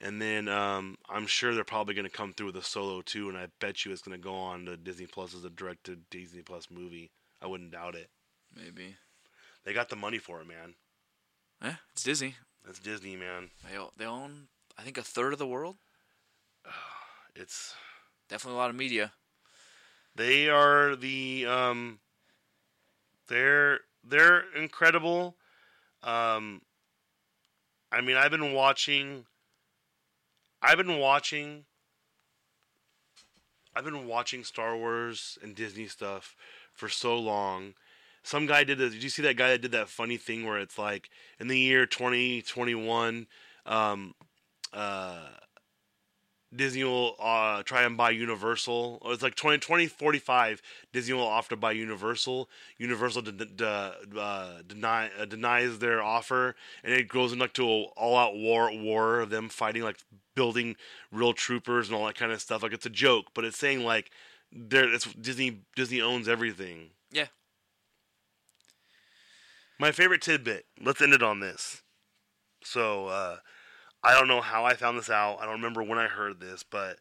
And 0.00 0.22
then 0.22 0.48
um, 0.48 0.96
I'm 1.08 1.26
sure 1.26 1.54
they're 1.54 1.64
probably 1.64 1.94
going 1.94 2.06
to 2.06 2.10
come 2.10 2.32
through 2.32 2.46
with 2.46 2.56
a 2.56 2.62
solo 2.62 3.00
too, 3.00 3.28
and 3.28 3.36
I 3.36 3.48
bet 3.60 3.84
you 3.84 3.90
it's 3.90 4.02
going 4.02 4.16
to 4.16 4.22
go 4.22 4.34
on 4.34 4.66
to 4.66 4.76
Disney 4.76 5.06
Plus 5.06 5.34
as 5.34 5.44
a 5.44 5.50
direct 5.50 5.84
to 5.84 5.96
Disney 6.10 6.42
Plus 6.42 6.68
movie. 6.70 7.10
I 7.42 7.48
wouldn't 7.48 7.72
doubt 7.72 7.96
it. 7.96 8.08
Maybe. 8.54 8.96
They 9.64 9.72
got 9.72 9.88
the 9.88 9.96
money 9.96 10.18
for 10.18 10.40
it, 10.40 10.46
man. 10.46 10.74
Eh, 11.62 11.74
it's 11.92 12.04
Disney. 12.04 12.36
That's 12.64 12.78
Disney, 12.78 13.16
man. 13.16 13.50
They 13.68 13.78
they 13.96 14.04
own 14.04 14.48
I 14.78 14.82
think 14.82 14.98
a 14.98 15.02
third 15.02 15.32
of 15.32 15.38
the 15.38 15.46
world. 15.46 15.76
It's 17.34 17.74
Definitely 18.28 18.56
a 18.56 18.60
lot 18.60 18.70
of 18.70 18.76
media. 18.76 19.12
They 20.14 20.48
are 20.48 20.96
the 20.96 21.46
um 21.46 22.00
they're 23.28 23.80
they're 24.08 24.44
incredible. 24.56 25.36
Um 26.02 26.62
I 27.90 28.00
mean, 28.00 28.16
I've 28.16 28.30
been 28.30 28.52
watching 28.52 29.24
I've 30.62 30.76
been 30.76 30.98
watching 30.98 31.64
I've 33.74 33.84
been 33.84 34.06
watching 34.06 34.42
Star 34.42 34.76
Wars 34.76 35.38
and 35.42 35.54
Disney 35.54 35.86
stuff 35.86 36.34
for 36.72 36.88
so 36.88 37.16
long. 37.16 37.74
Some 38.24 38.46
guy 38.46 38.64
did 38.64 38.80
a, 38.80 38.90
did 38.90 39.02
you 39.02 39.08
see 39.08 39.22
that 39.22 39.36
guy 39.36 39.50
that 39.50 39.62
did 39.62 39.72
that 39.72 39.88
funny 39.88 40.16
thing 40.16 40.44
where 40.44 40.58
it's 40.58 40.78
like 40.78 41.08
in 41.38 41.48
the 41.48 41.58
year 41.58 41.86
2021 41.86 43.26
um 43.66 44.14
uh 44.72 45.28
Disney 46.54 46.82
will 46.84 47.14
uh, 47.18 47.62
try 47.62 47.82
and 47.82 47.96
buy 47.96 48.10
Universal. 48.10 49.02
It's 49.06 49.22
like 49.22 49.34
20, 49.34 49.58
2045, 49.58 50.62
Disney 50.92 51.14
will 51.14 51.26
offer 51.26 51.50
to 51.50 51.56
buy 51.56 51.72
Universal. 51.72 52.48
Universal 52.78 53.22
de- 53.22 53.32
de- 53.32 53.92
uh, 54.18 54.62
deny, 54.66 55.10
uh, 55.18 55.26
denies 55.26 55.78
their 55.78 56.02
offer, 56.02 56.56
and 56.82 56.94
it 56.94 57.08
goes 57.08 57.32
into 57.32 57.44
like 57.44 57.52
to 57.54 57.68
a 57.68 57.82
all-out 57.96 58.34
war 58.34 58.70
war 58.72 59.20
of 59.20 59.30
them 59.30 59.48
fighting, 59.50 59.82
like 59.82 59.98
building 60.34 60.76
real 61.12 61.34
troopers 61.34 61.88
and 61.88 61.96
all 61.96 62.06
that 62.06 62.16
kind 62.16 62.32
of 62.32 62.40
stuff. 62.40 62.62
Like 62.62 62.72
it's 62.72 62.86
a 62.86 62.90
joke, 62.90 63.26
but 63.34 63.44
it's 63.44 63.58
saying 63.58 63.84
like 63.84 64.10
there, 64.50 64.92
it's 64.92 65.12
Disney. 65.12 65.60
Disney 65.76 66.00
owns 66.00 66.28
everything. 66.28 66.90
Yeah. 67.10 67.26
My 69.78 69.92
favorite 69.92 70.22
tidbit. 70.22 70.64
Let's 70.80 71.02
end 71.02 71.12
it 71.12 71.22
on 71.22 71.40
this. 71.40 71.82
So, 72.64 73.06
uh, 73.06 73.36
I 74.02 74.14
don't 74.14 74.28
know 74.28 74.40
how 74.40 74.64
I 74.64 74.74
found 74.74 74.98
this 74.98 75.10
out. 75.10 75.38
I 75.40 75.44
don't 75.44 75.54
remember 75.54 75.82
when 75.82 75.98
I 75.98 76.06
heard 76.06 76.40
this, 76.40 76.62
but 76.62 76.98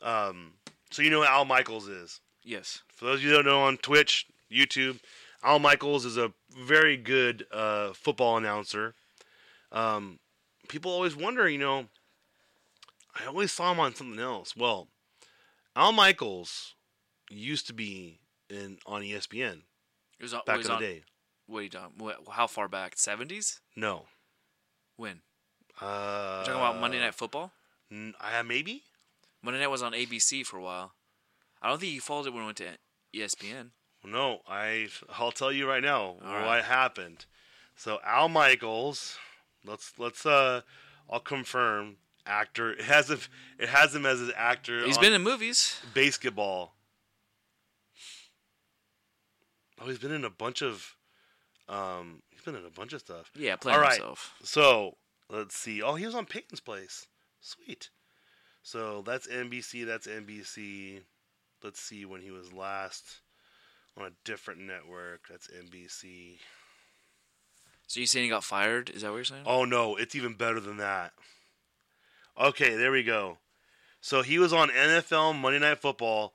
um, 0.00 0.52
so 0.90 1.02
you 1.02 1.10
know 1.10 1.24
Al 1.24 1.44
Michaels 1.44 1.88
is. 1.88 2.20
Yes. 2.44 2.82
For 2.88 3.04
those 3.06 3.16
of 3.16 3.24
you 3.24 3.30
that 3.30 3.36
don't 3.36 3.46
know 3.46 3.60
on 3.62 3.76
Twitch, 3.78 4.26
YouTube, 4.50 5.00
Al 5.42 5.58
Michaels 5.58 6.04
is 6.04 6.16
a 6.16 6.32
very 6.56 6.96
good 6.96 7.46
uh, 7.52 7.92
football 7.92 8.36
announcer. 8.36 8.94
Um, 9.70 10.18
people 10.68 10.90
always 10.90 11.14
wonder, 11.14 11.48
you 11.48 11.58
know, 11.58 11.86
I 13.20 13.26
always 13.26 13.52
saw 13.52 13.72
him 13.72 13.80
on 13.80 13.94
something 13.94 14.20
else. 14.20 14.56
Well, 14.56 14.88
Al 15.76 15.92
Michaels 15.92 16.74
used 17.30 17.66
to 17.66 17.74
be 17.74 18.20
in 18.48 18.78
on 18.86 19.02
ESPN 19.02 19.62
It 20.18 20.22
was 20.22 20.32
on, 20.32 20.40
back 20.46 20.58
was 20.58 20.66
in 20.66 20.70
the 20.70 20.76
on, 20.76 20.80
day. 20.80 21.02
Wait, 21.46 21.74
um, 21.74 21.92
wh- 22.02 22.30
how 22.32 22.46
far 22.46 22.68
back? 22.68 22.96
Seventies? 22.96 23.60
No, 23.76 24.06
When? 24.96 25.20
Uh, 25.80 26.42
You're 26.46 26.54
talking 26.54 26.60
about 26.60 26.80
Monday 26.80 26.98
Night 27.00 27.14
Football? 27.14 27.52
N- 27.90 28.14
uh, 28.20 28.42
maybe. 28.42 28.82
Monday 29.42 29.60
Night 29.60 29.68
was 29.70 29.82
on 29.82 29.92
ABC 29.92 30.44
for 30.44 30.56
a 30.58 30.62
while. 30.62 30.92
I 31.62 31.68
don't 31.68 31.80
think 31.80 31.92
you 31.92 32.00
followed 32.00 32.26
it 32.26 32.32
when 32.32 32.42
it 32.42 32.46
went 32.46 32.56
to 32.58 32.78
ESPN. 33.14 33.70
No, 34.04 34.40
I 34.48 34.88
I'll 35.18 35.32
tell 35.32 35.50
you 35.52 35.68
right 35.68 35.82
now 35.82 36.00
All 36.24 36.32
what 36.32 36.44
right. 36.44 36.64
happened. 36.64 37.26
So 37.76 37.98
Al 38.04 38.28
Michaels, 38.28 39.18
let's 39.64 39.92
let's 39.98 40.24
uh 40.24 40.60
I'll 41.10 41.18
confirm 41.20 41.96
actor. 42.26 42.72
It 42.72 42.82
has 42.82 43.10
him 43.10 43.18
it 43.58 43.68
has 43.68 43.94
him 43.94 44.06
as 44.06 44.20
an 44.20 44.32
actor. 44.36 44.84
He's 44.84 44.98
been 44.98 45.12
in 45.12 45.22
movies. 45.22 45.80
basketball. 45.94 46.74
Oh, 49.80 49.86
he's 49.86 49.98
been 49.98 50.12
in 50.12 50.24
a 50.24 50.30
bunch 50.30 50.62
of 50.62 50.94
um 51.68 52.22
he's 52.30 52.42
been 52.42 52.54
in 52.54 52.64
a 52.64 52.70
bunch 52.70 52.92
of 52.92 53.00
stuff. 53.00 53.30
Yeah, 53.34 53.56
playing 53.56 53.76
All 53.76 53.82
right. 53.82 53.92
himself. 53.94 54.34
So, 54.42 54.96
let's 55.30 55.56
see. 55.56 55.82
Oh, 55.82 55.94
he 55.94 56.06
was 56.06 56.14
on 56.14 56.26
Peyton's 56.26 56.60
Place. 56.60 57.06
Sweet. 57.40 57.90
So, 58.62 59.02
that's 59.02 59.26
NBC, 59.26 59.86
that's 59.86 60.06
NBC. 60.06 61.00
Let's 61.62 61.80
see 61.80 62.04
when 62.04 62.20
he 62.20 62.30
was 62.30 62.52
last 62.52 63.20
on 63.96 64.06
a 64.06 64.10
different 64.24 64.60
network. 64.60 65.22
That's 65.28 65.48
NBC. 65.48 66.38
So 67.86 68.00
you 68.00 68.06
saying 68.06 68.24
he 68.24 68.30
got 68.30 68.44
fired? 68.44 68.90
Is 68.90 69.02
that 69.02 69.08
what 69.10 69.16
you're 69.16 69.24
saying? 69.24 69.44
Oh 69.46 69.64
no, 69.64 69.96
it's 69.96 70.14
even 70.14 70.34
better 70.34 70.60
than 70.60 70.76
that. 70.76 71.12
Okay, 72.40 72.76
there 72.76 72.92
we 72.92 73.02
go. 73.02 73.38
So 74.00 74.22
he 74.22 74.38
was 74.38 74.52
on 74.52 74.68
NFL 74.68 75.34
Monday 75.40 75.58
Night 75.58 75.78
Football 75.78 76.32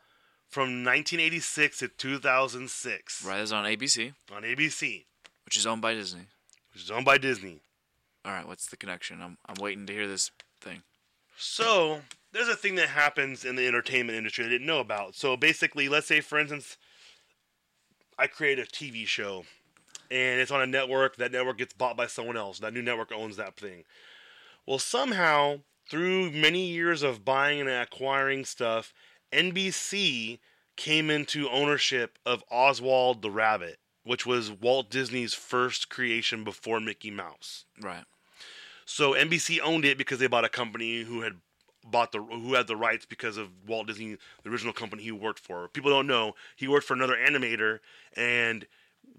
from 0.50 0.84
1986 0.84 1.80
to 1.80 1.88
2006 1.88 3.26
Right, 3.26 3.38
it 3.38 3.42
was 3.42 3.54
on 3.54 3.66
ABC, 3.66 4.14
on 4.36 4.44
ABC, 4.44 5.06
which 5.46 5.56
is 5.58 5.66
owned 5.66 5.82
by 5.82 5.94
Disney. 5.94 6.28
which 6.74 6.84
is 6.84 6.92
owned 6.92 7.06
by 7.06 7.18
Disney. 7.18 7.62
All 8.26 8.32
right, 8.32 8.48
what's 8.48 8.68
the 8.68 8.78
connection? 8.78 9.22
I'm 9.22 9.38
I'm 9.46 9.62
waiting 9.62 9.86
to 9.88 9.94
hear 9.94 10.08
this 10.08 10.32
thing. 10.62 10.84
So 11.38 12.02
there's 12.32 12.48
a 12.48 12.56
thing 12.56 12.76
that 12.76 12.90
happens 12.90 13.44
in 13.44 13.56
the 13.56 13.68
entertainment 13.68 14.18
industry 14.18 14.46
I 14.46 14.50
didn't 14.50 14.68
know 14.68 14.80
about. 14.80 15.16
So 15.16 15.36
basically, 15.36 15.90
let's 15.90 16.08
say, 16.08 16.22
for 16.22 16.40
instance, 16.40 16.78
I 18.18 18.28
create 18.28 18.60
a 18.60 18.64
TV 18.64 19.06
show 19.06 19.46
and 20.12 20.40
it's 20.40 20.52
on 20.52 20.62
a 20.62 20.68
network. 20.68 21.18
That 21.18 21.32
network 21.32 21.58
gets 21.58 21.74
bought 21.74 21.98
by 21.98 22.08
someone 22.08 22.38
else. 22.38 22.60
That 22.60 22.74
new 22.74 22.82
network 22.82 23.12
owns 23.12 23.38
that 23.38 23.56
thing. 23.56 23.84
Well, 24.66 24.80
somehow, 24.80 25.62
through 25.90 26.32
many 26.32 26.68
years 26.68 27.04
of 27.04 27.26
buying 27.26 27.60
and 27.60 27.70
acquiring 27.70 28.46
stuff, 28.46 28.94
NBC 29.32 30.40
came 30.76 31.10
into 31.10 31.50
ownership 31.50 32.18
of 32.26 32.44
Oswald 32.50 33.22
the 33.22 33.32
Rabbit, 33.32 33.80
which 34.04 34.26
was 34.26 34.52
Walt 34.52 34.90
Disney's 34.90 35.34
first 35.34 35.90
creation 35.90 36.44
before 36.44 36.80
Mickey 36.80 37.12
Mouse. 37.12 37.66
Right. 37.82 38.06
So 38.86 39.14
NBC 39.14 39.60
owned 39.64 39.86
it 39.86 39.98
because 39.98 40.20
they 40.20 40.28
bought 40.28 40.46
a 40.46 40.50
company 40.50 41.04
who 41.04 41.22
had 41.22 41.34
bought 41.86 42.12
the 42.12 42.22
who 42.22 42.54
had 42.54 42.68
the 42.68 42.76
rights 42.76 43.06
because 43.06 43.38
of 43.38 43.50
Walt 43.68 43.88
Disney, 43.88 44.18
the 44.44 44.50
original 44.50 44.74
company 44.74 45.04
he 45.04 45.12
worked 45.12 45.40
for. 45.40 45.68
People 45.68 45.92
don't 45.92 46.08
know 46.08 46.36
he 46.56 46.68
worked 46.68 46.88
for 46.88 46.94
another 46.94 47.16
animator, 47.16 47.80
and 48.16 48.66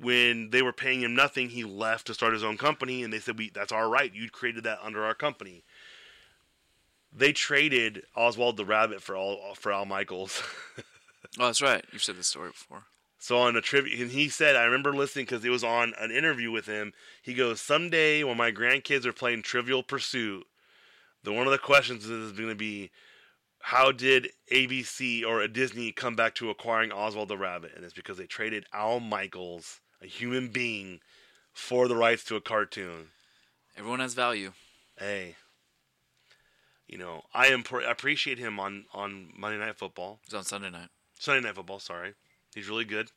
when 0.00 0.50
they 0.50 0.62
were 0.62 0.72
paying 0.72 1.02
him 1.02 1.14
nothing, 1.14 1.50
he 1.50 1.64
left 1.64 2.06
to 2.06 2.14
start 2.14 2.32
his 2.32 2.44
own 2.44 2.56
company, 2.56 3.02
and 3.02 3.12
they 3.12 3.20
said, 3.20 3.38
"We 3.38 3.50
that's 3.50 3.72
our 3.72 3.88
right. 3.88 4.14
You 4.14 4.30
created 4.30 4.64
that 4.64 4.78
under 4.82 5.04
our 5.04 5.14
company." 5.14 5.64
They 7.16 7.32
traded 7.32 8.02
Oswald 8.16 8.56
the 8.56 8.64
Rabbit 8.64 9.00
for 9.00 9.14
all 9.14 9.54
for 9.54 9.72
Al 9.72 9.84
Michaels. 9.84 10.42
Oh, 11.38 11.46
that's 11.46 11.62
right. 11.62 11.84
You've 11.90 12.04
said 12.04 12.16
this 12.16 12.28
story 12.28 12.50
before. 12.50 12.84
So 13.24 13.38
on 13.38 13.56
a 13.56 13.62
trivia, 13.62 14.02
and 14.02 14.10
he 14.10 14.28
said, 14.28 14.54
I 14.54 14.64
remember 14.64 14.92
listening 14.92 15.24
because 15.24 15.42
it 15.46 15.48
was 15.48 15.64
on 15.64 15.94
an 15.98 16.10
interview 16.10 16.50
with 16.50 16.66
him. 16.66 16.92
He 17.22 17.32
goes, 17.32 17.58
"Someday 17.58 18.22
when 18.22 18.36
my 18.36 18.52
grandkids 18.52 19.06
are 19.06 19.14
playing 19.14 19.40
Trivial 19.40 19.82
Pursuit, 19.82 20.46
the 21.22 21.32
one 21.32 21.46
of 21.46 21.50
the 21.50 21.56
questions 21.56 22.04
is 22.04 22.32
going 22.32 22.50
to 22.50 22.54
be, 22.54 22.90
how 23.60 23.92
did 23.92 24.28
ABC 24.52 25.24
or 25.24 25.40
a 25.40 25.48
Disney 25.48 25.90
come 25.90 26.14
back 26.14 26.34
to 26.34 26.50
acquiring 26.50 26.92
Oswald 26.92 27.30
the 27.30 27.38
Rabbit? 27.38 27.72
And 27.74 27.82
it's 27.82 27.94
because 27.94 28.18
they 28.18 28.26
traded 28.26 28.66
Al 28.74 29.00
Michaels, 29.00 29.80
a 30.02 30.06
human 30.06 30.48
being, 30.48 31.00
for 31.50 31.88
the 31.88 31.96
rights 31.96 32.24
to 32.24 32.36
a 32.36 32.42
cartoon. 32.42 33.08
Everyone 33.74 34.00
has 34.00 34.12
value. 34.12 34.52
Hey, 34.98 35.36
you 36.86 36.98
know, 36.98 37.22
I 37.32 37.46
am 37.46 37.64
I 37.72 37.90
appreciate 37.90 38.38
him 38.38 38.60
on 38.60 38.84
on 38.92 39.30
Monday 39.34 39.64
Night 39.64 39.78
Football. 39.78 40.20
It's 40.24 40.34
on 40.34 40.44
Sunday 40.44 40.68
night. 40.68 40.90
Sunday 41.18 41.40
Night 41.40 41.54
Football. 41.54 41.80
Sorry, 41.80 42.12
he's 42.54 42.68
really 42.68 42.84
good. 42.84 43.10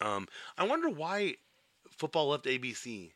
Um, 0.00 0.28
I 0.56 0.64
wonder 0.64 0.88
why 0.88 1.34
football 1.90 2.28
left 2.28 2.44
ABC. 2.44 3.10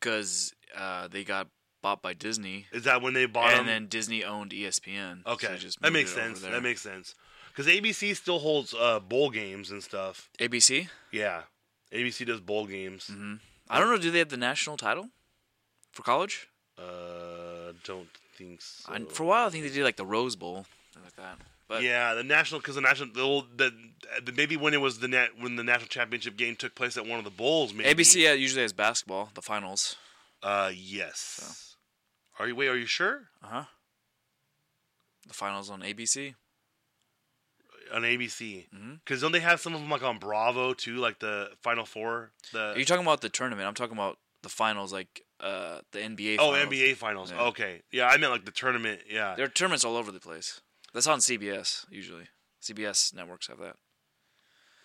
Because 0.00 0.52
uh, 0.76 1.08
they 1.08 1.24
got 1.24 1.48
bought 1.82 2.02
by 2.02 2.12
Disney, 2.12 2.66
Is 2.72 2.84
that 2.84 3.00
when 3.02 3.14
they 3.14 3.26
bought 3.26 3.50
and 3.52 3.60
him? 3.60 3.66
then 3.66 3.86
Disney 3.86 4.24
owned 4.24 4.50
ESPN. 4.52 5.26
okay, 5.26 5.56
just 5.58 5.80
that 5.80 5.92
makes 5.92 6.12
sense. 6.12 6.40
That 6.42 6.62
makes 6.62 6.80
sense. 6.82 7.14
Because 7.48 7.66
ABC 7.72 8.14
still 8.14 8.38
holds 8.38 8.74
uh, 8.74 9.00
bowl 9.00 9.30
games 9.30 9.70
and 9.70 9.82
stuff. 9.82 10.28
ABC. 10.38 10.88
Yeah, 11.10 11.42
ABC 11.92 12.26
does 12.26 12.40
bowl 12.40 12.66
games. 12.66 13.08
hmm 13.08 13.34
I 13.68 13.80
don't 13.80 13.88
know. 13.90 13.98
Do 13.98 14.10
they 14.10 14.18
have 14.20 14.28
the 14.28 14.36
national 14.36 14.76
title 14.76 15.08
for 15.92 16.02
college? 16.02 16.48
Uh, 16.78 17.72
don't 17.84 18.08
think 18.36 18.60
so. 18.60 18.92
I, 18.92 19.00
for 19.00 19.22
a 19.22 19.26
while, 19.26 19.46
I 19.46 19.50
think 19.50 19.64
they 19.64 19.70
did 19.70 19.82
like 19.82 19.96
the 19.96 20.06
Rose 20.06 20.36
Bowl, 20.36 20.66
something 20.96 21.04
like 21.04 21.38
that. 21.38 21.44
But 21.68 21.82
yeah, 21.82 22.14
the 22.14 22.22
national 22.22 22.60
because 22.60 22.76
the 22.76 22.80
national 22.80 23.12
the, 23.12 23.20
old, 23.22 23.58
the, 23.58 23.72
the 24.24 24.32
maybe 24.32 24.56
when 24.56 24.72
it 24.72 24.80
was 24.80 25.00
the 25.00 25.08
net 25.08 25.30
when 25.38 25.56
the 25.56 25.64
national 25.64 25.88
championship 25.88 26.36
game 26.36 26.54
took 26.56 26.74
place 26.74 26.96
at 26.96 27.06
one 27.06 27.18
of 27.18 27.24
the 27.24 27.30
bowls. 27.30 27.74
Maybe 27.74 28.04
ABC 28.04 28.30
uh, 28.30 28.34
usually 28.34 28.62
has 28.62 28.72
basketball, 28.72 29.30
the 29.34 29.42
finals. 29.42 29.96
Uh, 30.42 30.70
yes. 30.74 31.76
Are 32.38 32.46
you 32.46 32.54
wait? 32.54 32.68
Are 32.68 32.76
you 32.76 32.86
sure 32.86 33.22
Uh 33.42 33.46
huh. 33.48 33.64
The 35.26 35.34
finals 35.34 35.70
on 35.70 35.80
ABC. 35.80 36.34
on 37.92 38.02
ABC? 38.02 38.66
Because 39.04 39.20
don't 39.22 39.32
they 39.32 39.40
have 39.40 39.60
some 39.60 39.74
of 39.74 39.80
them 39.80 39.90
like 39.90 40.04
on 40.04 40.18
Bravo 40.18 40.72
too, 40.72 40.96
like 40.98 41.18
the 41.18 41.50
Final 41.62 41.84
Four? 41.84 42.30
Are 42.54 42.78
you 42.78 42.84
talking 42.84 43.04
about 43.04 43.22
the 43.22 43.28
tournament? 43.28 43.66
I'm 43.66 43.74
talking 43.74 43.96
about 43.96 44.18
the 44.42 44.48
finals, 44.48 44.92
like 44.92 45.22
uh, 45.40 45.80
the 45.90 45.98
NBA. 45.98 46.36
oh. 46.38 46.52
NBA 46.52 46.94
Finals. 46.94 47.32
Yeah. 47.32 47.40
Okay, 47.46 47.82
yeah, 47.90 48.06
I 48.06 48.18
meant 48.18 48.30
like 48.30 48.44
the 48.44 48.52
tournament. 48.52 49.00
Yeah, 49.10 49.34
There 49.34 49.46
are 49.46 49.48
tournaments 49.48 49.84
all 49.84 49.96
over 49.96 50.12
the 50.12 50.20
place. 50.20 50.60
That's 50.96 51.06
on 51.08 51.18
CBS 51.18 51.84
usually. 51.90 52.28
CBS 52.62 53.12
networks 53.12 53.48
have 53.48 53.58
that. 53.58 53.76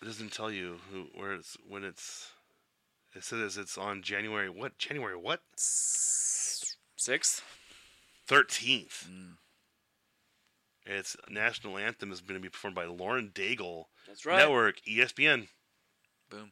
it 0.02 0.06
doesn't 0.06 0.34
tell 0.34 0.52
you 0.52 0.80
who 0.92 1.06
where 1.16 1.32
it's 1.32 1.56
when 1.66 1.86
it's. 1.86 2.32
It 3.16 3.24
says 3.24 3.56
it's 3.56 3.78
on 3.78 4.02
January 4.02 4.50
what? 4.50 4.78
January 4.78 5.16
what? 5.16 5.40
Sixth. 5.56 7.46
Thirteenth. 8.28 9.08
Mm. 9.10 9.36
Its 10.86 11.16
national 11.30 11.78
anthem 11.78 12.12
is 12.12 12.20
going 12.20 12.38
to 12.38 12.44
be 12.44 12.50
performed 12.50 12.76
by 12.76 12.84
Lauren 12.84 13.32
Daigle. 13.34 13.86
That's 14.06 14.26
right. 14.26 14.40
Network 14.40 14.82
ESPN. 14.86 15.48
Boom. 16.30 16.52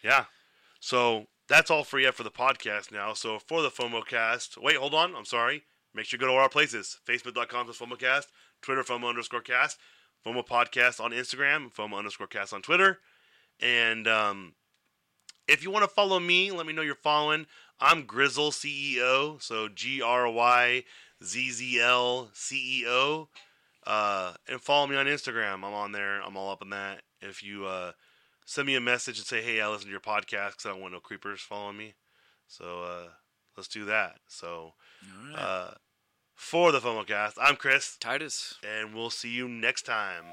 Yeah. 0.00 0.26
So 0.78 1.26
that's 1.48 1.72
all 1.72 1.82
for 1.82 1.98
you 1.98 2.12
for 2.12 2.22
the 2.22 2.30
podcast 2.30 2.92
now. 2.92 3.14
So 3.14 3.40
for 3.40 3.62
the 3.62 3.70
FOMO 3.70 4.06
cast, 4.06 4.62
wait, 4.62 4.76
hold 4.76 4.94
on. 4.94 5.16
I'm 5.16 5.24
sorry. 5.24 5.64
Make 5.94 6.06
sure 6.06 6.18
you 6.18 6.20
go 6.20 6.26
to 6.26 6.32
all 6.32 6.42
our 6.42 6.48
places. 6.48 6.98
Facebook.com 7.06 7.72
slash 7.72 7.88
FOMOcast, 7.88 8.26
Twitter 8.62 8.82
FOMO 8.82 9.08
underscore 9.08 9.40
cast, 9.40 9.78
FOMO 10.26 10.46
podcast 10.46 11.00
on 11.00 11.12
Instagram, 11.12 11.72
FOMO 11.72 11.96
underscore 11.96 12.26
cast 12.26 12.52
on 12.52 12.62
Twitter. 12.62 12.98
And 13.60 14.08
um, 14.08 14.54
if 15.46 15.62
you 15.62 15.70
want 15.70 15.84
to 15.84 15.88
follow 15.88 16.18
me, 16.18 16.50
let 16.50 16.66
me 16.66 16.72
know 16.72 16.82
you're 16.82 16.96
following. 16.96 17.46
I'm 17.80 18.04
Gryzzl 18.04 18.50
CEO. 18.50 19.40
So 19.40 19.68
G 19.68 20.02
R 20.02 20.28
Y 20.28 20.84
Z 21.22 21.50
Z 21.50 21.80
L 21.80 22.30
C 22.32 22.80
E 22.80 22.84
O. 22.88 23.28
Uh, 23.86 24.32
and 24.48 24.60
follow 24.60 24.86
me 24.86 24.96
on 24.96 25.06
Instagram. 25.06 25.54
I'm 25.56 25.64
on 25.64 25.92
there. 25.92 26.20
I'm 26.22 26.36
all 26.36 26.50
up 26.50 26.62
in 26.62 26.70
that. 26.70 27.02
If 27.20 27.42
you 27.42 27.66
uh, 27.66 27.92
send 28.46 28.66
me 28.66 28.74
a 28.74 28.80
message 28.80 29.18
and 29.18 29.26
say, 29.26 29.42
"Hey, 29.42 29.60
I 29.60 29.68
listen 29.68 29.86
to 29.86 29.90
your 29.90 30.00
podcast," 30.00 30.52
because 30.52 30.66
I 30.66 30.70
don't 30.70 30.80
want 30.80 30.94
no 30.94 31.00
creepers 31.00 31.40
following 31.40 31.76
me. 31.76 31.94
So 32.48 32.82
uh, 32.82 33.08
let's 33.56 33.68
do 33.68 33.84
that. 33.84 34.16
So 34.28 34.72
All 35.36 35.36
right. 35.36 35.74
For 36.34 36.72
the 36.72 36.80
FOMOcast, 36.80 37.34
I'm 37.40 37.56
Chris, 37.56 37.96
Titus. 37.98 38.54
and 38.62 38.94
we'll 38.94 39.10
see 39.10 39.30
you 39.30 39.48
next 39.48 39.82
time. 39.82 40.24